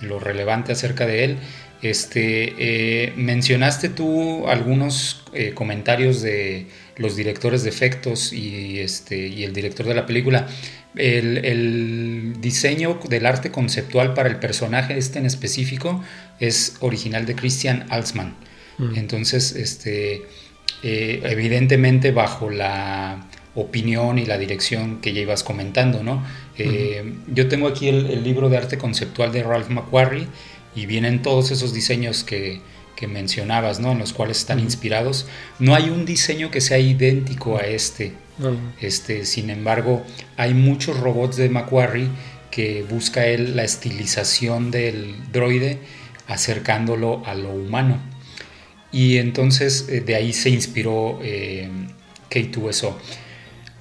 lo 0.02 0.20
relevante 0.20 0.72
acerca 0.72 1.06
de 1.06 1.26
él. 1.26 1.38
Este, 1.82 2.54
eh, 2.58 3.14
mencionaste 3.18 3.90
tú 3.90 4.48
algunos 4.48 5.22
eh, 5.34 5.54
comentarios 5.54 6.22
de 6.22 6.68
los 6.96 7.18
directores 7.18 7.64
de 7.64 7.70
efectos 7.72 8.32
y, 8.32 8.80
este, 8.80 9.28
y 9.28 9.44
el 9.44 9.52
director 9.52 9.86
de 9.86 9.96
la 9.96 10.06
película 10.06 10.48
el, 10.96 12.38
diseño 12.40 13.00
del 13.08 13.26
arte 13.26 13.52
conceptual 13.52 14.14
para 14.14 14.30
el 14.30 14.38
personaje 14.38 14.98
este 14.98 15.20
en 15.20 15.26
específico 15.26 16.04
es 16.40 16.78
original 16.80 17.26
de 17.26 17.36
Christian 17.36 17.86
Alsman. 17.90 18.36
Mm. 18.78 18.96
Entonces, 18.96 19.56
este, 19.56 20.24
eh, 20.84 21.22
evidentemente 21.24 22.12
bajo 22.12 22.50
la 22.50 23.28
opinión 23.56 24.20
y 24.20 24.26
la 24.26 24.38
dirección 24.38 25.02
que 25.02 25.14
ya 25.14 25.22
ibas 25.22 25.44
comentando, 25.44 26.04
¿no? 26.04 26.24
Eh, 26.58 27.16
yo 27.28 27.48
tengo 27.48 27.68
aquí 27.68 27.90
el, 27.90 28.24
libro 28.24 28.50
de 28.50 28.58
arte 28.58 28.78
conceptual 28.78 29.32
de 29.32 29.44
Ralph 29.44 29.70
McQuarrie 29.70 30.28
y 30.76 30.86
vienen 30.86 31.22
todos 31.22 31.52
esos 31.52 31.74
diseños 31.74 32.24
que, 32.24 32.62
mencionabas, 33.08 33.80
¿no? 33.80 33.94
En 33.94 34.00
los 34.00 34.12
cuales 34.12 34.40
están 34.40 34.60
inspirados. 34.60 35.26
No 35.58 35.74
hay 35.74 35.90
un 35.90 36.06
diseño 36.06 36.52
que 36.52 36.60
sea 36.60 36.80
idéntico 36.80 37.58
a 37.58 37.62
este. 37.62 38.12
Este, 38.80 39.26
sin 39.26 39.50
embargo, 39.50 40.06
hay 40.38 40.54
muchos 40.54 41.00
robots 41.00 41.36
de 41.36 41.50
Macquarie 41.50 42.10
que 42.52 42.84
busca 42.90 43.26
él 43.26 43.56
la 43.56 43.64
estilización 43.64 44.72
del 44.72 45.32
droide 45.32 45.80
acercándolo 46.28 47.24
a 47.26 47.36
lo 47.36 47.52
humano. 47.52 48.00
Y 48.92 49.18
entonces 49.18 49.88
eh, 49.90 50.02
de 50.02 50.16
ahí 50.16 50.34
se 50.34 50.50
inspiró 50.50 51.20
eh, 51.22 51.70
K2SO. 52.30 52.96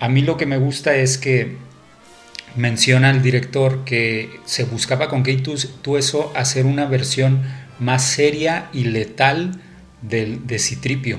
A 0.00 0.08
mí 0.08 0.22
lo 0.22 0.36
que 0.36 0.46
me 0.46 0.58
gusta 0.58 0.94
es 0.96 1.18
que 1.18 1.56
menciona 2.56 3.10
el 3.10 3.22
director 3.22 3.84
que 3.84 4.40
se 4.44 4.64
buscaba 4.64 5.08
con 5.08 5.24
K2SO 5.24 6.32
hacer 6.34 6.66
una 6.66 6.86
versión 6.86 7.42
más 7.78 8.04
seria 8.04 8.68
y 8.72 8.84
letal 8.84 9.60
de 10.02 10.58
Citripio. 10.58 11.18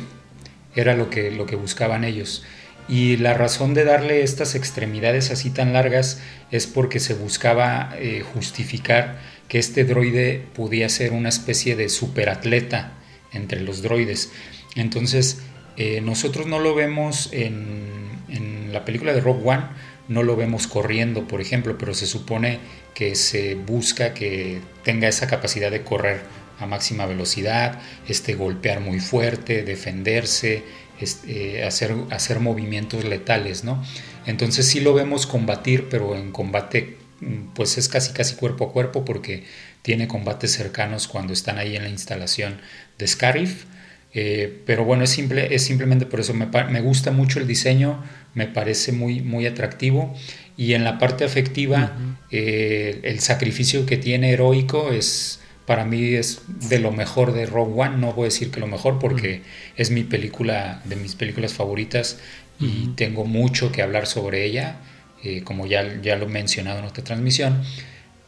Era 0.76 0.96
lo 0.96 1.10
que, 1.10 1.32
lo 1.32 1.46
que 1.46 1.56
buscaban 1.56 2.04
ellos. 2.04 2.44
Y 2.90 3.18
la 3.18 3.36
razón 3.36 3.76
de 3.76 3.84
darle 3.84 4.24
estas 4.24 4.56
extremidades 4.56 5.30
así 5.30 5.52
tan 5.52 5.74
largas 5.74 6.20
es 6.50 6.66
porque 6.66 7.00
se 7.00 7.14
buscaba 7.14 7.94
eh, 8.00 8.24
justificar 8.34 9.20
que 9.48 9.60
este 9.60 9.84
droide 9.86 10.44
podía 10.56 10.90
ser 10.90 11.14
una 11.14 11.30
especie 11.30 11.76
de 11.76 11.88
superatleta 11.88 12.94
entre 13.32 13.62
los 13.62 13.84
droides. 13.84 14.32
Entonces, 14.76 15.42
eh, 15.78 16.02
nosotros 16.02 16.48
no 16.48 16.58
lo 16.58 16.74
vemos 16.74 17.30
en, 17.32 18.10
en, 18.28 18.74
la 18.74 18.86
película 18.86 19.14
de 19.14 19.22
Rogue 19.22 19.48
One, 19.48 19.64
no 20.08 20.24
lo 20.24 20.36
vemos 20.36 20.68
corriendo, 20.68 21.28
por 21.28 21.42
ejemplo, 21.42 21.78
pero 21.78 21.94
se 21.94 22.08
supone 22.08 22.60
que 22.96 23.14
se 23.16 23.54
busca 23.54 24.16
que 24.16 24.62
tenga 24.84 25.08
esa 25.08 25.28
capacidad 25.28 25.70
de 25.70 25.84
correr 25.84 26.22
a 26.60 26.66
máxima 26.66 27.06
velocidad, 27.06 27.80
este, 28.08 28.34
golpear 28.34 28.82
muy 28.82 29.00
fuerte, 29.00 29.64
defenderse, 29.64 30.64
este, 31.00 31.64
hacer, 31.64 31.96
hacer 32.12 32.40
movimientos 32.40 33.04
letales, 33.04 33.64
¿no? 33.64 33.84
Entonces 34.26 34.66
sí 34.68 34.80
lo 34.80 34.94
vemos 34.94 35.26
combatir, 35.26 35.88
pero 35.90 36.16
en 36.16 36.32
combate 36.32 36.98
mm, 37.22 37.54
pues 37.54 37.78
es 37.78 37.88
casi 37.88 38.14
casi 38.14 38.36
cuerpo 38.36 38.66
a 38.66 38.72
cuerpo 38.72 39.06
porque 39.06 39.44
tiene 39.82 40.08
combates 40.08 40.52
cercanos 40.52 41.08
cuando 41.08 41.34
están 41.34 41.58
ahí 41.58 41.76
en 41.76 41.84
la 41.84 41.90
instalación 41.90 42.60
de 42.98 43.08
Scarif. 43.08 43.66
Eh, 44.14 44.64
pero 44.66 44.86
bueno, 44.86 45.04
es, 45.04 45.12
simple, 45.12 45.54
es 45.54 45.64
simplemente 45.64 46.06
por 46.06 46.20
eso 46.20 46.34
me, 46.34 46.48
me, 46.48 46.82
gusta 46.82 47.12
mucho 47.12 47.40
el 47.40 47.46
diseño, 47.46 48.04
me 48.34 48.48
parece 48.48 48.92
muy, 48.92 49.22
muy 49.22 49.46
atractivo 49.46 50.16
y 50.58 50.74
en 50.74 50.84
la 50.84 50.98
parte 50.98 51.24
afectiva 51.24 51.96
eh, 52.32 53.00
el 53.04 53.20
sacrificio 53.20 53.86
que 53.86 53.98
tiene 53.98 54.32
heroico 54.32 54.92
es, 54.92 55.39
para 55.70 55.86
mí 55.86 56.16
es 56.16 56.42
de 56.48 56.80
lo 56.80 56.92
mejor 56.92 57.32
de 57.32 57.46
Rogue 57.46 57.80
One, 57.80 57.98
no 57.98 58.14
voy 58.14 58.24
a 58.24 58.30
decir 58.30 58.50
que 58.50 58.60
lo 58.60 58.66
mejor 58.66 58.98
porque 58.98 59.44
es 59.76 59.92
mi 59.92 60.04
película, 60.04 60.82
de 60.86 60.96
mis 60.96 61.14
películas 61.14 61.54
favoritas 61.54 62.18
y 62.60 62.88
tengo 62.96 63.24
mucho 63.24 63.72
que 63.72 63.84
hablar 63.84 64.08
sobre 64.08 64.46
ella, 64.46 64.78
eh, 65.24 65.44
como 65.44 65.68
ya, 65.68 66.02
ya 66.02 66.16
lo 66.16 66.26
he 66.26 66.30
mencionado 66.30 66.80
en 66.80 66.86
otra 66.86 67.04
transmisión, 67.04 67.62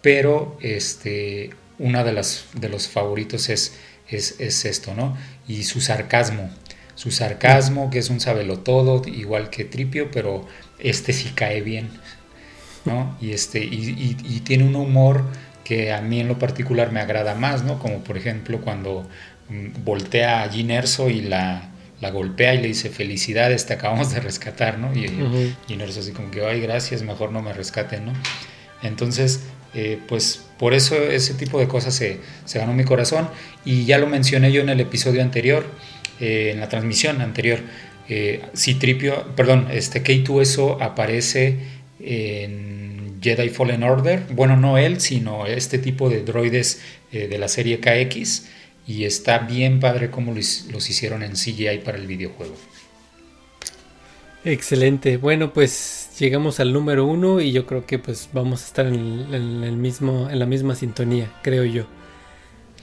pero 0.03 0.55
este, 0.61 1.49
una 1.79 2.03
de, 2.03 2.13
las, 2.13 2.45
de 2.53 2.69
los 2.69 2.87
favoritos 2.87 3.49
es, 3.49 3.73
es, 4.07 4.39
es 4.39 4.63
esto, 4.65 4.93
¿no? 4.93 5.17
Y 5.47 5.63
su 5.63 5.81
sarcasmo, 5.81 6.51
su 6.93 7.09
sarcasmo, 7.09 7.89
que 7.89 7.97
es 7.97 8.11
un 8.11 8.19
todo 8.63 9.01
igual 9.07 9.49
que 9.49 9.65
Tripio, 9.65 10.11
pero 10.11 10.45
este 10.77 11.11
sí 11.11 11.31
cae 11.33 11.61
bien, 11.61 11.89
¿no? 12.85 13.17
Y, 13.19 13.31
este, 13.31 13.65
y, 13.65 14.15
y 14.23 14.39
tiene 14.41 14.63
un 14.63 14.75
humor 14.75 15.23
que 15.63 15.91
a 15.91 16.01
mí 16.01 16.19
en 16.19 16.27
lo 16.27 16.39
particular 16.39 16.91
me 16.91 16.99
agrada 16.99 17.35
más, 17.35 17.63
¿no? 17.63 17.79
Como 17.79 18.03
por 18.03 18.17
ejemplo 18.17 18.61
cuando 18.61 19.07
mm, 19.49 19.83
voltea 19.83 20.43
a 20.43 20.49
Jean 20.49 20.71
Erso 20.71 21.09
y 21.09 21.21
la, 21.21 21.69
la 22.01 22.09
golpea 22.09 22.55
y 22.55 22.61
le 22.61 22.67
dice 22.67 22.89
felicidades, 22.89 23.65
te 23.65 23.73
acabamos 23.73 24.13
de 24.13 24.19
rescatar, 24.19 24.79
¿no? 24.79 24.93
Y 24.95 25.07
uh 25.07 25.81
Erso 25.81 25.99
así 25.99 26.11
como 26.11 26.31
que, 26.31 26.45
ay, 26.45 26.59
gracias, 26.61 27.03
mejor 27.03 27.31
no 27.31 27.41
me 27.41 27.53
rescaten, 27.53 28.05
¿no? 28.05 28.13
Entonces, 28.83 29.41
eh, 29.73 29.99
pues 30.07 30.45
por 30.57 30.73
eso 30.73 30.95
ese 30.95 31.33
tipo 31.33 31.59
de 31.59 31.67
cosas 31.67 31.93
se, 31.93 32.19
se 32.45 32.59
ganó 32.59 32.73
mi 32.73 32.83
corazón. 32.83 33.29
Y 33.63 33.85
ya 33.85 33.97
lo 33.97 34.07
mencioné 34.07 34.51
yo 34.51 34.61
en 34.61 34.69
el 34.69 34.79
episodio 34.79 35.21
anterior, 35.21 35.65
eh, 36.19 36.51
en 36.53 36.59
la 36.59 36.69
transmisión 36.69 37.21
anterior. 37.21 37.59
Eh, 38.09 38.41
Citripio, 38.55 39.35
perdón, 39.35 39.67
este 39.71 40.03
K2SO 40.03 40.81
aparece 40.81 41.59
en 41.99 42.80
Jedi 43.21 43.49
Fallen 43.49 43.83
Order. 43.83 44.25
Bueno, 44.31 44.57
no 44.57 44.77
él, 44.77 44.99
sino 44.99 45.45
este 45.45 45.77
tipo 45.77 46.09
de 46.09 46.23
droides 46.23 46.81
eh, 47.11 47.27
de 47.27 47.37
la 47.37 47.47
serie 47.47 47.79
KX. 47.79 48.47
Y 48.87 49.05
está 49.05 49.39
bien 49.39 49.79
padre 49.79 50.09
cómo 50.09 50.33
los, 50.33 50.65
los 50.71 50.89
hicieron 50.89 51.23
en 51.23 51.33
CGI 51.33 51.79
para 51.85 51.97
el 51.97 52.07
videojuego. 52.07 52.55
Excelente. 54.43 55.17
Bueno, 55.17 55.53
pues 55.53 56.09
llegamos 56.19 56.59
al 56.59 56.73
número 56.73 57.05
uno 57.05 57.41
y 57.41 57.51
yo 57.51 57.65
creo 57.65 57.85
que 57.85 57.99
pues 57.99 58.29
vamos 58.33 58.63
a 58.63 58.65
estar 58.65 58.87
en, 58.87 59.33
el 59.33 59.77
mismo, 59.77 60.29
en 60.29 60.39
la 60.39 60.45
misma 60.45 60.75
sintonía, 60.75 61.31
creo 61.43 61.63
yo. 61.63 61.85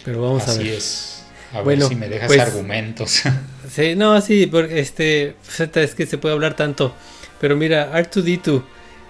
Pero 0.05 0.23
vamos 0.23 0.47
a 0.49 0.53
ver. 0.53 0.61
Así 0.61 0.69
es. 0.71 1.25
A 1.53 1.63
ver 1.63 1.83
si 1.83 1.97
me 1.97 2.09
dejas 2.09 2.29
pues, 2.29 2.41
argumentos. 2.41 3.23
Sí, 3.71 3.95
no, 3.95 4.19
sí, 4.23 4.47
porque 4.47 4.81
este, 4.81 5.35
es 5.75 5.95
que 5.95 6.07
se 6.07 6.17
puede 6.17 6.35
hablar 6.35 6.57
tanto. 6.57 6.95
Pero 7.39 7.55
mira, 7.55 7.93
R2D2, 7.93 8.63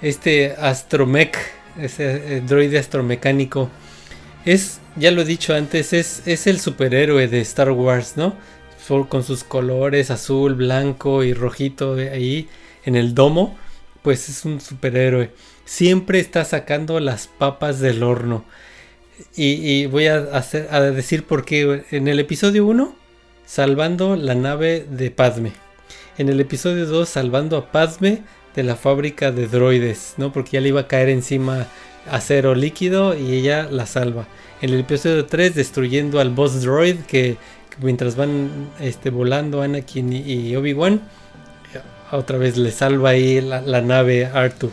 este 0.03 0.55
astromech, 0.59 1.37
ese 1.79 2.37
eh, 2.37 2.41
droide 2.41 2.79
astromecánico, 2.79 3.71
es, 4.45 4.81
ya 4.97 5.11
lo 5.11 5.23
he 5.23 5.25
dicho 5.25 5.55
antes, 5.55 5.93
es, 5.93 6.47
el 6.47 6.61
superhéroe 6.61 7.29
de 7.29 7.41
Star 7.41 7.71
Wars, 7.71 8.17
¿no? 8.17 8.35
con 9.11 9.23
sus 9.23 9.45
colores 9.45 10.11
azul, 10.11 10.55
blanco 10.55 11.23
y 11.23 11.35
rojito 11.35 11.95
ahí 11.95 12.49
en 12.87 12.97
el 12.97 13.15
domo, 13.15 13.59
pues 14.01 14.31
es 14.31 14.47
un 14.47 14.63
superhéroe. 14.63 15.31
Siempre 15.67 16.21
está 16.21 16.47
sacando 16.47 16.99
las 16.99 17.27
papas 17.27 17.81
del 17.81 18.03
horno. 18.03 18.47
Y, 19.37 19.85
voy 19.87 20.07
a, 20.07 20.43
a 20.71 20.81
decir 20.81 21.25
por 21.25 21.45
qué. 21.45 21.85
En 21.91 22.09
el 22.09 22.19
episodio 22.19 22.65
1, 22.65 22.97
salvando 23.45 24.17
la 24.17 24.35
nave 24.35 24.87
de 24.89 25.11
Padme. 25.11 25.53
En 26.17 26.31
el 26.31 26.41
episodio 26.41 26.87
2, 26.87 27.07
salvando 27.07 27.59
a 27.59 27.71
Padme 27.71 28.23
de 28.59 28.65
la 28.65 28.75
fábrica 28.75 29.31
de 29.31 29.47
droides, 29.47 30.15
¿no? 30.17 30.33
Porque 30.33 30.51
ya 30.55 30.61
le 30.61 30.71
iba 30.71 30.81
a 30.81 30.89
caer 30.89 31.11
encima 31.11 31.69
acero 32.11 32.57
líquido 32.57 33.17
y 33.17 33.35
ella 33.35 33.69
la 33.71 33.87
salva. 33.87 34.27
En 34.61 34.71
el 34.71 34.81
episodio 34.81 35.27
3, 35.27 35.55
destruyendo 35.55 36.19
al 36.19 36.31
boss 36.31 36.61
droid 36.61 36.97
que 37.07 37.37
mientras 37.81 38.17
van 38.17 38.51
este, 38.81 39.11
volando 39.11 39.63
Anakin 39.63 40.13
y, 40.13 40.57
Obi-Wan, 40.57 41.01
otra 42.11 42.37
vez 42.37 42.57
le 42.57 42.73
salva 42.73 43.11
ahí 43.11 43.41
la, 43.41 43.81
nave 43.81 44.27
Artu. 44.27 44.73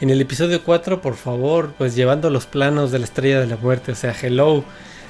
En 0.00 0.10
el 0.10 0.20
episodio 0.20 0.64
4, 0.64 1.00
por 1.00 1.14
favor, 1.14 1.74
pues 1.78 1.94
llevando 1.94 2.30
los 2.30 2.46
planos 2.46 2.90
de 2.90 2.98
la 2.98 3.04
estrella 3.04 3.38
de 3.38 3.46
la 3.46 3.58
muerte, 3.58 3.92
o 3.92 3.94
sea, 3.94 4.12
hello, 4.20 4.64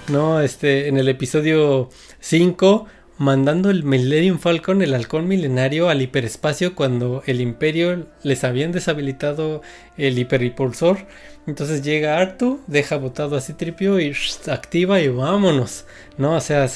¿no? 0.08 0.42
Este, 0.42 0.88
en 0.88 0.98
el 0.98 1.08
episodio 1.08 1.88
5, 2.20 2.86
mandando 3.22 3.70
el 3.70 3.84
Millennium 3.84 4.40
Falcon, 4.40 4.82
el 4.82 4.94
halcón 4.94 5.28
milenario, 5.28 5.88
al 5.88 6.02
hiperespacio 6.02 6.74
cuando 6.74 7.22
el 7.26 7.40
Imperio 7.40 8.08
les 8.24 8.42
habían 8.42 8.72
deshabilitado 8.72 9.62
el 9.96 10.18
hiperipulsor. 10.18 10.98
Entonces 11.46 11.82
llega 11.82 12.18
Artu, 12.18 12.58
deja 12.66 12.96
botado 12.96 13.36
a 13.36 13.40
Citripio 13.40 14.00
y 14.00 14.12
activa 14.48 15.00
y 15.00 15.06
vámonos. 15.06 15.84
No, 16.18 16.34
o 16.34 16.40
sea, 16.40 16.68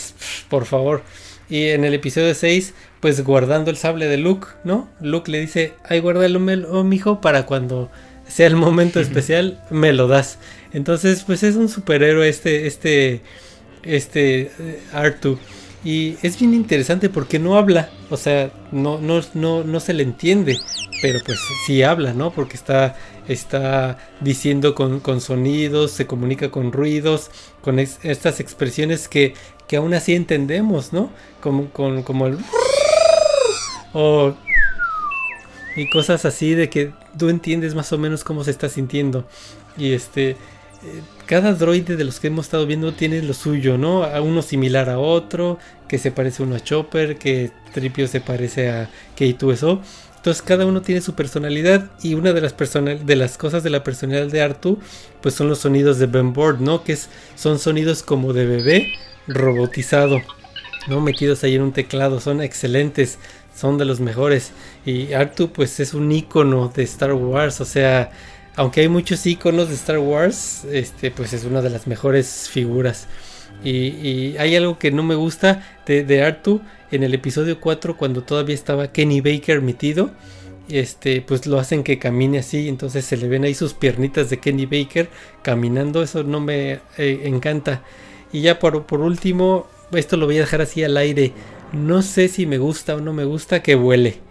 por 0.48 0.66
favor. 0.66 1.02
Y 1.50 1.70
en 1.70 1.84
el 1.84 1.94
episodio 1.94 2.32
6, 2.32 2.74
pues 3.00 3.24
guardando 3.24 3.72
el 3.72 3.76
sable 3.76 4.06
de 4.06 4.16
Luke, 4.16 4.46
¿no? 4.62 4.88
Luke 5.00 5.28
le 5.28 5.40
dice, 5.40 5.74
ay, 5.88 5.98
guárdalo, 5.98 6.38
oh, 6.70 6.84
mijo, 6.84 7.20
para 7.20 7.44
cuando 7.44 7.90
sea 8.28 8.46
el 8.46 8.54
momento 8.54 9.00
especial, 9.00 9.60
me 9.70 9.92
lo 9.92 10.06
das. 10.06 10.38
Entonces, 10.72 11.24
pues 11.24 11.42
es 11.42 11.56
un 11.56 11.68
superhéroe 11.68 12.28
este, 12.28 12.68
este, 12.68 13.22
este 13.82 14.42
eh, 14.60 14.80
Artu. 14.92 15.40
Y 15.86 16.18
es 16.22 16.36
bien 16.36 16.52
interesante 16.52 17.08
porque 17.08 17.38
no 17.38 17.56
habla, 17.56 17.90
o 18.10 18.16
sea, 18.16 18.50
no, 18.72 18.98
no, 18.98 19.20
no, 19.34 19.62
no 19.62 19.78
se 19.78 19.94
le 19.94 20.02
entiende, 20.02 20.58
pero 21.00 21.20
pues 21.24 21.38
sí 21.64 21.84
habla, 21.84 22.12
¿no? 22.12 22.32
Porque 22.32 22.56
está, 22.56 22.96
está 23.28 23.96
diciendo 24.20 24.74
con, 24.74 24.98
con 24.98 25.20
sonidos, 25.20 25.92
se 25.92 26.08
comunica 26.08 26.50
con 26.50 26.72
ruidos, 26.72 27.30
con 27.60 27.78
estas 27.78 28.40
expresiones 28.40 29.06
que, 29.06 29.34
que 29.68 29.76
aún 29.76 29.94
así 29.94 30.16
entendemos, 30.16 30.92
¿no? 30.92 31.12
Como, 31.40 31.70
con, 31.70 32.02
como 32.02 32.26
el... 32.26 32.38
O, 33.92 34.34
y 35.76 35.88
cosas 35.90 36.24
así 36.24 36.56
de 36.56 36.68
que 36.68 36.90
tú 37.16 37.28
entiendes 37.28 37.76
más 37.76 37.92
o 37.92 37.98
menos 37.98 38.24
cómo 38.24 38.42
se 38.42 38.50
está 38.50 38.68
sintiendo. 38.68 39.24
Y 39.78 39.92
este 39.92 40.36
cada 41.26 41.54
droide 41.54 41.96
de 41.96 42.04
los 42.04 42.20
que 42.20 42.28
hemos 42.28 42.46
estado 42.46 42.66
viendo 42.66 42.92
tiene 42.92 43.20
lo 43.22 43.34
suyo, 43.34 43.76
¿no? 43.76 44.04
A 44.04 44.20
uno 44.20 44.42
similar 44.42 44.88
a 44.88 44.98
otro, 44.98 45.58
que 45.88 45.98
se 45.98 46.10
parece 46.10 46.42
uno 46.42 46.56
a 46.56 46.60
Chopper, 46.60 47.16
que 47.16 47.50
Tripio 47.72 48.08
se 48.08 48.20
parece 48.20 48.70
a 48.70 48.90
K2SO. 49.16 49.80
Entonces 50.16 50.42
cada 50.42 50.66
uno 50.66 50.82
tiene 50.82 51.00
su 51.00 51.14
personalidad 51.14 51.90
y 52.02 52.14
una 52.14 52.32
de 52.32 52.40
las, 52.40 52.54
de 52.56 53.16
las 53.16 53.38
cosas 53.38 53.62
de 53.62 53.70
la 53.70 53.84
personalidad 53.84 54.26
de 54.26 54.42
Artu 54.42 54.78
pues 55.20 55.34
son 55.34 55.48
los 55.48 55.60
sonidos 55.60 55.98
de 55.98 56.06
Ben 56.06 56.32
Board, 56.32 56.60
¿no? 56.60 56.82
Que 56.82 56.98
son 57.36 57.60
sonidos 57.60 58.02
como 58.02 58.32
de 58.32 58.44
bebé 58.44 58.92
robotizado, 59.28 60.20
¿no? 60.88 61.00
Metidos 61.00 61.44
ahí 61.44 61.54
en 61.54 61.62
un 61.62 61.72
teclado, 61.72 62.20
son 62.20 62.42
excelentes, 62.42 63.18
son 63.54 63.78
de 63.78 63.84
los 63.84 64.00
mejores. 64.00 64.50
Y 64.84 65.12
Artu 65.12 65.52
pues 65.52 65.78
es 65.78 65.94
un 65.94 66.10
icono 66.10 66.72
de 66.74 66.82
Star 66.82 67.12
Wars, 67.12 67.60
o 67.60 67.64
sea, 67.64 68.10
aunque 68.56 68.80
hay 68.80 68.88
muchos 68.88 69.24
iconos 69.26 69.68
de 69.68 69.74
Star 69.74 69.98
Wars, 69.98 70.64
este, 70.72 71.10
pues 71.10 71.34
es 71.34 71.44
una 71.44 71.62
de 71.62 71.70
las 71.70 71.86
mejores 71.86 72.48
figuras. 72.50 73.06
Y, 73.64 74.36
hay 74.38 74.54
algo 74.56 74.78
que 74.78 74.90
no 74.90 75.02
me 75.02 75.14
gusta 75.14 75.62
de, 75.86 76.04
de, 76.04 76.22
Artu 76.22 76.60
en 76.90 77.02
el 77.02 77.14
episodio 77.14 77.60
4 77.60 77.96
cuando 77.96 78.22
todavía 78.22 78.54
estaba 78.54 78.92
Kenny 78.92 79.20
Baker 79.20 79.60
metido. 79.62 80.10
Este, 80.68 81.20
pues 81.20 81.46
lo 81.46 81.60
hacen 81.60 81.84
que 81.84 81.98
camine 81.98 82.40
así, 82.40 82.68
entonces 82.68 83.04
se 83.04 83.16
le 83.16 83.28
ven 83.28 83.44
ahí 83.44 83.54
sus 83.54 83.72
piernitas 83.74 84.30
de 84.30 84.38
Kenny 84.38 84.66
Baker 84.66 85.08
caminando, 85.42 86.02
eso 86.02 86.24
no 86.24 86.40
me 86.40 86.80
eh, 86.98 87.22
encanta. 87.24 87.82
Y 88.32 88.40
ya 88.40 88.58
por, 88.58 88.84
por 88.84 89.00
último, 89.00 89.68
esto 89.92 90.16
lo 90.16 90.26
voy 90.26 90.38
a 90.38 90.40
dejar 90.40 90.62
así 90.62 90.82
al 90.82 90.96
aire. 90.96 91.32
No 91.72 92.02
sé 92.02 92.28
si 92.28 92.46
me 92.46 92.58
gusta 92.58 92.96
o 92.96 93.00
no 93.00 93.12
me 93.12 93.24
gusta 93.24 93.62
que 93.62 93.76
vuele 93.76 94.25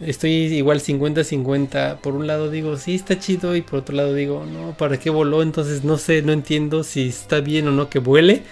estoy 0.00 0.32
igual 0.32 0.80
50-50. 0.80 1.98
Por 1.98 2.14
un 2.14 2.26
lado 2.26 2.50
digo, 2.50 2.76
sí, 2.76 2.94
está 2.94 3.18
chido. 3.18 3.56
Y 3.56 3.62
por 3.62 3.80
otro 3.80 3.96
lado 3.96 4.14
digo, 4.14 4.44
no, 4.44 4.76
¿para 4.76 4.98
qué 4.98 5.10
voló? 5.10 5.42
Entonces 5.42 5.84
no 5.84 5.98
sé, 5.98 6.22
no 6.22 6.32
entiendo 6.32 6.84
si 6.84 7.08
está 7.08 7.40
bien 7.40 7.68
o 7.68 7.70
no 7.72 7.88
que 7.88 7.98
vuele. 7.98 8.42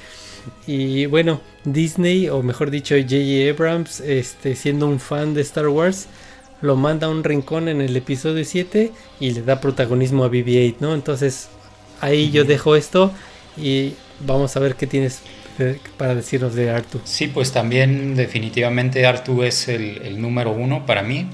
Y 0.66 1.07
bueno, 1.07 1.40
Disney, 1.64 2.28
o 2.28 2.42
mejor 2.42 2.70
dicho, 2.70 2.94
J.J. 2.94 3.51
Abrams, 3.51 4.01
este, 4.01 4.55
siendo 4.55 4.86
un 4.86 5.01
fan 5.01 5.34
de 5.34 5.42
Star 5.42 5.68
Wars, 5.68 6.07
lo 6.62 6.76
manda 6.76 7.07
a 7.07 7.11
un 7.11 7.24
rincón 7.24 7.68
en 7.68 7.80
el 7.80 7.97
episodio 7.97 8.44
7 8.44 8.92
y 9.20 9.30
le 9.30 9.42
da 9.42 9.61
protagonismo 9.61 10.24
a 10.24 10.30
BB-8, 10.30 10.76
¿no? 10.80 10.94
Entonces 10.94 11.49
ahí 12.01 12.30
yo 12.30 12.44
dejo 12.44 12.76
esto 12.76 13.12
y 13.57 13.94
vamos 14.20 14.57
a 14.57 14.61
ver 14.61 14.76
qué 14.76 14.86
tienes 14.86 15.20
para 15.97 16.15
decirnos 16.15 16.55
de 16.55 16.71
Artu. 16.71 17.01
Sí, 17.05 17.29
pues 17.29 17.53
también 17.53 18.15
definitivamente 18.15 19.07
Artu 19.07 19.43
es 19.43 19.69
el, 19.69 20.21
número 20.21 20.53
uno 20.53 20.87
para 20.87 21.03
mí. 21.03 21.29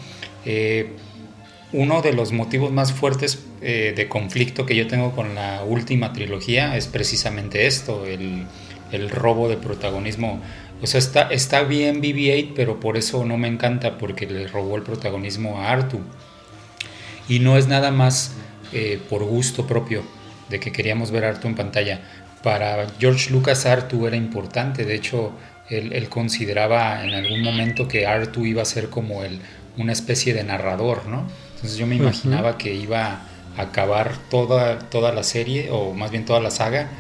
Eh, 0.45 0.91
uno 1.73 2.03
de 2.03 2.13
los 2.13 2.33
motivos 2.33 2.71
más 2.71 2.93
fuertes 2.93 3.45
eh, 3.63 3.95
de 3.97 4.09
conflicto 4.09 4.67
que 4.67 4.77
yo 4.77 4.87
tengo 4.87 5.13
con 5.13 5.35
la 5.35 5.63
última 5.63 6.13
trilogía 6.13 6.77
es 6.77 6.87
precisamente 6.87 7.67
esto, 7.67 8.05
el, 8.07 8.47
robo 9.11 9.49
de 9.49 9.57
protagonismo. 9.57 10.41
O 10.83 10.87
sea, 10.87 11.01
está, 11.31 11.63
bien 11.63 12.03
BB-8, 12.03 12.53
pero 12.55 12.79
por 12.81 12.97
eso 12.97 13.25
no 13.25 13.39
me 13.39 13.49
encanta, 13.49 13.97
porque 13.97 14.27
le 14.27 14.49
robó 14.49 14.77
el 14.77 14.83
protagonismo 14.83 15.59
a 15.61 15.71
Artu. 15.71 16.01
Y 17.29 17.39
no 17.39 17.57
es 17.57 17.69
nada 17.69 17.91
más 17.91 18.35
eh, 18.73 19.01
por 19.09 19.25
gusto 19.25 19.67
propio 19.67 20.03
de 20.51 20.61
que 20.61 20.73
queríamos 20.73 21.11
ver 21.11 21.25
a 21.25 21.31
Artu 21.31 21.49
en 21.49 21.55
pantalla 21.55 22.22
para 22.43 22.87
George 22.99 23.31
Lucas 23.31 23.67
Artu 23.67 24.07
era 24.07 24.17
importante, 24.17 24.85
de 24.85 24.95
hecho 24.95 25.33
él, 25.69 26.09
consideraba 26.09 27.03
en 27.05 27.15
algún 27.15 27.43
momento 27.43 27.89
que 27.89 28.07
Artu 28.07 28.45
iba 28.45 28.63
a 28.63 28.67
ser 28.67 28.91
como 28.91 29.25
el, 29.25 29.41
una 29.79 29.93
especie 29.93 30.35
de 30.35 30.45
narrador, 30.45 31.07
¿no? 31.07 31.27
Entonces 31.55 31.79
yo 31.79 31.87
me 31.87 31.97
imaginaba 31.97 32.59
que 32.59 32.75
iba 32.75 33.23
a 33.57 33.63
acabar 33.63 34.17
toda, 34.29 34.79
toda 34.91 35.13
la 35.13 35.23
serie, 35.23 35.71
o 35.71 35.95
más 35.95 36.11
bien 36.11 36.25
toda 36.25 36.41
la 36.41 36.51
saga, 36.51 36.91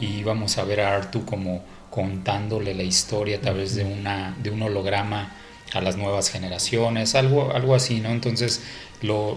y 0.00 0.06
íbamos 0.06 0.56
a 0.58 0.64
ver 0.64 0.80
a 0.80 0.96
Artu 0.96 1.24
como 1.24 1.62
contándole 1.90 2.74
la 2.74 2.84
historia 2.84 3.36
a 3.36 3.40
través 3.40 3.74
de, 3.74 3.84
una, 3.84 4.34
de 4.42 4.50
un 4.50 4.62
holograma 4.62 5.34
a 5.74 5.80
las 5.80 5.96
nuevas 5.96 6.30
generaciones, 6.30 7.14
algo, 7.14 7.52
algo 7.54 7.74
así, 7.74 8.00
¿no? 8.00 8.10
Entonces, 8.10 8.62
lo, 9.02 9.36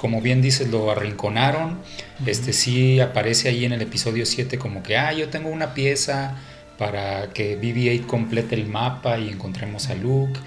como 0.00 0.22
bien 0.22 0.40
dices, 0.40 0.70
lo 0.70 0.90
arrinconaron. 0.90 1.78
Este 2.24 2.54
sí 2.54 3.00
aparece 3.00 3.50
ahí 3.50 3.66
en 3.66 3.72
el 3.72 3.82
episodio 3.82 4.24
7 4.24 4.56
como 4.56 4.82
que, 4.82 4.96
ah, 4.96 5.12
yo 5.12 5.28
tengo 5.28 5.50
una 5.50 5.74
pieza 5.74 6.38
para 6.78 7.34
que 7.34 7.60
BB-8 7.60 8.06
complete 8.06 8.54
el 8.54 8.66
mapa 8.66 9.18
y 9.18 9.28
encontremos 9.28 9.90
a 9.90 9.94
Luke. 9.94 10.40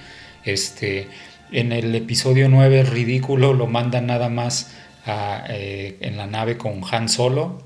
Este, 0.43 1.07
en 1.51 1.71
el 1.71 1.93
episodio 1.93 2.49
9 2.49 2.81
ridículo 2.83 3.53
lo 3.53 3.67
mandan 3.67 4.07
nada 4.07 4.27
más 4.27 4.71
a, 5.05 5.45
eh, 5.49 5.97
en 6.01 6.17
la 6.17 6.25
nave 6.25 6.57
con 6.57 6.81
Han 6.89 7.07
Solo 7.07 7.61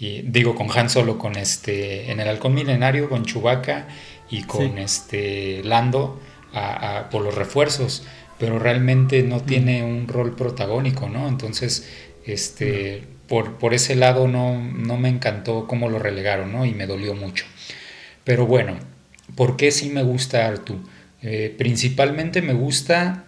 y 0.00 0.22
digo 0.22 0.56
con 0.56 0.76
Han 0.76 0.90
Solo, 0.90 1.16
con 1.16 1.36
este, 1.36 2.10
en 2.10 2.18
el 2.18 2.26
Halcón 2.26 2.54
Milenario, 2.54 3.08
con 3.08 3.24
Chewbacca 3.24 3.86
y 4.30 4.42
con 4.42 4.78
este 4.78 5.62
Lando 5.62 6.20
por 7.12 7.22
los 7.22 7.36
refuerzos, 7.36 8.04
pero 8.40 8.58
realmente 8.58 9.22
no 9.22 9.42
tiene 9.42 9.84
un 9.84 10.08
rol 10.08 10.34
protagónico, 10.34 11.10
¿no? 11.10 11.28
Entonces, 11.28 11.86
este, 12.24 13.04
por, 13.28 13.58
por 13.58 13.74
ese 13.74 13.94
lado 13.94 14.26
no, 14.26 14.60
no 14.60 14.96
me 14.96 15.10
encantó 15.10 15.66
cómo 15.68 15.90
lo 15.90 15.98
relegaron, 15.98 16.50
¿no? 16.50 16.64
Y 16.64 16.72
me 16.72 16.86
dolió 16.86 17.14
mucho. 17.14 17.44
Pero 18.24 18.46
bueno, 18.46 18.78
¿por 19.36 19.58
qué 19.58 19.70
sí 19.70 19.90
me 19.90 20.02
gusta 20.02 20.46
Artu? 20.46 20.80
Eh, 21.22 21.54
principalmente 21.56 22.40
me 22.40 22.54
gusta, 22.54 23.26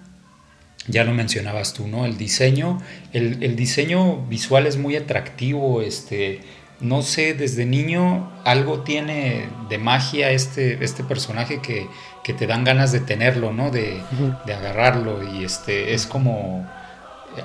ya 0.89 1.05
lo 1.05 1.13
mencionabas 1.13 1.75
tú, 1.75 1.89
¿no? 1.89 2.07
El 2.07 2.17
diseño, 2.17 2.81
el, 3.13 3.55
diseño 3.55 4.25
visual 4.27 4.67
es 4.67 4.79
muy 4.79 4.97
atractivo, 4.97 5.83
este, 5.83 6.41
no 6.83 7.03
sé, 7.03 7.35
desde 7.35 7.65
niño 7.65 8.31
algo 8.45 8.81
tiene 8.81 9.47
de 9.69 9.79
magia 9.79 10.31
este, 10.31 10.85
este 10.85 11.05
personaje 11.05 11.61
que, 11.63 11.87
te 12.35 12.47
dan 12.47 12.65
ganas 12.65 12.93
de 12.93 13.01
tenerlo, 13.01 13.53
¿no? 13.53 13.71
De, 13.71 14.01
agarrarlo 14.45 15.23
y 15.23 15.45
este, 15.45 15.95
es 15.95 16.07
como 16.07 16.69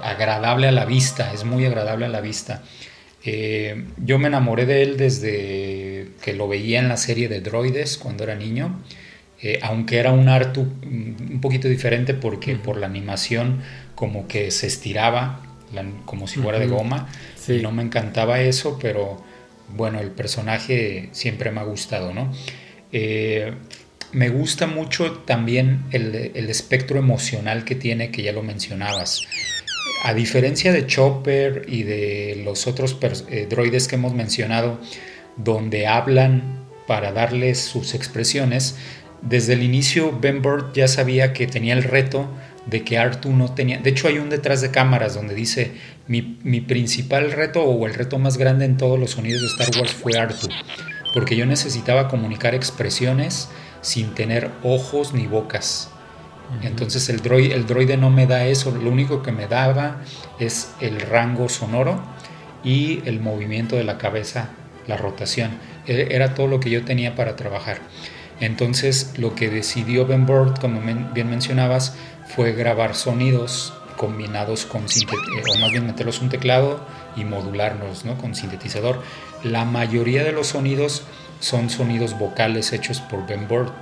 agradable 0.04 0.68
a 0.68 0.72
la 0.72 0.86
vista, 0.86 1.32
es 1.34 1.46
muy 1.46 1.66
agradable 1.66 2.06
a 2.06 2.10
la 2.10 2.22
vista. 2.22 2.62
Eh, 3.24 3.86
yo 3.98 4.20
me 4.20 4.28
enamoré 4.28 4.66
de 4.66 4.84
él 4.84 4.98
desde 4.98 6.12
que 6.22 6.34
lo 6.34 6.48
veía 6.48 6.80
en 6.80 6.88
la 6.88 6.98
serie 6.98 7.28
de 7.28 7.42
droides 7.42 7.98
cuando 7.98 8.24
era 8.24 8.36
niño. 8.36 8.80
Eh, 9.40 9.60
aunque 9.62 10.00
era 10.00 10.12
un 10.12 10.30
Artu 10.30 10.64
mm, 10.64 11.34
un 11.34 11.42
poquito 11.42 11.68
diferente 11.68 12.16
porque 12.16 12.56
por 12.56 12.78
la 12.78 12.88
animación 12.88 13.62
como 13.94 14.28
que 14.28 14.50
se 14.50 14.66
estiraba 14.66 15.42
como 16.06 16.28
si 16.28 16.40
fuera 16.40 16.58
de 16.58 16.66
goma 16.68 17.08
y 17.48 17.62
no 17.62 17.72
me 17.72 17.84
encantaba 17.84 18.40
eso 18.40 18.80
pero 18.82 19.22
bueno 19.70 20.00
el 20.00 20.12
personaje 20.12 21.10
siempre 21.12 21.52
me 21.52 21.60
ha 21.60 21.64
gustado 21.64 22.14
no 22.14 22.32
eh, 22.92 23.54
me 24.12 24.30
gusta 24.30 24.68
mucho 24.68 25.12
también 25.26 25.84
el, 25.92 26.16
espectro 26.50 26.98
emocional 26.98 27.66
que 27.66 27.76
tiene 27.76 28.10
que 28.10 28.24
ya 28.24 28.32
lo 28.32 28.42
mencionabas. 28.42 29.24
A 30.04 30.14
diferencia 30.14 30.72
de 30.72 30.86
Chopper 30.86 31.66
y 31.68 31.84
de 31.84 32.42
los 32.46 32.68
otros 32.68 32.98
eh, 33.30 33.48
droides 33.50 33.88
que 33.88 33.96
hemos 33.96 34.14
mencionado 34.14 34.80
donde 35.36 35.88
hablan 35.88 36.66
para 36.88 37.12
darles 37.12 37.60
sus 37.60 37.94
expresiones 37.94 38.76
desde 39.22 39.54
el 39.54 39.64
inicio 39.64 40.18
Ben 40.20 40.42
Bird 40.42 40.74
ya 40.74 40.88
sabía 40.88 41.34
que 41.34 41.48
tenía 41.48 41.74
el 41.74 41.84
reto 41.84 42.30
de 42.66 42.84
que 42.84 42.98
Artu 42.98 43.32
no 43.34 43.54
tenía... 43.54 43.80
De 43.80 43.90
hecho 43.90 44.08
hay 44.08 44.20
un 44.20 44.30
detrás 44.30 44.62
de 44.62 44.72
cámaras 44.72 45.16
donde 45.16 45.34
dice, 45.34 45.72
mi, 46.08 46.62
principal 46.62 47.32
reto 47.32 47.64
o 47.64 47.86
el 47.86 47.94
reto 47.94 48.18
más 48.18 48.38
grande 48.38 48.66
en 48.66 48.78
todos 48.78 49.00
los 49.00 49.12
sonidos 49.12 49.42
de 49.42 49.48
Star 49.48 49.82
Wars 49.82 49.92
fue 49.92 50.18
Artu, 50.18 50.48
porque 51.14 51.36
yo 51.36 51.46
necesitaba 51.46 52.08
comunicar 52.08 52.56
expresiones 52.56 53.50
sin 53.82 54.14
tener 54.14 54.50
ojos 54.64 55.14
ni 55.14 55.28
bocas. 55.28 55.90
Entonces 56.62 57.10
el 57.10 57.22
droide, 57.22 57.54
el 57.54 57.68
droide 57.68 57.98
no 57.98 58.10
me 58.10 58.26
da 58.26 58.46
eso, 58.46 58.72
lo 58.72 58.90
único 58.90 59.22
que 59.22 59.34
me 59.34 59.48
daba 59.48 60.02
es 60.40 60.72
el 60.80 61.02
rango 61.02 61.50
sonoro 61.50 62.02
y 62.64 63.02
el 63.06 63.20
movimiento 63.20 63.76
de 63.76 63.84
la 63.84 63.98
cabeza, 63.98 64.52
la 64.88 64.96
rotación. 64.96 65.52
E, 65.88 66.08
era 66.12 66.34
todo 66.36 66.48
lo 66.48 66.62
que 66.62 66.70
yo 66.70 66.86
tenía 66.86 67.16
para 67.16 67.36
trabajar. 67.36 67.80
Entonces 68.40 69.14
lo 69.18 69.36
que 69.36 69.50
decidió 69.50 70.06
Ben 70.06 70.26
Bird, 70.26 70.58
como 70.60 70.80
bien 71.14 71.30
mencionabas, 71.30 71.98
fue 72.34 72.54
grabar 72.54 72.96
sonidos 72.96 73.74
combinados 73.98 74.66
con 74.66 74.84
eh, 74.84 75.44
o 75.54 75.58
más 75.60 75.72
bien 75.72 75.86
meterlos 75.86 76.22
un 76.22 76.30
teclado 76.30 76.80
y 77.18 77.26
modularlos 77.26 78.06
¿no? 78.06 78.18
con 78.18 78.36
sintetizador. 78.36 79.02
La 79.44 79.66
mayoría 79.66 80.24
de 80.24 80.32
los 80.32 80.48
sonidos 80.48 81.04
son 81.42 81.70
sonidos 81.70 82.18
vocales 82.18 82.72
hechos 82.72 83.02
por 83.02 83.28
Ben 83.28 83.48
Bird. 83.48 83.74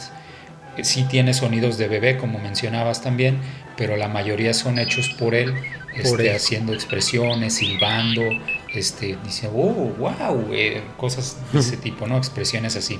Sí 0.81 1.03
tiene 1.03 1.33
sonidos 1.33 1.77
de 1.77 1.87
bebé, 1.87 2.17
como 2.17 2.39
mencionabas 2.39 3.01
también, 3.01 3.39
pero 3.77 3.95
la 3.95 4.07
mayoría 4.07 4.53
son 4.53 4.77
hechos 4.77 5.09
por 5.17 5.33
él, 5.33 5.53
este, 5.95 6.35
haciendo 6.35 6.73
expresiones, 6.73 7.53
silbando, 7.53 8.21
este, 8.73 9.17
dice, 9.23 9.47
oh, 9.47 9.93
wow, 9.97 10.49
eh, 10.51 10.83
cosas 10.97 11.37
de 11.53 11.59
ese 11.59 11.77
tipo, 11.85 12.07
¿no? 12.07 12.17
Expresiones 12.17 12.75
así. 12.75 12.99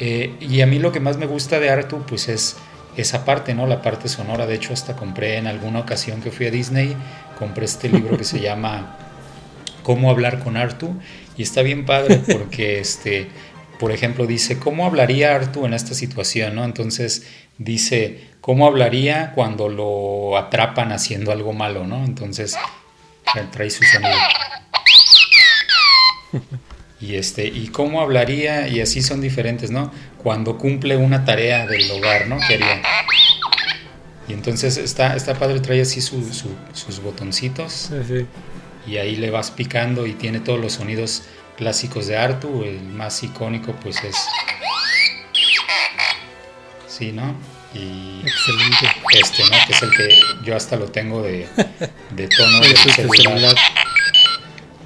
Eh, 0.00 0.34
y 0.40 0.62
a 0.62 0.66
mí 0.66 0.80
lo 0.80 0.90
que 0.90 0.98
más 0.98 1.16
me 1.16 1.26
gusta 1.26 1.60
de 1.60 1.70
Artu, 1.70 2.02
pues 2.06 2.28
es 2.28 2.56
esa 3.02 3.24
parte, 3.24 3.54
¿no? 3.54 3.66
La 3.66 3.82
parte 3.82 4.08
sonora. 4.08 4.46
De 4.46 4.54
hecho, 4.54 4.72
hasta 4.72 4.96
compré 4.96 5.36
en 5.36 5.46
alguna 5.46 5.80
ocasión 5.80 6.20
que 6.20 6.30
fui 6.30 6.46
a 6.46 6.50
Disney, 6.50 6.96
compré 7.38 7.64
este 7.64 7.88
libro 7.88 8.16
que 8.16 8.24
se 8.24 8.40
llama 8.42 8.96
Cómo 9.82 10.10
hablar 10.10 10.40
con 10.40 10.56
Artu. 10.56 10.94
Y 11.36 11.42
está 11.42 11.62
bien 11.62 11.84
padre 11.84 12.18
porque, 12.18 12.78
este, 12.80 13.28
por 13.78 13.92
ejemplo, 13.92 14.26
dice, 14.26 14.58
¿cómo 14.58 14.86
hablaría 14.86 15.34
Artu 15.34 15.66
en 15.66 15.74
esta 15.74 15.94
situación, 15.94 16.54
¿no? 16.54 16.64
Entonces 16.64 17.26
dice, 17.58 18.30
¿cómo 18.40 18.66
hablaría 18.66 19.32
cuando 19.34 19.68
lo 19.68 20.36
atrapan 20.36 20.92
haciendo 20.92 21.32
algo 21.32 21.52
malo, 21.52 21.86
¿no? 21.86 22.04
Entonces 22.04 22.56
trae 23.52 23.70
su 23.70 23.84
sonido. 23.84 24.16
Y 27.00 27.16
este, 27.16 27.46
y 27.46 27.68
cómo 27.68 28.00
hablaría, 28.00 28.68
y 28.68 28.80
así 28.80 29.02
son 29.02 29.20
diferentes, 29.20 29.70
¿no? 29.70 29.92
Cuando 30.22 30.56
cumple 30.56 30.96
una 30.96 31.24
tarea 31.24 31.66
del 31.66 31.90
hogar, 31.90 32.26
¿no? 32.26 32.38
¿Qué 32.48 32.54
haría? 32.54 32.82
Y 34.28 34.32
entonces 34.32 34.76
está, 34.76 35.14
está 35.14 35.34
padre, 35.34 35.60
trae 35.60 35.82
así 35.82 36.00
sus 36.00 37.02
botoncitos. 37.02 37.90
Y 38.86 38.96
ahí 38.96 39.16
le 39.16 39.30
vas 39.30 39.50
picando 39.50 40.06
y 40.06 40.12
tiene 40.14 40.40
todos 40.40 40.58
los 40.60 40.74
sonidos 40.74 41.24
clásicos 41.56 42.06
de 42.06 42.16
Artu. 42.16 42.64
El 42.64 42.80
más 42.82 43.22
icónico, 43.22 43.72
pues 43.82 44.02
es. 44.02 44.16
Sí, 46.88 47.12
¿no? 47.12 47.34
Y 47.74 48.22
Excelente. 48.26 48.86
este, 49.12 49.42
¿no? 49.44 49.66
Que 49.66 49.72
es 49.72 49.82
el 49.82 49.90
que 49.90 50.20
yo 50.44 50.56
hasta 50.56 50.76
lo 50.76 50.86
tengo 50.86 51.22
de, 51.22 51.46
de 52.10 52.28
tono 52.28 52.60
de 52.62 52.76
celular. 52.76 53.54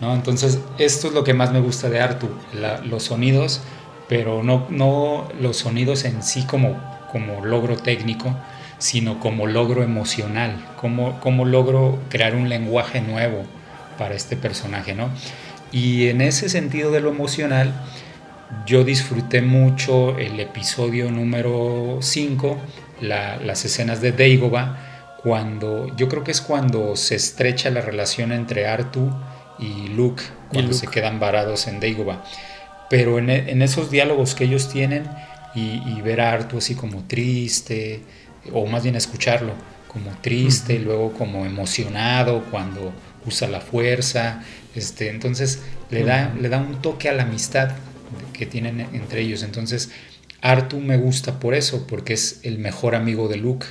¿No? 0.01 0.14
Entonces, 0.14 0.61
esto 0.78 1.09
es 1.09 1.14
lo 1.14 1.24
que 1.24 1.34
más 1.34 1.53
me 1.53 1.61
gusta 1.61 1.88
de 1.88 2.01
Artu, 2.01 2.28
los 2.84 3.05
sonidos, 3.05 3.61
pero 4.09 4.42
no, 4.42 4.66
no 4.70 5.28
los 5.40 5.59
sonidos 5.59 6.05
en 6.05 6.22
sí 6.22 6.44
como, 6.44 6.80
como 7.12 7.44
logro 7.44 7.76
técnico, 7.76 8.34
sino 8.78 9.20
como 9.20 9.46
logro 9.46 9.82
emocional, 9.82 10.57
como, 10.76 11.20
como 11.20 11.44
logro 11.44 11.98
crear 12.09 12.34
un 12.34 12.48
lenguaje 12.48 13.01
nuevo 13.01 13.44
para 13.98 14.14
este 14.14 14.36
personaje, 14.36 14.94
¿no? 14.94 15.11
Y 15.70 16.09
en 16.09 16.22
ese 16.22 16.48
sentido 16.48 16.90
de 16.90 17.01
lo 17.01 17.11
emocional, 17.11 17.72
yo 18.66 18.82
disfruté 18.82 19.42
mucho 19.42 20.18
el 20.18 20.40
episodio 20.40 21.11
número 21.11 21.98
5, 22.01 22.59
las 23.01 23.64
escenas 23.64 24.01
de 24.01 24.12
Deigoba, 24.12 24.78
cuando 25.22 25.94
yo 25.96 26.09
creo 26.09 26.24
que 26.24 26.30
es 26.30 26.40
cuando 26.40 26.96
se 26.96 27.14
estrecha 27.14 27.70
la 27.70 27.82
relación 27.82 28.32
entre 28.32 28.66
Artu 28.66 29.12
y 29.61 29.88
Luke 29.88 30.22
cuando 30.48 30.72
se 30.72 30.86
quedan 30.86 31.20
varados 31.20 31.66
en 31.66 31.80
Dagobah. 31.80 32.24
Pero 32.88 33.18
en, 33.18 33.62
esos 33.62 33.90
diálogos 33.90 34.34
que 34.34 34.44
ellos 34.44 34.68
tienen 34.68 35.04
y, 35.54 36.00
ver 36.02 36.20
a 36.20 36.32
Artu 36.32 36.58
así 36.58 36.74
como 36.74 37.04
triste, 37.04 38.02
o 38.52 38.66
más 38.66 38.82
bien 38.82 38.96
escucharlo 38.96 39.52
como 39.86 40.11
triste, 40.20 40.74
y 40.74 40.78
luego 40.78 41.12
como 41.12 41.46
emocionado 41.46 42.44
cuando 42.50 42.92
usa 43.26 43.48
la 43.48 43.61
fuerza, 43.61 44.42
este, 44.74 45.11
entonces 45.11 45.62
le 45.90 46.04
da, 46.04 46.34
le 46.40 46.48
da 46.48 46.58
un 46.58 46.80
toque 46.80 47.08
a 47.08 47.12
la 47.12 47.24
amistad 47.24 47.70
que 48.32 48.46
tienen 48.46 48.80
entre 48.92 49.20
ellos. 49.20 49.42
Entonces 49.42 49.90
Artu 50.40 50.80
me 50.80 50.96
gusta 50.96 51.38
por 51.38 51.54
eso, 51.54 51.86
porque 51.86 52.14
es 52.14 52.40
el 52.42 52.58
mejor 52.58 52.94
amigo 52.94 53.28
de 53.28 53.36
Luke. 53.36 53.66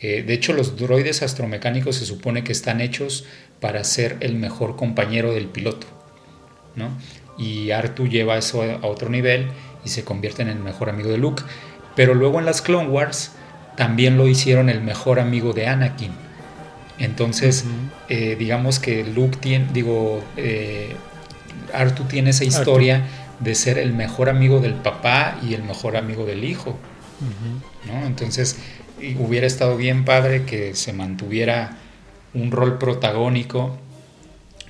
Eh, 0.00 0.22
de 0.22 0.34
hecho, 0.34 0.52
los 0.52 0.76
droides 0.76 1.22
astromecánicos 1.22 1.96
se 1.96 2.06
supone 2.06 2.44
que 2.44 2.52
están 2.52 2.80
hechos 2.80 3.24
para 3.60 3.82
ser 3.84 4.16
el 4.20 4.36
mejor 4.36 4.76
compañero 4.76 5.32
del 5.32 5.46
piloto. 5.46 5.86
¿no? 6.76 6.90
Y 7.36 7.70
Artu 7.72 8.06
lleva 8.06 8.38
eso 8.38 8.62
a 8.62 8.86
otro 8.86 9.08
nivel 9.08 9.48
y 9.84 9.88
se 9.88 10.04
convierte 10.04 10.42
en 10.42 10.48
el 10.48 10.58
mejor 10.58 10.90
amigo 10.90 11.08
de 11.08 11.18
Luke. 11.18 11.42
Pero 11.96 12.14
luego 12.14 12.38
en 12.38 12.46
las 12.46 12.62
Clone 12.62 12.88
Wars 12.88 13.32
también 13.76 14.16
lo 14.16 14.28
hicieron 14.28 14.68
el 14.68 14.80
mejor 14.80 15.18
amigo 15.18 15.52
de 15.52 15.66
Anakin. 15.66 16.12
Entonces, 16.98 17.64
eh, 18.08 18.36
digamos 18.36 18.80
que 18.80 19.04
Luke 19.04 19.38
tiene, 19.40 19.68
digo, 19.72 20.22
eh, 20.36 20.96
Artu 21.72 22.04
tiene 22.04 22.30
esa 22.30 22.44
historia 22.44 23.06
de 23.38 23.54
ser 23.54 23.78
el 23.78 23.92
mejor 23.92 24.28
amigo 24.28 24.58
del 24.58 24.74
papá 24.74 25.38
y 25.48 25.54
el 25.54 25.62
mejor 25.62 25.96
amigo 25.96 26.24
del 26.24 26.44
hijo. 26.44 26.76
¿no? 27.86 28.06
Entonces, 28.06 28.58
hubiera 29.18 29.46
estado 29.46 29.76
bien 29.76 30.04
padre 30.04 30.44
que 30.44 30.74
se 30.74 30.92
mantuviera 30.92 31.76
un 32.34 32.50
rol 32.50 32.78
protagónico 32.78 33.78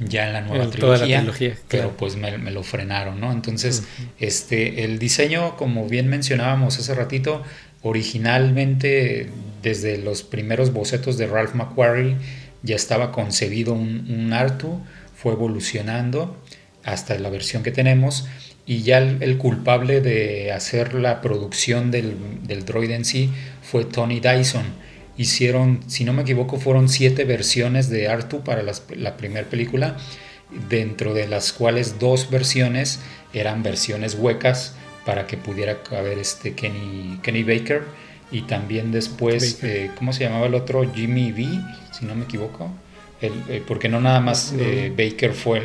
ya 0.01 0.29
en 0.29 0.33
la 0.33 0.41
nueva 0.43 0.71
trilogía, 0.71 1.25
pero 1.69 1.97
pues 1.97 2.17
me, 2.17 2.39
lo 2.51 2.63
frenaron, 2.63 3.21
¿no? 3.21 3.33
Entonces, 3.33 3.85
este, 4.19 4.85
el 4.85 4.99
diseño, 4.99 5.57
como 5.57 5.89
bien 5.89 6.09
mencionábamos 6.09 6.79
hace 6.79 6.95
ratito, 6.95 7.43
originalmente 7.83 9.31
desde 9.63 9.99
los 9.99 10.23
primeros 10.23 10.73
bocetos 10.73 11.19
de 11.19 11.27
Ralph 11.27 11.55
McQuarrie 11.55 12.17
ya 12.63 12.77
estaba 12.77 13.13
concebido 13.13 13.73
un, 13.73 14.33
Artu, 14.33 14.81
fue 15.17 15.33
evolucionando 15.33 16.37
hasta 16.85 17.19
la 17.19 17.31
versión 17.31 17.63
que 17.63 17.71
tenemos. 17.71 18.27
Y 18.69 18.83
ya 18.83 18.99
el, 18.99 19.39
culpable 19.39 20.01
de 20.01 20.53
hacer 20.53 20.95
la 20.95 21.21
producción 21.21 21.91
del, 21.91 22.15
del 22.47 22.65
droid 22.65 22.91
en 22.91 23.05
sí 23.05 23.31
fue 23.63 23.85
Tony 23.85 24.21
Dyson. 24.21 24.67
Hicieron, 25.17 25.81
si 25.89 26.05
no 26.05 26.13
me 26.13 26.23
equivoco, 26.23 26.61
fueron 26.61 26.89
siete 26.89 27.25
versiones 27.25 27.89
de 27.89 28.09
Artu 28.09 28.45
para 28.45 28.63
la 28.63 29.17
primera 29.17 29.49
película, 29.49 29.97
dentro 30.69 31.15
de 31.15 31.27
las 31.27 31.53
cuales 31.53 31.99
dos 31.99 32.31
versiones 32.31 33.01
eran 33.33 33.63
versiones 33.63 34.15
huecas 34.15 34.75
para 35.05 35.27
que 35.27 35.39
pudiera 35.39 35.79
haber 35.91 36.19
este 36.19 36.53
Kenny, 36.53 37.19
Kenny 37.23 37.43
Baker 37.43 37.83
y 38.31 38.43
también 38.43 38.93
después, 38.93 39.63
eh, 39.65 39.91
¿cómo 39.97 40.13
se 40.13 40.25
llamaba 40.25 40.47
el 40.47 40.55
otro? 40.55 40.85
Jimmy 40.93 41.33
B, 41.33 41.49
si 41.99 42.05
no 42.05 42.15
me 42.15 42.25
equivoco. 42.25 42.71
El, 43.21 43.33
eh, 43.49 43.63
porque 43.67 43.89
no 43.89 44.01
nada 44.01 44.21
más 44.21 44.55
eh, 44.59 44.93
Baker 44.97 45.33
fue, 45.33 45.63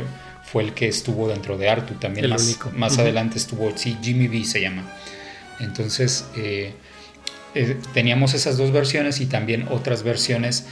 fue 0.54 0.62
el 0.62 0.72
que 0.72 0.86
estuvo 0.86 1.26
dentro 1.26 1.58
de 1.58 1.68
Artu, 1.68 1.94
también 1.94 2.30
más, 2.30 2.60
más 2.74 2.96
adelante 3.00 3.38
estuvo, 3.38 3.76
sí, 3.76 3.98
Jimmy 4.00 4.28
B 4.28 4.44
se 4.44 4.60
llama. 4.60 4.88
Entonces, 5.58 6.26
teníamos 7.92 8.34
esas 8.34 8.56
dos 8.56 8.70
versiones 8.70 9.20
y 9.20 9.26
también 9.26 9.66
otras 9.68 10.04
versiones 10.04 10.66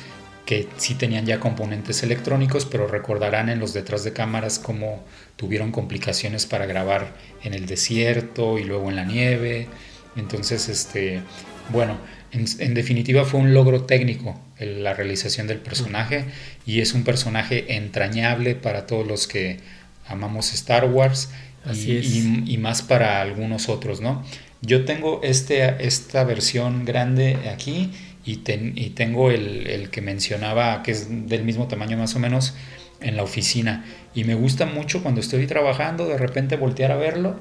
que 0.47 0.69
sí 0.77 0.95
tenían 0.95 1.27
ya 1.27 1.41
componentes 1.41 2.05
electrónicos, 2.05 2.65
pero 2.65 2.87
recordarán 2.87 3.49
en 3.49 3.59
los 3.59 3.73
detrás 3.73 4.05
de 4.05 4.13
cámaras 4.13 4.61
cómo 4.61 5.03
tuvieron 5.35 5.73
complicaciones 5.73 6.47
para 6.47 6.65
grabar 6.67 7.15
en 7.43 7.53
el 7.53 7.67
desierto 7.67 8.61
y 8.61 8.63
luego 8.63 8.89
en 8.89 8.95
la 8.95 9.05
nieve. 9.05 9.67
Entonces, 10.15 10.69
este, 10.69 11.23
bueno, 11.71 11.99
en, 12.33 12.75
definitiva 12.75 13.25
fue 13.25 13.41
un 13.41 13.53
logro 13.53 13.85
técnico 13.85 14.41
la 14.59 14.95
realización 14.95 15.47
del 15.47 15.59
personaje 15.59 16.25
y 16.65 16.81
es 16.81 16.95
un 16.95 17.05
personaje 17.05 17.77
entrañable 17.77 18.55
para 18.55 18.87
todos 18.87 19.07
los 19.07 19.27
que 19.27 19.59
amamos 20.07 20.53
Star 20.55 20.87
Wars 20.87 21.31
y, 21.75 22.57
más 22.59 22.83
para 22.83 23.21
algunos 23.21 23.69
otros, 23.69 24.01
¿no? 24.01 24.25
Yo 24.63 24.85
tengo 24.85 25.21
este, 25.23 25.85
esta 25.85 26.25
versión 26.25 26.85
grande 26.85 27.37
aquí 27.53 27.91
y, 28.25 28.41
y 28.75 28.91
tengo 28.91 29.31
el, 29.31 29.67
el, 29.67 29.91
que 29.91 30.01
mencionaba, 30.01 30.83
que 30.83 30.93
es 30.93 31.09
del 31.29 31.45
mismo 31.45 31.67
tamaño 31.67 31.97
más 31.97 32.15
o 32.15 32.19
menos, 32.19 32.55
en 33.01 33.17
la 33.17 33.25
oficina. 33.25 33.85
Y 34.15 34.25
me 34.25 34.35
gusta 34.35 34.67
mucho 34.67 35.03
cuando 35.03 35.21
estoy 35.21 35.47
trabajando, 35.47 36.07
de 36.07 36.19
repente 36.19 36.57
voltear 36.57 36.93
a 36.93 36.97
verlo. 36.97 37.37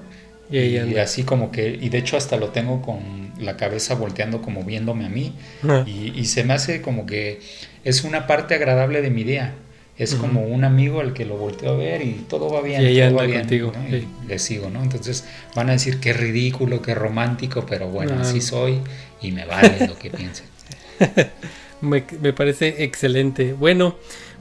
Y, 0.52 0.98
así 0.98 1.24
como 1.24 1.50
que, 1.50 1.80
y 1.82 1.88
de 1.88 2.00
hecho 2.00 2.18
hasta 2.18 2.36
lo 2.36 2.50
tengo 2.50 2.82
con 2.82 3.31
la 3.42 3.58
cabeza 3.58 3.96
volteando 3.96 4.42
como 4.42 4.64
viéndome 4.64 5.06
a 5.06 5.10
mí. 5.10 5.34
Ah. 5.68 5.84
Y, 5.86 6.14
y, 6.16 6.26
se 6.26 6.44
me 6.44 6.54
hace 6.54 6.82
como 6.82 7.06
que 7.06 7.42
es 7.84 8.04
una 8.04 8.28
parte 8.28 8.56
agradable 8.56 9.02
de 9.02 9.10
mi 9.10 9.24
día. 9.24 9.54
Es 9.98 10.16
como 10.16 10.42
un 10.42 10.64
amigo 10.64 11.00
al 11.00 11.14
que 11.14 11.26
lo 11.26 11.38
volteo 11.38 11.74
a 11.74 11.78
ver 11.78 12.02
y 12.02 12.26
todo 12.28 12.50
va 12.50 12.62
bien, 12.62 12.80
todo 12.80 13.18
va 13.18 13.26
bien. 13.26 13.42
Contigo, 13.42 13.72
le 14.28 14.39
sigo, 14.39 14.72
¿no? 14.72 14.82
Entonces 14.82 15.26
van 15.54 15.70
a 15.70 15.74
decir 15.74 16.00
qué 16.00 16.12
ridículo, 16.12 16.82
qué 16.82 16.96
romántico, 16.96 17.68
pero 17.70 17.88
bueno, 17.88 18.16
así 18.20 18.42
soy 18.42 18.80
y 19.22 19.32
me 19.32 19.46
vale 19.46 19.86
lo 19.86 20.00
que 20.00 20.10
piensen. 20.10 20.48
me, 21.82 22.02
parece 22.34 22.84
excelente. 22.84 23.54
Bueno, 23.54 23.96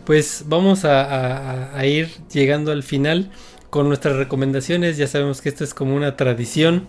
pues 0.06 0.44
vamos 0.46 0.86
a, 0.86 1.78
ir 1.84 2.08
llegando 2.32 2.72
al 2.72 2.82
final 2.82 3.30
con 3.68 3.86
nuestras 3.88 4.16
recomendaciones. 4.16 4.96
Ya 4.96 5.08
sabemos 5.08 5.42
que 5.42 5.50
esto 5.50 5.64
es 5.64 5.74
como 5.74 5.94
una 5.94 6.16
tradición. 6.16 6.86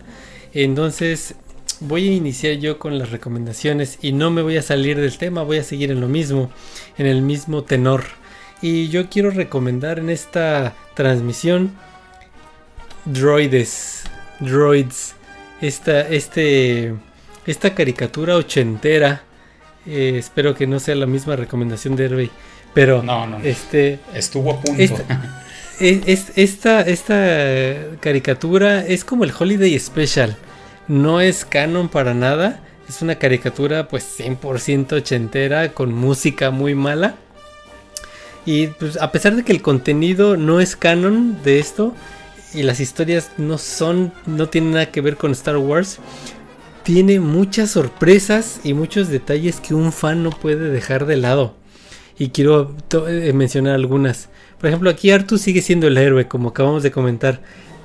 Entonces 0.54 1.34
voy 1.82 2.08
a 2.08 2.12
iniciar 2.12 2.54
yo 2.54 2.78
con 2.78 2.98
las 2.98 3.10
recomendaciones 3.10 3.98
y 4.02 4.12
no 4.12 4.30
me 4.30 4.42
voy 4.42 4.56
a 4.56 4.62
salir 4.62 5.00
del 5.00 5.18
tema, 5.18 5.42
voy 5.42 5.58
a 5.58 5.64
seguir 5.64 5.90
en 5.90 6.00
lo 6.00 6.08
mismo, 6.08 6.50
en 6.98 7.06
el 7.06 7.22
mismo 7.22 7.64
tenor. 7.64 8.04
Y 8.60 8.88
yo 8.88 9.08
quiero 9.10 9.30
recomendar 9.30 9.98
en 9.98 10.10
esta 10.10 10.74
transmisión 10.94 11.72
Droides, 13.04 14.04
Droids, 14.40 15.14
esta, 15.60 16.00
este, 16.08 16.94
esta 17.46 17.74
caricatura 17.74 18.36
ochentera 18.36 19.22
eh, 19.86 20.14
espero 20.16 20.54
que 20.54 20.66
no 20.66 20.78
sea 20.78 20.94
la 20.94 21.06
misma 21.06 21.36
recomendación 21.36 21.96
de 21.96 22.04
Hervey. 22.04 22.30
Pero 22.74 23.02
no, 23.02 23.26
no, 23.26 23.38
este 23.40 23.98
estuvo 24.14 24.52
a 24.52 24.60
punto. 24.60 24.82
Esta, 25.80 26.82
esta, 26.82 27.76
caricatura 28.00 28.86
es 28.86 29.04
como 29.04 29.24
el 29.24 29.32
Holiday 29.36 29.78
Special. 29.78 30.36
No 30.88 31.20
es 31.20 31.44
canon 31.44 31.88
para 31.88 32.14
nada. 32.14 32.60
Es 32.88 33.02
una 33.02 33.16
caricatura 33.16 33.88
pues 33.88 34.18
100% 34.18 34.92
ochentera 34.92 35.72
con 35.72 35.92
música 35.92 36.50
muy 36.50 36.74
mala. 36.74 37.16
Y 38.44 38.68
pues 38.68 39.00
a 39.00 39.12
pesar 39.12 39.36
de 39.36 39.44
que 39.44 39.52
el 39.52 39.62
contenido 39.62 40.36
no 40.36 40.60
es 40.60 40.76
canon 40.76 41.42
de 41.44 41.60
esto 41.60 41.94
y 42.54 42.62
las 42.64 42.80
historias 42.80 43.30
no 43.38 43.58
son 43.58 44.12
no 44.26 44.48
tienen 44.48 44.72
nada 44.72 44.90
que 44.90 45.00
ver 45.00 45.16
con 45.16 45.32
Star 45.32 45.56
Wars, 45.56 45.98
tiene 46.82 47.20
muchas 47.20 47.70
sorpresas 47.70 48.60
y 48.64 48.74
muchos 48.74 49.08
detalles 49.08 49.60
que 49.60 49.74
un 49.74 49.92
fan 49.92 50.22
no 50.22 50.30
puede 50.30 50.70
dejar 50.70 51.06
de 51.06 51.16
lado. 51.16 51.54
Y 52.18 52.30
quiero 52.30 52.76
eh, 53.08 53.32
mencionar 53.32 53.74
algunas. 53.74 54.28
Por 54.58 54.68
ejemplo, 54.68 54.90
aquí 54.90 55.10
Artu 55.10 55.38
sigue 55.38 55.62
siendo 55.62 55.86
el 55.86 55.96
héroe, 55.96 56.28
como 56.28 56.50
acabamos 56.50 56.82
de 56.82 56.90
comentar. 56.90 57.40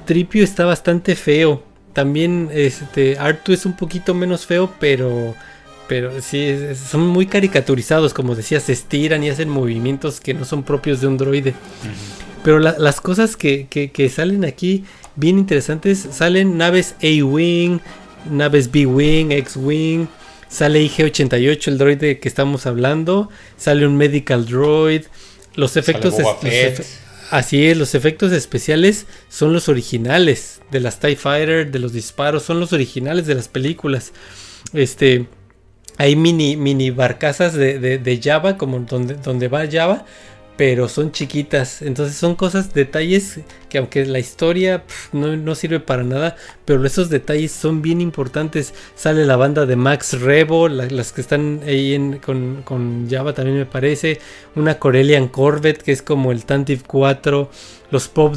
Tripio 0.05 0.43
está 0.43 0.65
bastante 0.65 1.15
feo. 1.15 1.63
También 1.97 2.49
este 2.53 3.17
Artu 3.17 3.53
es 3.53 3.65
un 3.65 3.73
poquito 3.73 4.13
menos 4.13 4.45
feo, 4.45 4.71
pero 4.79 5.33
pero 5.87 6.21
sí 6.21 6.55
son 6.75 7.07
muy 7.07 7.25
caricaturizados, 7.25 8.13
como 8.13 8.35
decía, 8.35 8.59
se 8.59 8.71
estiran 8.73 9.23
y 9.23 9.31
hacen 9.31 9.49
movimientos 9.49 10.21
que 10.21 10.35
no 10.35 10.45
son 10.45 10.61
propios 10.61 11.01
de 11.01 11.07
un 11.07 11.17
droide. 11.17 11.55
Pero 12.43 12.59
las 12.59 13.01
cosas 13.01 13.35
que, 13.35 13.65
que, 13.65 14.09
salen 14.09 14.45
aquí 14.45 14.83
bien 15.15 15.39
interesantes, 15.39 16.07
salen 16.11 16.55
naves 16.55 16.93
A-Wing, 17.01 17.79
naves 18.29 18.69
B-Wing, 18.69 19.31
X-Wing. 19.31 20.07
Sale 20.49 20.79
IG-88, 20.79 21.67
el 21.67 21.77
droid 21.79 21.97
que 21.97 22.29
estamos 22.29 22.67
hablando. 22.67 23.29
Sale 23.57 23.87
un 23.87 23.97
Medical 23.97 24.45
Droid. 24.45 25.01
Los 25.55 25.75
efectos. 25.77 26.13
Así 27.31 27.67
es, 27.67 27.77
los 27.77 27.95
efectos 27.95 28.31
especiales 28.31 29.05
son 29.29 29.53
los 29.53 29.69
originales 29.69 30.61
de 30.71 30.79
las 30.79 30.99
TIE 30.99 31.15
Fighter, 31.15 31.71
de 31.71 31.79
los 31.79 31.93
disparos, 31.93 32.43
son 32.43 32.59
los 32.59 32.73
originales 32.73 33.25
de 33.27 33.35
las 33.35 33.47
películas. 33.47 34.13
Este. 34.73 35.27
Hay 35.99 36.15
mini, 36.15 36.57
mini 36.57 36.91
barcazas 36.91 37.55
de, 37.55 37.79
de, 37.79 38.21
Java, 38.21 38.55
como 38.55 38.79
donde, 38.81 39.15
donde 39.15 39.47
va 39.47 39.65
Java, 39.67 40.05
pero 40.57 40.89
son 40.89 41.11
chiquitas. 41.11 41.81
Entonces 41.81 42.17
son 42.17 42.35
cosas, 42.35 42.73
detalles 42.73 43.39
que 43.69 43.77
aunque 43.77 44.05
la 44.05 44.19
historia 44.19 44.83
no, 45.13 45.55
sirve 45.55 45.79
para 45.79 46.03
nada, 46.03 46.35
pero 46.65 46.85
esos 46.85 47.09
detalles 47.09 47.51
son 47.51 47.81
bien 47.81 48.01
importantes. 48.01 48.73
Sale 48.95 49.25
la 49.25 49.35
banda 49.35 49.65
de 49.65 49.75
Max 49.75 50.19
Rebo, 50.19 50.67
las 50.67 51.13
que 51.13 51.21
están 51.21 51.61
ahí 51.65 52.19
con, 52.25 52.63
con, 52.63 53.07
Java 53.09 53.33
también 53.33 53.57
me 53.57 53.65
parece. 53.65 54.19
Una 54.55 54.79
Corellian 54.79 55.27
Corvette 55.27 55.83
que 55.83 55.91
es 55.91 56.01
como 56.01 56.31
el 56.31 56.45
Tantive 56.45 56.81
4. 56.85 57.49
Los 57.89 58.09
pop 58.09 58.35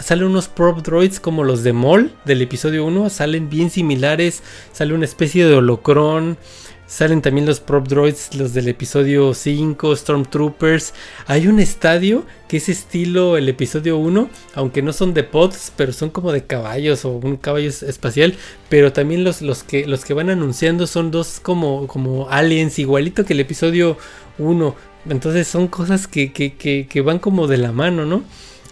salen 0.00 0.24
unos 0.24 0.48
prop 0.48 0.78
droids 0.78 1.20
como 1.20 1.44
los 1.44 1.62
de 1.62 1.74
Mol 1.74 2.12
del 2.24 2.40
episodio 2.40 2.86
1, 2.86 3.10
salen 3.10 3.50
bien 3.50 3.70
similares. 3.70 4.42
Sale 4.72 4.94
una 4.94 5.04
especie 5.04 5.44
de 5.44 5.54
holocron. 5.54 6.38
Salen 6.86 7.20
también 7.20 7.46
los 7.46 7.58
prop 7.58 7.88
droids, 7.88 8.36
los 8.36 8.54
del 8.54 8.68
episodio 8.68 9.34
5, 9.34 9.96
Stormtroopers. 9.96 10.94
Hay 11.26 11.48
un 11.48 11.58
estadio 11.58 12.24
que 12.46 12.58
es 12.58 12.68
estilo 12.68 13.36
el 13.36 13.48
episodio 13.48 13.98
1, 13.98 14.30
aunque 14.54 14.82
no 14.82 14.92
son 14.92 15.12
de 15.12 15.24
pods, 15.24 15.72
pero 15.76 15.92
son 15.92 16.10
como 16.10 16.30
de 16.30 16.44
caballos 16.44 17.04
o 17.04 17.10
un 17.10 17.38
caballo 17.38 17.68
espacial. 17.68 18.36
Pero 18.68 18.92
también 18.92 19.24
los, 19.24 19.42
los, 19.42 19.64
que, 19.64 19.84
los 19.84 20.04
que 20.04 20.14
van 20.14 20.30
anunciando 20.30 20.86
son 20.86 21.10
dos 21.10 21.40
como, 21.40 21.88
como 21.88 22.30
aliens, 22.30 22.78
igualito 22.78 23.24
que 23.24 23.32
el 23.32 23.40
episodio 23.40 23.98
1. 24.38 24.76
Entonces 25.10 25.48
son 25.48 25.66
cosas 25.66 26.06
que, 26.06 26.32
que, 26.32 26.54
que, 26.56 27.00
van 27.00 27.18
como 27.18 27.48
de 27.48 27.56
la 27.58 27.72
mano, 27.72 28.06
¿no? 28.06 28.22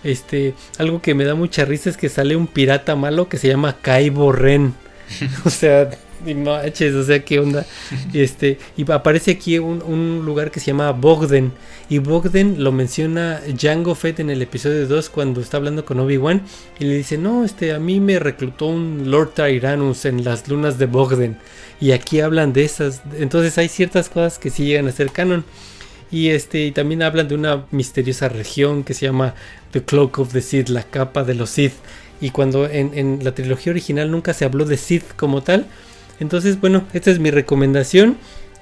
Este, 0.05 0.55
algo 0.79 1.03
que 1.03 1.15
me 1.15 1.25
da 1.25 1.35
mucha 1.35 1.65
risa 1.65 1.91
es 1.91 1.97
que 1.97 2.09
sale 2.09 2.37
un 2.37 2.47
pirata 2.47 2.95
malo 2.95 3.29
que 3.29 3.39
se 3.39 3.49
llama 3.49 3.79
Kaibo 3.81 4.31
Ren. 4.31 4.75
o 5.45 5.51
sea, 5.51 5.91
y 6.27 6.35
manches, 6.35 6.95
o 6.95 7.05
sea, 7.05 7.25
qué 7.25 7.39
onda. 7.39 7.67
Este, 8.13 8.59
y 8.77 8.91
aparece 8.91 9.33
aquí 9.33 9.59
un, 9.59 10.23
lugar 10.25 10.51
que 10.51 10.61
se 10.61 10.67
llama 10.67 10.93
Bogden. 10.93 11.53
Y 11.89 11.99
Bogden 11.99 12.63
lo 12.63 12.73
menciona 12.73 13.41
Jango 13.59 13.95
Fett 13.95 14.21
en 14.21 14.31
el 14.31 14.41
episodio 14.41 14.87
2 14.87 15.11
cuando 15.11 15.41
está 15.41 15.57
hablando 15.57 15.85
con 15.85 16.01
Obi-Wan. 16.01 16.43
Y 16.79 16.85
le 16.85 16.97
dice, 16.97 17.19
no, 17.19 17.45
este, 17.45 17.73
a 17.73 17.79
mí 17.79 18.01
me 18.01 18.19
reclutó 18.19 18.67
un 18.67 19.11
Lord 19.11 19.35
Tyrannus 19.35 20.05
en 20.05 20.25
las 20.25 20.49
lunas 20.49 20.79
de 20.79 20.87
Bogden. 20.87 21.39
Y 21.81 21.93
aquí 21.93 22.21
hablan 22.21 22.53
de 22.53 22.65
esas. 22.65 23.03
Entonces 23.19 23.59
hay 23.59 23.69
ciertas 23.69 24.09
cosas 24.09 24.39
que 24.39 24.51
sí 24.51 24.65
llegan 24.65 24.89
a 24.89 24.93
ser 24.93 25.11
canon. 25.11 25.45
Y 26.11 26.29
este, 26.29 26.67
y 26.67 26.73
también 26.73 27.03
hablan 27.03 27.29
de 27.29 27.35
una 27.35 27.67
misteriosa 27.71 28.29
región 28.29 28.85
que 28.85 28.95
se 28.95 29.07
llama 29.07 29.35
The 29.73 29.83
Cloak 29.83 30.21
of 30.21 30.33
the 30.33 30.41
Sith, 30.41 30.69
la 30.69 30.85
capa 30.85 31.25
de 31.25 31.35
los 31.35 31.51
Sith. 31.51 31.75
Y 32.21 32.31
cuando 32.31 32.69
en, 32.69 32.97
en 32.97 33.25
la 33.25 33.35
trilogía 33.35 33.73
original 33.73 34.11
nunca 34.11 34.33
se 34.33 34.45
habló 34.45 34.65
de 34.65 34.77
Sith 34.77 35.05
como 35.17 35.43
tal, 35.43 35.67
entonces, 36.21 36.61
bueno, 36.61 36.87
esta 36.93 37.11
es 37.11 37.19
mi 37.19 37.31
recomendación. 37.31 38.19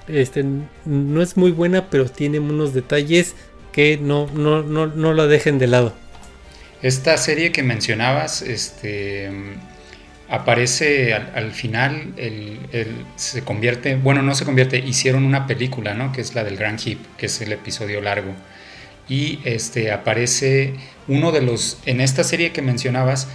Este 0.08 0.44
no 0.84 1.22
es 1.22 1.36
muy 1.36 1.52
buena, 1.52 1.88
pero 1.90 2.06
tiene 2.06 2.40
unos 2.40 2.74
detalles 2.74 3.34
que 3.72 3.98
no, 3.98 4.26
no, 4.34 4.62
no, 4.62 4.86
no 4.86 5.14
la 5.14 5.26
dejen 5.26 5.58
de 5.58 5.66
lado. 5.66 5.94
esta 6.82 7.16
serie 7.16 7.52
que 7.52 7.62
mencionabas, 7.62 8.42
este, 8.42 9.30
aparece 10.28 11.14
al, 11.14 11.52
final, 11.52 12.14
el, 12.16 12.58
se 13.16 13.42
convierte, 13.42 13.96
bueno, 13.96 14.22
no 14.22 14.34
se 14.34 14.44
convierte, 14.44 14.78
hicieron 14.78 15.24
una 15.24 15.46
película, 15.46 15.94
¿no? 15.94 16.12
Que 16.12 16.20
es 16.20 16.34
la 16.34 16.42
del 16.42 16.56
Grand 16.56 16.80
Hip, 16.84 17.00
que 17.16 17.26
es 17.26 17.40
el 17.40 17.52
episodio 17.52 18.00
largo. 18.00 18.32
Y 19.08 19.40
este, 19.44 19.92
aparece 19.92 20.74
uno 21.06 21.32
de 21.32 21.42
los, 21.42 21.78
en 21.86 22.00
esta 22.00 22.24
serie 22.24 22.52
que 22.52 22.62
mencionabas, 22.62 23.28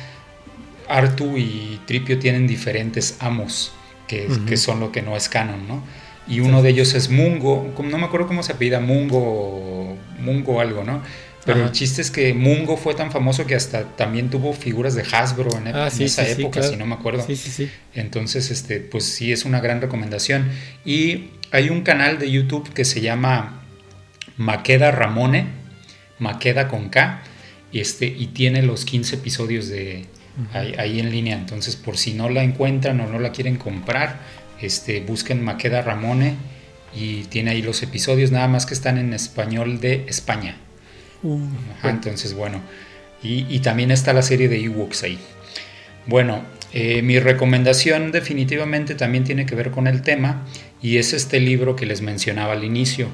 Artu 0.89 1.37
y 1.37 1.79
Tripio 1.85 2.17
tienen 2.17 2.47
diferentes 2.47 3.17
amos, 3.19 3.73
que, 4.07 4.27
que 4.47 4.57
son 4.57 4.79
lo 4.79 4.91
que 4.91 5.01
no 5.01 5.15
es 5.15 5.29
canon, 5.29 5.67
¿no? 5.67 5.83
Y 6.27 6.41
uno 6.41 6.61
de 6.61 6.69
ellos 6.69 6.93
es 6.93 7.09
Mungo, 7.09 7.73
no 7.81 7.97
me 7.97 8.05
acuerdo 8.05 8.27
cómo 8.27 8.43
se 8.43 8.51
apellida, 8.51 8.79
Mungo, 8.79 9.97
Mungo 10.19 10.59
algo, 10.59 10.83
¿no? 10.83 11.01
Pero 11.45 11.63
el 11.63 11.71
chiste 11.71 12.01
es 12.01 12.11
que 12.11 12.33
Mungo 12.33 12.75
fue 12.75 12.93
tan 12.93 13.09
famoso 13.09 13.45
que 13.45 13.55
hasta 13.55 13.85
también 13.95 14.29
tuvo 14.29 14.51
figuras 14.51 14.95
de 14.95 15.03
Hasbro 15.03 15.49
en, 15.57 15.69
ah, 15.73 15.87
esa 15.87 16.27
época, 16.27 16.61
si 16.61 16.75
no 16.75 16.85
me 16.85 16.95
acuerdo. 16.95 17.25
Sí, 17.25 17.37
sí, 17.37 17.49
sí. 17.49 17.69
Entonces, 17.93 18.51
este, 18.51 18.81
pues 18.81 19.05
sí 19.05 19.31
es 19.31 19.45
una 19.45 19.61
gran 19.61 19.79
recomendación. 19.79 20.49
Y 20.83 21.29
hay 21.51 21.69
un 21.69 21.83
canal 21.83 22.19
de 22.19 22.29
YouTube 22.29 22.73
que 22.73 22.83
se 22.83 22.99
llama 22.99 23.63
Maqueda 24.35 24.91
Ramone, 24.91 25.47
Maqueda 26.19 26.67
con 26.67 26.89
K, 26.89 27.21
y, 27.71 27.79
este, 27.79 28.07
y 28.07 28.27
tiene 28.27 28.61
los 28.61 28.83
15 28.83 29.15
episodios 29.15 29.69
de 29.69 30.05
ahí, 30.53 30.99
en 30.99 31.11
línea. 31.11 31.35
Entonces, 31.35 31.75
por 31.75 31.97
si 31.97 32.13
no 32.13 32.29
la 32.29 32.43
encuentran 32.43 32.99
o 33.01 33.07
no 33.07 33.19
la 33.19 33.31
quieren 33.31 33.57
comprar, 33.57 34.19
este, 34.61 35.01
busquen 35.01 35.43
Maqueda 35.43 35.81
Ramone 35.81 36.35
y 36.95 37.23
tiene 37.25 37.51
ahí 37.51 37.61
los 37.61 37.83
episodios, 37.83 38.31
nada 38.31 38.47
más 38.47 38.65
que 38.65 38.73
están 38.73 38.97
en 38.97 39.13
español 39.13 39.79
de 39.79 40.05
España. 40.07 40.57
Uh, 41.23 41.39
entonces, 41.83 42.33
bueno. 42.33 42.61
Y, 43.23 43.59
también 43.59 43.91
está 43.91 44.13
la 44.13 44.21
serie 44.21 44.47
de 44.47 44.63
Ewoks 44.63 45.03
ahí. 45.03 45.19
Bueno, 46.05 46.45
eh, 46.71 47.01
mi 47.01 47.19
recomendación 47.19 48.11
definitivamente 48.11 48.95
también 48.95 49.23
tiene 49.23 49.45
que 49.45 49.55
ver 49.55 49.71
con 49.71 49.87
el 49.87 50.01
tema 50.01 50.45
y 50.81 50.97
es 50.97 51.13
este 51.13 51.39
libro 51.39 51.75
que 51.75 51.85
les 51.85 52.01
mencionaba 52.01 52.53
al 52.53 52.63
inicio, 52.63 53.09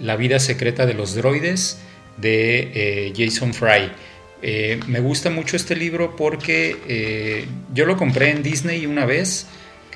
La 0.00 0.14
vida 0.14 0.38
secreta 0.38 0.86
de 0.86 0.94
los 0.94 1.16
droides 1.16 1.80
de 2.18 2.70
eh, 2.74 3.12
Jason 3.16 3.54
Fry. 3.54 3.90
Eh, 4.42 4.80
me 4.86 5.00
gusta 5.00 5.30
mucho 5.30 5.56
este 5.56 5.74
libro 5.74 6.16
porque 6.16 7.46
yo 7.74 7.86
lo 7.86 7.96
compré 7.96 8.30
en 8.30 8.42
Disney 8.42 8.86
una 8.86 9.04
vez, 9.04 9.46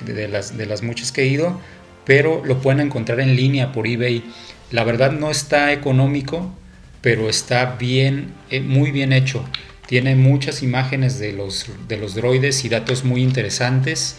de 0.01 0.27
las, 0.27 0.57
de 0.57 0.65
las 0.65 0.83
muchas 0.83 1.11
que 1.11 1.23
he 1.23 1.27
ido, 1.27 1.59
pero 2.05 2.43
lo 2.45 2.61
pueden 2.61 2.81
encontrar 2.81 3.19
en 3.19 3.35
línea 3.35 3.71
por 3.71 3.87
eBay. 3.87 4.23
La 4.71 4.83
verdad 4.83 5.11
no 5.11 5.31
está 5.31 5.71
económico, 5.71 6.53
pero 7.01 7.29
está 7.29 7.75
bien, 7.77 8.33
eh, 8.49 8.61
muy 8.61 8.91
bien 8.91 9.13
hecho. 9.13 9.45
Tiene 9.87 10.15
muchas 10.15 10.63
imágenes 10.63 11.19
de 11.19 11.33
los, 11.33 11.67
de 11.87 11.97
los 11.97 12.15
droides 12.15 12.65
y 12.65 12.69
datos 12.69 13.03
muy 13.03 13.21
interesantes, 13.21 14.17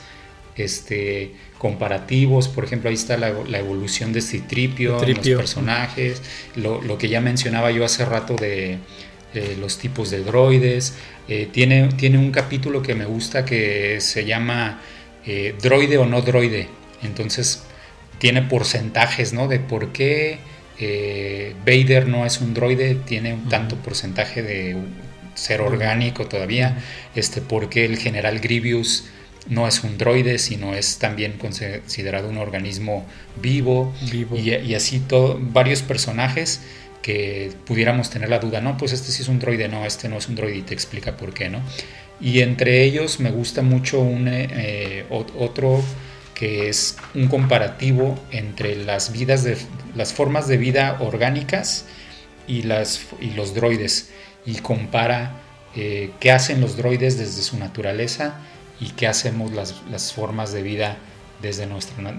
este, 0.56 1.34
comparativos. 1.58 2.48
Por 2.48 2.64
ejemplo, 2.64 2.90
ahí 2.90 2.94
está 2.94 3.16
la, 3.16 3.28
evolución 3.58 4.12
de 4.12 4.20
Citripio, 4.20 5.00
los 5.04 5.18
personajes, 5.28 6.22
lo, 6.56 6.98
que 6.98 7.08
ya 7.08 7.20
mencionaba 7.20 7.70
yo 7.70 7.84
hace 7.84 8.04
rato 8.04 8.36
de, 8.36 8.78
los 9.58 9.78
tipos 9.78 10.10
de 10.10 10.22
droides. 10.22 10.94
Eh, 11.28 11.48
tiene, 11.50 11.88
tiene 11.96 12.18
un 12.18 12.30
capítulo 12.30 12.82
que 12.82 12.94
me 12.94 13.04
gusta 13.04 13.44
que 13.44 14.00
se 14.00 14.24
llama 14.24 14.80
eh, 15.26 15.54
Droide 15.62 15.98
o 15.98 16.06
no 16.06 16.22
droide. 16.22 16.68
Entonces, 17.02 17.62
tiene 18.18 18.42
porcentajes, 18.42 19.32
¿no? 19.32 19.48
De 19.48 19.58
por 19.58 19.92
qué 19.92 20.38
eh, 20.78 21.54
Vader 21.66 22.08
no 22.08 22.26
es 22.26 22.40
un 22.40 22.54
droide, 22.54 22.94
tiene 22.94 23.34
un 23.34 23.48
tanto 23.48 23.76
porcentaje 23.76 24.42
de 24.42 24.76
ser 25.34 25.60
orgánico 25.60 26.26
todavía, 26.26 26.78
este, 27.14 27.40
porque 27.40 27.84
el 27.84 27.98
general 27.98 28.40
Grievous 28.40 29.04
no 29.48 29.68
es 29.68 29.84
un 29.84 29.98
droide, 29.98 30.38
sino 30.38 30.74
es 30.74 30.98
también 30.98 31.34
considerado 31.38 32.28
un 32.28 32.38
organismo 32.38 33.06
vivo, 33.40 33.94
Y, 34.02 34.74
así 34.74 35.00
todo, 35.00 35.38
varios 35.40 35.82
personajes 35.82 36.60
que 37.04 37.52
pudiéramos 37.66 38.08
tener 38.08 38.30
la 38.30 38.38
duda, 38.38 38.62
no, 38.62 38.78
pues 38.78 38.92
este 38.92 39.12
sí 39.12 39.20
es 39.20 39.28
un 39.28 39.38
droide, 39.38 39.68
no, 39.68 39.84
este 39.84 40.08
no 40.08 40.16
es 40.16 40.26
un 40.26 40.36
droide 40.36 40.56
y 40.56 40.62
te 40.62 40.72
explica 40.72 41.18
por 41.18 41.34
qué, 41.34 41.50
¿no? 41.50 41.60
Y 42.18 42.40
entre 42.40 42.82
ellos 42.82 43.20
me 43.20 43.30
gusta 43.30 43.60
mucho 43.60 44.00
un, 44.00 44.26
eh, 44.26 45.04
otro 45.10 45.82
que 46.34 46.70
es 46.70 46.96
un 47.14 47.28
comparativo 47.28 48.18
entre 48.30 48.74
las 48.76 49.12
vidas 49.12 49.44
de 49.44 49.58
las 49.94 50.14
formas 50.14 50.48
de 50.48 50.56
vida 50.56 50.96
orgánicas 50.98 51.84
y, 52.46 52.62
las, 52.62 53.02
y 53.20 53.32
los 53.32 53.52
droides 53.52 54.10
y 54.46 54.54
compara 54.54 55.42
eh, 55.76 56.10
qué 56.20 56.30
hacen 56.30 56.62
los 56.62 56.78
droides 56.78 57.18
desde 57.18 57.42
su 57.42 57.58
naturaleza 57.58 58.40
y 58.80 58.92
qué 58.92 59.08
hacemos 59.08 59.52
las, 59.52 60.12
formas 60.14 60.54
de 60.54 60.62
vida 60.62 60.96
desde, 61.42 61.68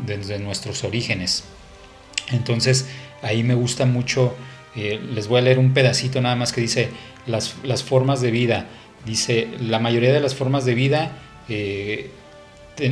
desde 0.05 0.37
nuestros 0.37 0.83
orígenes. 0.83 1.43
Entonces 2.31 2.85
ahí 3.23 3.41
me 3.41 3.55
gusta 3.55 3.87
mucho, 3.87 4.35
eh, 4.75 4.99
les 5.13 5.27
voy 5.27 5.39
a 5.39 5.41
leer 5.43 5.59
un 5.59 5.73
pedacito 5.73 6.21
nada 6.21 6.35
más 6.35 6.51
que 6.51 6.61
dice 6.61 6.89
las, 7.25 7.55
las, 7.63 7.83
formas 7.83 8.21
de 8.21 8.31
vida. 8.31 8.67
Dice, 9.05 9.47
la 9.59 9.79
mayoría 9.79 10.11
de 10.11 10.19
las 10.19 10.35
formas 10.35 10.65
de 10.65 10.73
vida 10.73 11.11
eh, 11.47 12.09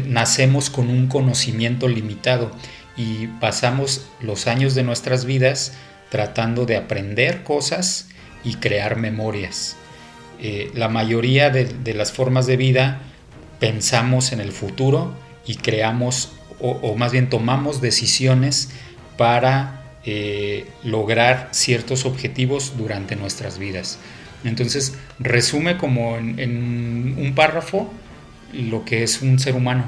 nacemos 0.05 0.69
con 0.69 0.89
un 0.89 1.07
conocimiento 1.07 1.87
limitado 1.87 2.51
y 2.95 3.27
pasamos 3.39 4.07
los 4.21 4.47
años 4.47 4.75
de 4.75 4.83
nuestras 4.83 5.25
vidas 5.25 5.73
tratando 6.09 6.65
de 6.65 6.77
aprender 6.77 7.43
cosas 7.43 8.09
y 8.43 8.55
crear 8.55 8.97
memorias. 8.97 9.75
Eh, 10.39 10.71
la 10.75 10.89
mayoría 10.89 11.49
de, 11.49 11.93
las 11.93 12.11
formas 12.11 12.45
de 12.45 12.57
vida 12.57 13.01
pensamos 13.59 14.31
en 14.31 14.39
el 14.39 14.51
futuro 14.51 15.13
y 15.45 15.55
creamos, 15.55 16.33
o, 16.59 16.95
más 16.95 17.11
bien 17.11 17.29
tomamos 17.29 17.81
decisiones 17.81 18.69
para 19.17 19.82
eh, 20.05 20.67
lograr 20.83 21.49
ciertos 21.51 22.05
objetivos 22.05 22.77
durante 22.77 23.15
nuestras 23.15 23.57
vidas. 23.57 23.99
Entonces, 24.43 24.95
resume 25.19 25.77
como 25.77 26.17
en 26.17 27.15
un 27.17 27.33
párrafo 27.35 27.91
lo 28.53 28.85
que 28.85 29.03
es 29.03 29.21
un 29.21 29.39
ser 29.39 29.55
humano, 29.55 29.85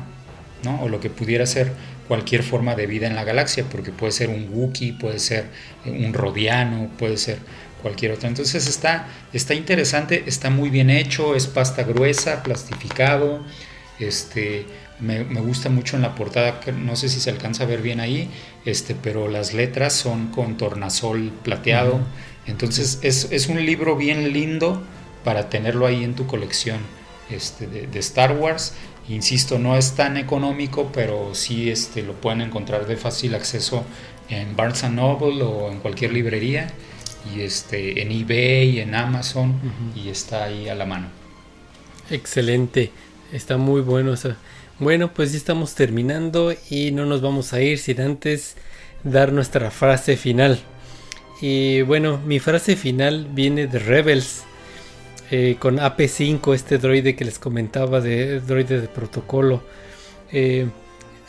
¿no? 0.64 0.82
o 0.82 0.90
lo 0.90 1.00
que 1.00 1.10
pudiera 1.10 1.46
ser 1.46 1.72
cualquier 2.08 2.44
forma 2.44 2.76
de 2.76 2.88
vida 2.88 3.08
en 3.08 3.16
la 3.16 3.24
galaxia, 3.24 3.66
porque 3.70 3.92
puede 3.92 4.12
ser 4.12 4.30
un 4.30 4.50
Wookiee, 4.52 4.94
puede 4.94 5.20
ser 5.20 5.46
un 5.86 6.14
Rodiano, 6.14 6.90
puede 6.98 7.18
ser 7.18 7.40
cualquier 7.82 8.12
otro. 8.12 8.28
Entonces 8.28 8.68
está, 8.68 9.08
está 9.34 9.54
interesante, 9.54 10.24
está 10.28 10.50
muy 10.50 10.70
bien 10.70 10.90
hecho, 10.90 11.36
es 11.36 11.48
pasta 11.48 11.84
gruesa, 11.84 12.44
plastificado, 12.44 13.44
este, 14.00 14.66
me, 15.00 15.24
gusta 15.24 15.70
mucho 15.70 15.96
en 15.96 16.02
la 16.02 16.16
portada, 16.16 16.60
no 16.78 16.96
sé 16.96 17.10
si 17.10 17.20
se 17.20 17.30
alcanza 17.30 17.64
a 17.64 17.68
ver 17.68 17.82
bien 17.82 18.00
ahí, 18.00 18.30
este, 18.66 18.96
pero 18.96 19.28
las 19.28 19.54
letras 19.54 19.94
son 19.94 20.28
con 20.28 20.58
tornasol 20.58 21.32
plateado. 21.44 22.00
Entonces 22.48 23.00
es, 23.02 23.32
es, 23.32 23.48
un 23.48 23.66
libro 23.66 23.96
bien 23.96 24.32
lindo 24.32 24.84
para 25.24 25.50
tenerlo 25.50 25.88
ahí 25.88 26.04
en 26.04 26.16
tu 26.16 26.28
colección 26.28 26.80
este, 27.30 27.68
de, 27.68 28.00
Star 28.00 28.34
Wars. 28.34 28.74
Insisto, 29.10 29.60
no 29.60 29.78
es 29.78 29.96
tan 29.96 30.18
económico, 30.18 30.92
pero 30.94 31.36
sí 31.36 31.70
este, 31.70 32.02
lo 32.02 32.14
pueden 32.14 32.42
encontrar 32.42 32.88
de 32.88 32.98
fácil 32.98 33.36
acceso 33.36 33.84
en 34.30 34.56
Barnes 34.56 34.90
Noble 34.90 35.44
o 35.44 35.72
en 35.72 35.80
cualquier 35.80 36.14
librería 36.14 36.68
y 37.34 37.42
este, 37.42 38.02
en 38.02 38.12
eBay, 38.12 38.80
en 38.80 38.96
Amazon 38.96 39.60
y 39.96 40.10
está 40.10 40.46
ahí 40.46 40.70
a 40.70 40.76
la 40.76 40.86
mano. 40.86 41.08
Excelente, 42.10 42.92
está 43.32 43.58
muy 43.58 43.82
bueno. 43.82 44.14
Bueno, 44.78 45.14
pues 45.14 45.32
ya 45.32 45.38
estamos 45.38 45.74
terminando 45.74 46.54
y 46.70 46.92
no 46.92 47.06
nos 47.06 47.22
vamos 47.22 47.54
a 47.54 47.62
ir 47.62 47.78
sin 47.78 48.02
antes 48.02 48.58
dar 49.06 49.32
nuestra 49.32 49.72
frase 49.72 50.18
final. 50.18 50.60
Y 51.40 51.82
bueno, 51.84 52.20
mi 52.26 52.40
frase 52.40 52.76
final 52.76 53.26
viene 53.32 53.68
de 53.68 53.80
Rebels 53.80 54.44
eh, 55.32 55.56
con 55.60 55.78
AP5, 55.78 56.54
este 56.54 56.78
droide 56.78 57.16
que 57.16 57.24
les 57.24 57.40
comentaba 57.40 58.02
de 58.02 58.42
droide 58.42 58.82
de 58.82 58.90
protocolo. 58.90 59.64
Eh, 60.34 60.68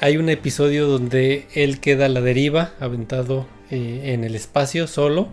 hay 0.01 0.17
un 0.17 0.29
episodio 0.29 0.89
donde 0.89 1.47
él 1.55 1.79
queda 1.79 2.07
a 2.07 2.09
la 2.09 2.23
deriva, 2.23 2.73
aventado 2.81 3.47
eh, 3.71 4.13
en 4.13 4.25
el 4.25 4.35
espacio 4.35 4.89
solo. 4.89 5.29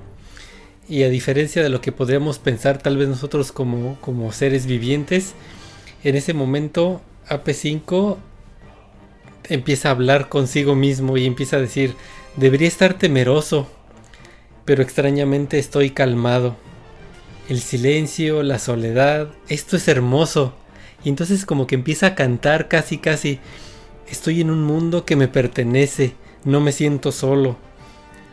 Y 0.88 1.02
a 1.02 1.10
diferencia 1.10 1.64
de 1.64 1.70
lo 1.70 1.82
que 1.82 1.92
podríamos 1.92 2.38
pensar 2.38 2.78
tal 2.78 2.96
vez 2.96 3.08
nosotros 3.08 3.52
como, 3.52 4.00
como 4.02 4.32
seres 4.32 4.68
vivientes, 4.68 5.34
en 6.04 6.16
ese 6.16 6.36
momento 6.36 7.02
AP5 7.30 8.18
empieza 9.50 9.90
a 9.90 9.92
hablar 9.92 10.30
consigo 10.30 10.76
mismo 10.76 11.18
y 11.18 11.26
empieza 11.26 11.58
a 11.58 11.62
decir, 11.62 11.96
debería 12.38 12.68
estar 12.68 12.94
temeroso, 12.96 13.68
pero 14.66 14.82
extrañamente 14.82 15.60
estoy 15.60 15.90
calmado 15.90 16.56
el 17.50 17.62
silencio, 17.62 18.44
la 18.44 18.60
soledad, 18.60 19.30
esto 19.50 19.76
es 19.76 19.88
hermoso. 19.88 20.54
Y 21.04 21.10
entonces 21.10 21.46
como 21.46 21.68
que 21.68 21.76
empieza 21.76 22.08
a 22.08 22.16
cantar 22.16 22.68
casi 22.68 22.98
casi, 22.98 23.40
estoy 24.10 24.42
en 24.42 24.50
un 24.50 24.64
mundo 24.64 25.06
que 25.06 25.16
me 25.16 25.28
pertenece, 25.28 26.14
no 26.46 26.62
me 26.62 26.72
siento 26.72 27.12
solo. 27.12 27.58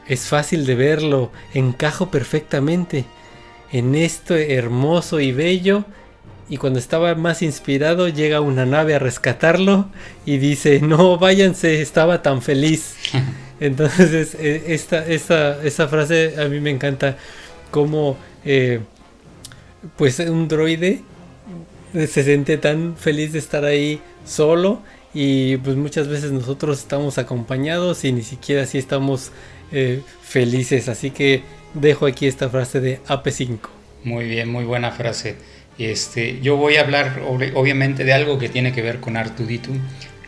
Es 0.06 0.26
fácil 0.26 0.66
de 0.66 0.74
verlo, 0.74 1.30
encajo 1.54 2.10
perfectamente. 2.10 3.04
en 3.72 3.94
esto 3.94 4.34
hermoso 4.34 5.20
y 5.20 5.30
bello. 5.30 5.84
Y 6.50 6.56
cuando 6.58 6.78
estaba 6.78 7.14
más 7.14 7.40
inspirado 7.42 8.08
llega 8.08 8.40
una 8.40 8.66
nave 8.66 8.94
a 8.94 8.98
rescatarlo 8.98 9.88
y 10.26 10.38
dice, 10.38 10.80
no, 10.80 11.16
váyanse, 11.16 11.80
estaba 11.80 12.22
tan 12.22 12.42
feliz. 12.42 12.96
Entonces, 13.60 14.36
eh, 14.38 14.64
esta, 14.68 15.06
esta, 15.06 15.62
esta 15.62 15.88
frase 15.88 16.34
a 16.38 16.48
mí 16.48 16.60
me 16.60 16.70
encanta 16.70 17.16
como, 17.70 18.18
eh, 18.44 18.80
pues, 19.96 20.18
un 20.18 20.48
droide 20.48 21.02
se 21.92 22.24
siente 22.24 22.56
tan 22.58 22.96
feliz 22.96 23.32
de 23.32 23.38
estar 23.38 23.64
ahí 23.64 24.00
solo 24.24 24.80
y 25.12 25.56
pues 25.58 25.76
muchas 25.76 26.06
veces 26.08 26.30
nosotros 26.30 26.78
estamos 26.78 27.18
acompañados 27.18 28.04
y 28.04 28.12
ni 28.12 28.22
siquiera 28.22 28.62
así 28.62 28.78
estamos 28.78 29.32
eh, 29.72 30.02
felices. 30.22 30.88
Así 30.88 31.10
que 31.10 31.42
dejo 31.74 32.06
aquí 32.06 32.26
esta 32.26 32.48
frase 32.48 32.80
de 32.80 33.00
AP5. 33.08 33.58
Muy 34.04 34.26
bien, 34.26 34.50
muy 34.50 34.64
buena 34.64 34.92
frase. 34.92 35.36
Este, 35.80 36.40
yo 36.42 36.58
voy 36.58 36.76
a 36.76 36.82
hablar 36.82 37.22
obviamente 37.24 38.04
de 38.04 38.12
algo 38.12 38.38
que 38.38 38.50
tiene 38.50 38.72
que 38.72 38.82
ver 38.82 39.00
con 39.00 39.16
Artuditu. 39.16 39.72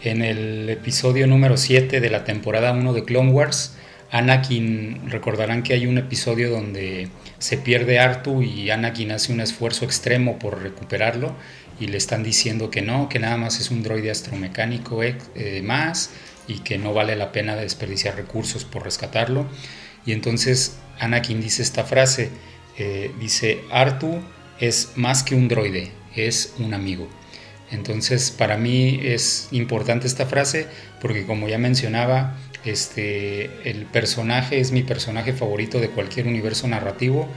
En 0.03 0.23
el 0.23 0.71
episodio 0.71 1.27
número 1.27 1.59
7 1.59 2.01
de 2.01 2.09
la 2.09 2.25
temporada 2.25 2.73
1 2.73 2.95
de 2.95 3.05
Clone 3.05 3.33
Wars, 3.33 3.77
Anakin, 4.11 5.11
recordarán 5.11 5.63
que 5.63 5.75
hay 5.75 5.87
un 5.87 5.99
episodio 5.99 6.51
donde 6.51 7.09
se 7.39 7.59
pierde 7.59 7.99
Artu 7.99 8.43
y 8.43 8.71
Anakin 8.71 9.13
hace 9.13 9.31
un 9.31 9.41
esfuerzo 9.41 9.85
extremo 9.85 10.39
por 10.39 10.63
recuperarlo 10.63 11.35
y 11.79 11.87
le 11.87 11.99
están 11.99 12.23
diciendo 12.23 12.71
que 12.71 12.81
no, 12.81 13.11
que 13.11 13.19
nada 13.19 13.37
más 13.37 13.61
es 13.61 13.71
un 13.71 13.83
droide 13.83 14.11
astromecánico 14.11 15.03
eh, 15.03 15.61
más 15.63 16.13
y 16.49 16.61
que 16.61 16.79
no 16.79 16.95
vale 16.95 17.15
la 17.15 17.31
pena 17.31 17.57
desperdiciar 17.57 18.17
recursos 18.17 18.65
por 18.65 18.85
rescatarlo. 18.85 19.47
Y 20.07 20.13
entonces 20.13 20.79
Anakin 20.99 21.43
dice 21.43 21.61
esta 21.61 21.85
frase, 21.85 22.31
eh, 22.79 23.11
dice, 23.21 23.61
Artu 23.71 24.23
es 24.63 24.93
más 24.95 25.25
que 25.25 25.35
un 25.35 25.49
droide, 25.49 25.91
es 26.15 26.55
un 26.61 26.73
amigo. 26.73 27.09
Entonces 27.73 28.31
para 28.31 28.57
mí 28.57 29.01
es 29.03 29.49
importante 29.51 30.07
esta 30.07 30.27
frase 30.27 30.69
porque 31.01 31.27
como 31.27 31.49
ya 31.49 31.59
mencionaba, 31.59 32.37
este, 32.65 33.51
el 33.69 33.87
personaje 33.87 34.61
es 34.61 34.71
mi 34.71 34.85
personaje 34.85 35.33
favorito 35.33 35.81
de 35.81 35.89
cualquier 35.89 36.29
universo 36.29 36.69
narrativo 36.69 37.29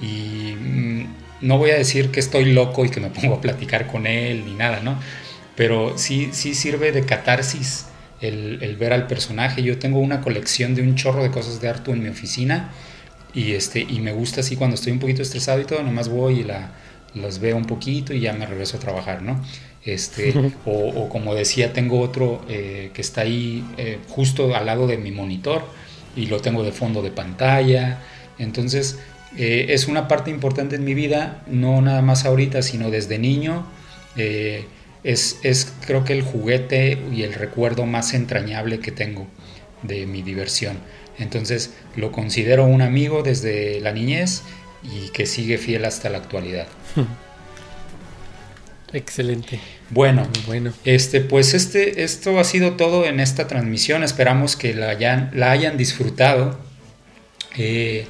y 0.00 0.54
mm, 0.58 1.06
no 1.42 1.58
voy 1.58 1.70
a 1.70 1.74
decir 1.74 2.10
que 2.10 2.20
estoy 2.20 2.46
loco 2.46 2.86
y 2.86 2.88
que 2.88 3.00
me 3.00 3.10
pongo 3.10 3.34
a 3.34 3.40
platicar 3.42 3.86
con 3.86 4.06
él 4.06 4.46
ni 4.46 4.54
nada, 4.54 4.80
¿no? 4.80 4.98
Pero 5.56 5.98
sí, 5.98 6.30
sí 6.32 6.54
sirve 6.54 6.92
de 6.92 7.04
catarsis 7.04 7.86
el, 8.22 8.76
ver 8.78 8.94
al 8.94 9.06
personaje. 9.06 9.62
Yo 9.62 9.78
tengo 9.78 9.98
una 9.98 10.22
colección 10.22 10.74
de 10.74 10.80
un 10.80 10.94
chorro 10.94 11.22
de 11.22 11.30
cosas 11.30 11.60
de 11.60 11.68
Artu 11.68 11.92
en 11.92 12.02
mi 12.02 12.08
oficina 12.08 12.70
y, 13.34 13.52
este, 13.52 13.80
y 13.80 14.00
me 14.00 14.12
gusta 14.12 14.40
así 14.40 14.56
cuando 14.56 14.74
estoy 14.74 14.92
un 14.92 14.98
poquito 14.98 15.22
estresado 15.22 15.60
y 15.60 15.64
todo, 15.64 15.82
nomás 15.82 16.08
voy 16.08 16.40
y 16.40 16.44
la, 16.44 16.72
las 17.14 17.38
veo 17.40 17.56
un 17.56 17.64
poquito 17.64 18.12
y 18.12 18.20
ya 18.20 18.32
me 18.32 18.46
regreso 18.46 18.76
a 18.76 18.80
trabajar, 18.80 19.22
¿no? 19.22 19.40
Este, 19.84 20.52
o, 20.66 21.08
como 21.08 21.34
decía, 21.34 21.72
tengo 21.72 22.00
otro 22.00 22.44
eh, 22.48 22.90
que 22.92 23.00
está 23.00 23.22
ahí 23.22 23.64
eh, 23.76 23.98
justo 24.08 24.54
al 24.54 24.66
lado 24.66 24.86
de 24.86 24.96
mi 24.96 25.10
monitor 25.10 25.62
y 26.16 26.26
lo 26.26 26.40
tengo 26.40 26.62
de 26.62 26.72
fondo 26.72 27.02
de 27.02 27.10
pantalla. 27.10 27.98
Entonces, 28.38 28.98
eh, 29.36 29.66
es 29.70 29.86
una 29.86 30.08
parte 30.08 30.30
importante 30.30 30.76
en 30.76 30.84
mi 30.84 30.94
vida, 30.94 31.42
no 31.46 31.80
nada 31.82 32.02
más 32.02 32.24
ahorita, 32.24 32.62
sino 32.62 32.90
desde 32.90 33.18
niño. 33.18 33.66
es, 34.16 35.38
es 35.42 35.72
creo 35.86 36.04
que 36.04 36.12
el 36.12 36.22
juguete 36.22 36.98
y 37.12 37.22
el 37.22 37.32
recuerdo 37.32 37.86
más 37.86 38.12
entrañable 38.12 38.80
que 38.80 38.92
tengo 38.92 39.26
de 39.82 40.06
mi 40.06 40.22
diversión. 40.22 40.78
Entonces 41.18 41.74
lo 41.96 42.12
considero 42.12 42.64
un 42.64 42.82
amigo 42.82 43.22
desde 43.22 43.80
la 43.80 43.92
niñez 43.92 44.42
y 44.82 45.10
que 45.10 45.26
sigue 45.26 45.58
fiel 45.58 45.84
hasta 45.84 46.08
la 46.08 46.18
actualidad. 46.18 46.66
Excelente. 48.92 49.60
Bueno, 49.90 50.26
bueno. 50.46 50.72
Este, 50.84 51.20
pues 51.20 51.54
este, 51.54 52.02
esto 52.02 52.40
ha 52.40 52.44
sido 52.44 52.72
todo 52.72 53.06
en 53.06 53.20
esta 53.20 53.46
transmisión. 53.46 54.02
Esperamos 54.02 54.56
que 54.56 54.74
la 54.74 54.88
hayan, 54.88 55.30
la 55.32 55.52
hayan 55.52 55.76
disfrutado. 55.76 56.58
Eh, 57.56 58.06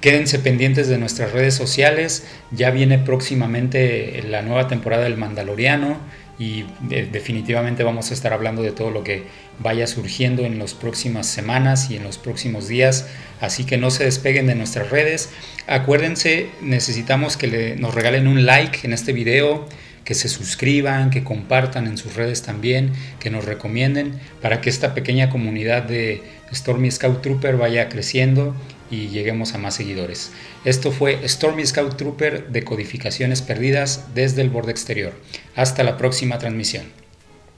quédense 0.00 0.38
pendientes 0.38 0.88
de 0.88 0.98
nuestras 0.98 1.32
redes 1.32 1.54
sociales. 1.54 2.24
Ya 2.52 2.70
viene 2.70 2.98
próximamente 2.98 4.22
la 4.28 4.42
nueva 4.42 4.68
temporada 4.68 5.04
del 5.04 5.16
Mandaloriano 5.16 5.98
y 6.38 6.64
definitivamente 6.88 7.84
vamos 7.84 8.10
a 8.10 8.14
estar 8.14 8.32
hablando 8.32 8.62
de 8.62 8.72
todo 8.72 8.90
lo 8.90 9.04
que 9.04 9.24
vaya 9.58 9.86
surgiendo 9.86 10.44
en 10.44 10.58
las 10.58 10.74
próximas 10.74 11.26
semanas 11.26 11.90
y 11.90 11.96
en 11.96 12.04
los 12.04 12.18
próximos 12.18 12.68
días. 12.68 13.06
Así 13.40 13.64
que 13.64 13.76
no 13.76 13.90
se 13.90 14.04
despeguen 14.04 14.46
de 14.46 14.54
nuestras 14.54 14.90
redes. 14.90 15.30
Acuérdense, 15.66 16.48
necesitamos 16.60 17.36
que 17.36 17.76
nos 17.78 17.94
regalen 17.94 18.26
un 18.26 18.46
like 18.46 18.80
en 18.84 18.92
este 18.92 19.12
video, 19.12 19.68
que 20.04 20.14
se 20.14 20.28
suscriban, 20.28 21.10
que 21.10 21.22
compartan 21.22 21.86
en 21.86 21.96
sus 21.96 22.16
redes 22.16 22.42
también, 22.42 22.92
que 23.20 23.30
nos 23.30 23.44
recomienden 23.44 24.18
para 24.40 24.60
que 24.60 24.70
esta 24.70 24.94
pequeña 24.94 25.30
comunidad 25.30 25.84
de 25.84 26.22
Stormy 26.52 26.90
Scout 26.90 27.22
Trooper 27.22 27.56
vaya 27.56 27.88
creciendo 27.88 28.54
y 28.92 29.08
lleguemos 29.08 29.54
a 29.54 29.58
más 29.58 29.74
seguidores. 29.74 30.30
Esto 30.64 30.92
fue 30.92 31.26
Stormy 31.26 31.66
Scout 31.66 31.96
Trooper 31.96 32.48
de 32.50 32.62
codificaciones 32.62 33.42
perdidas 33.42 34.14
desde 34.14 34.42
el 34.42 34.50
borde 34.50 34.70
exterior. 34.70 35.14
Hasta 35.56 35.82
la 35.82 35.96
próxima 35.96 36.38
transmisión. 36.38 36.84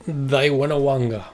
Daiwanawanga. 0.06 1.33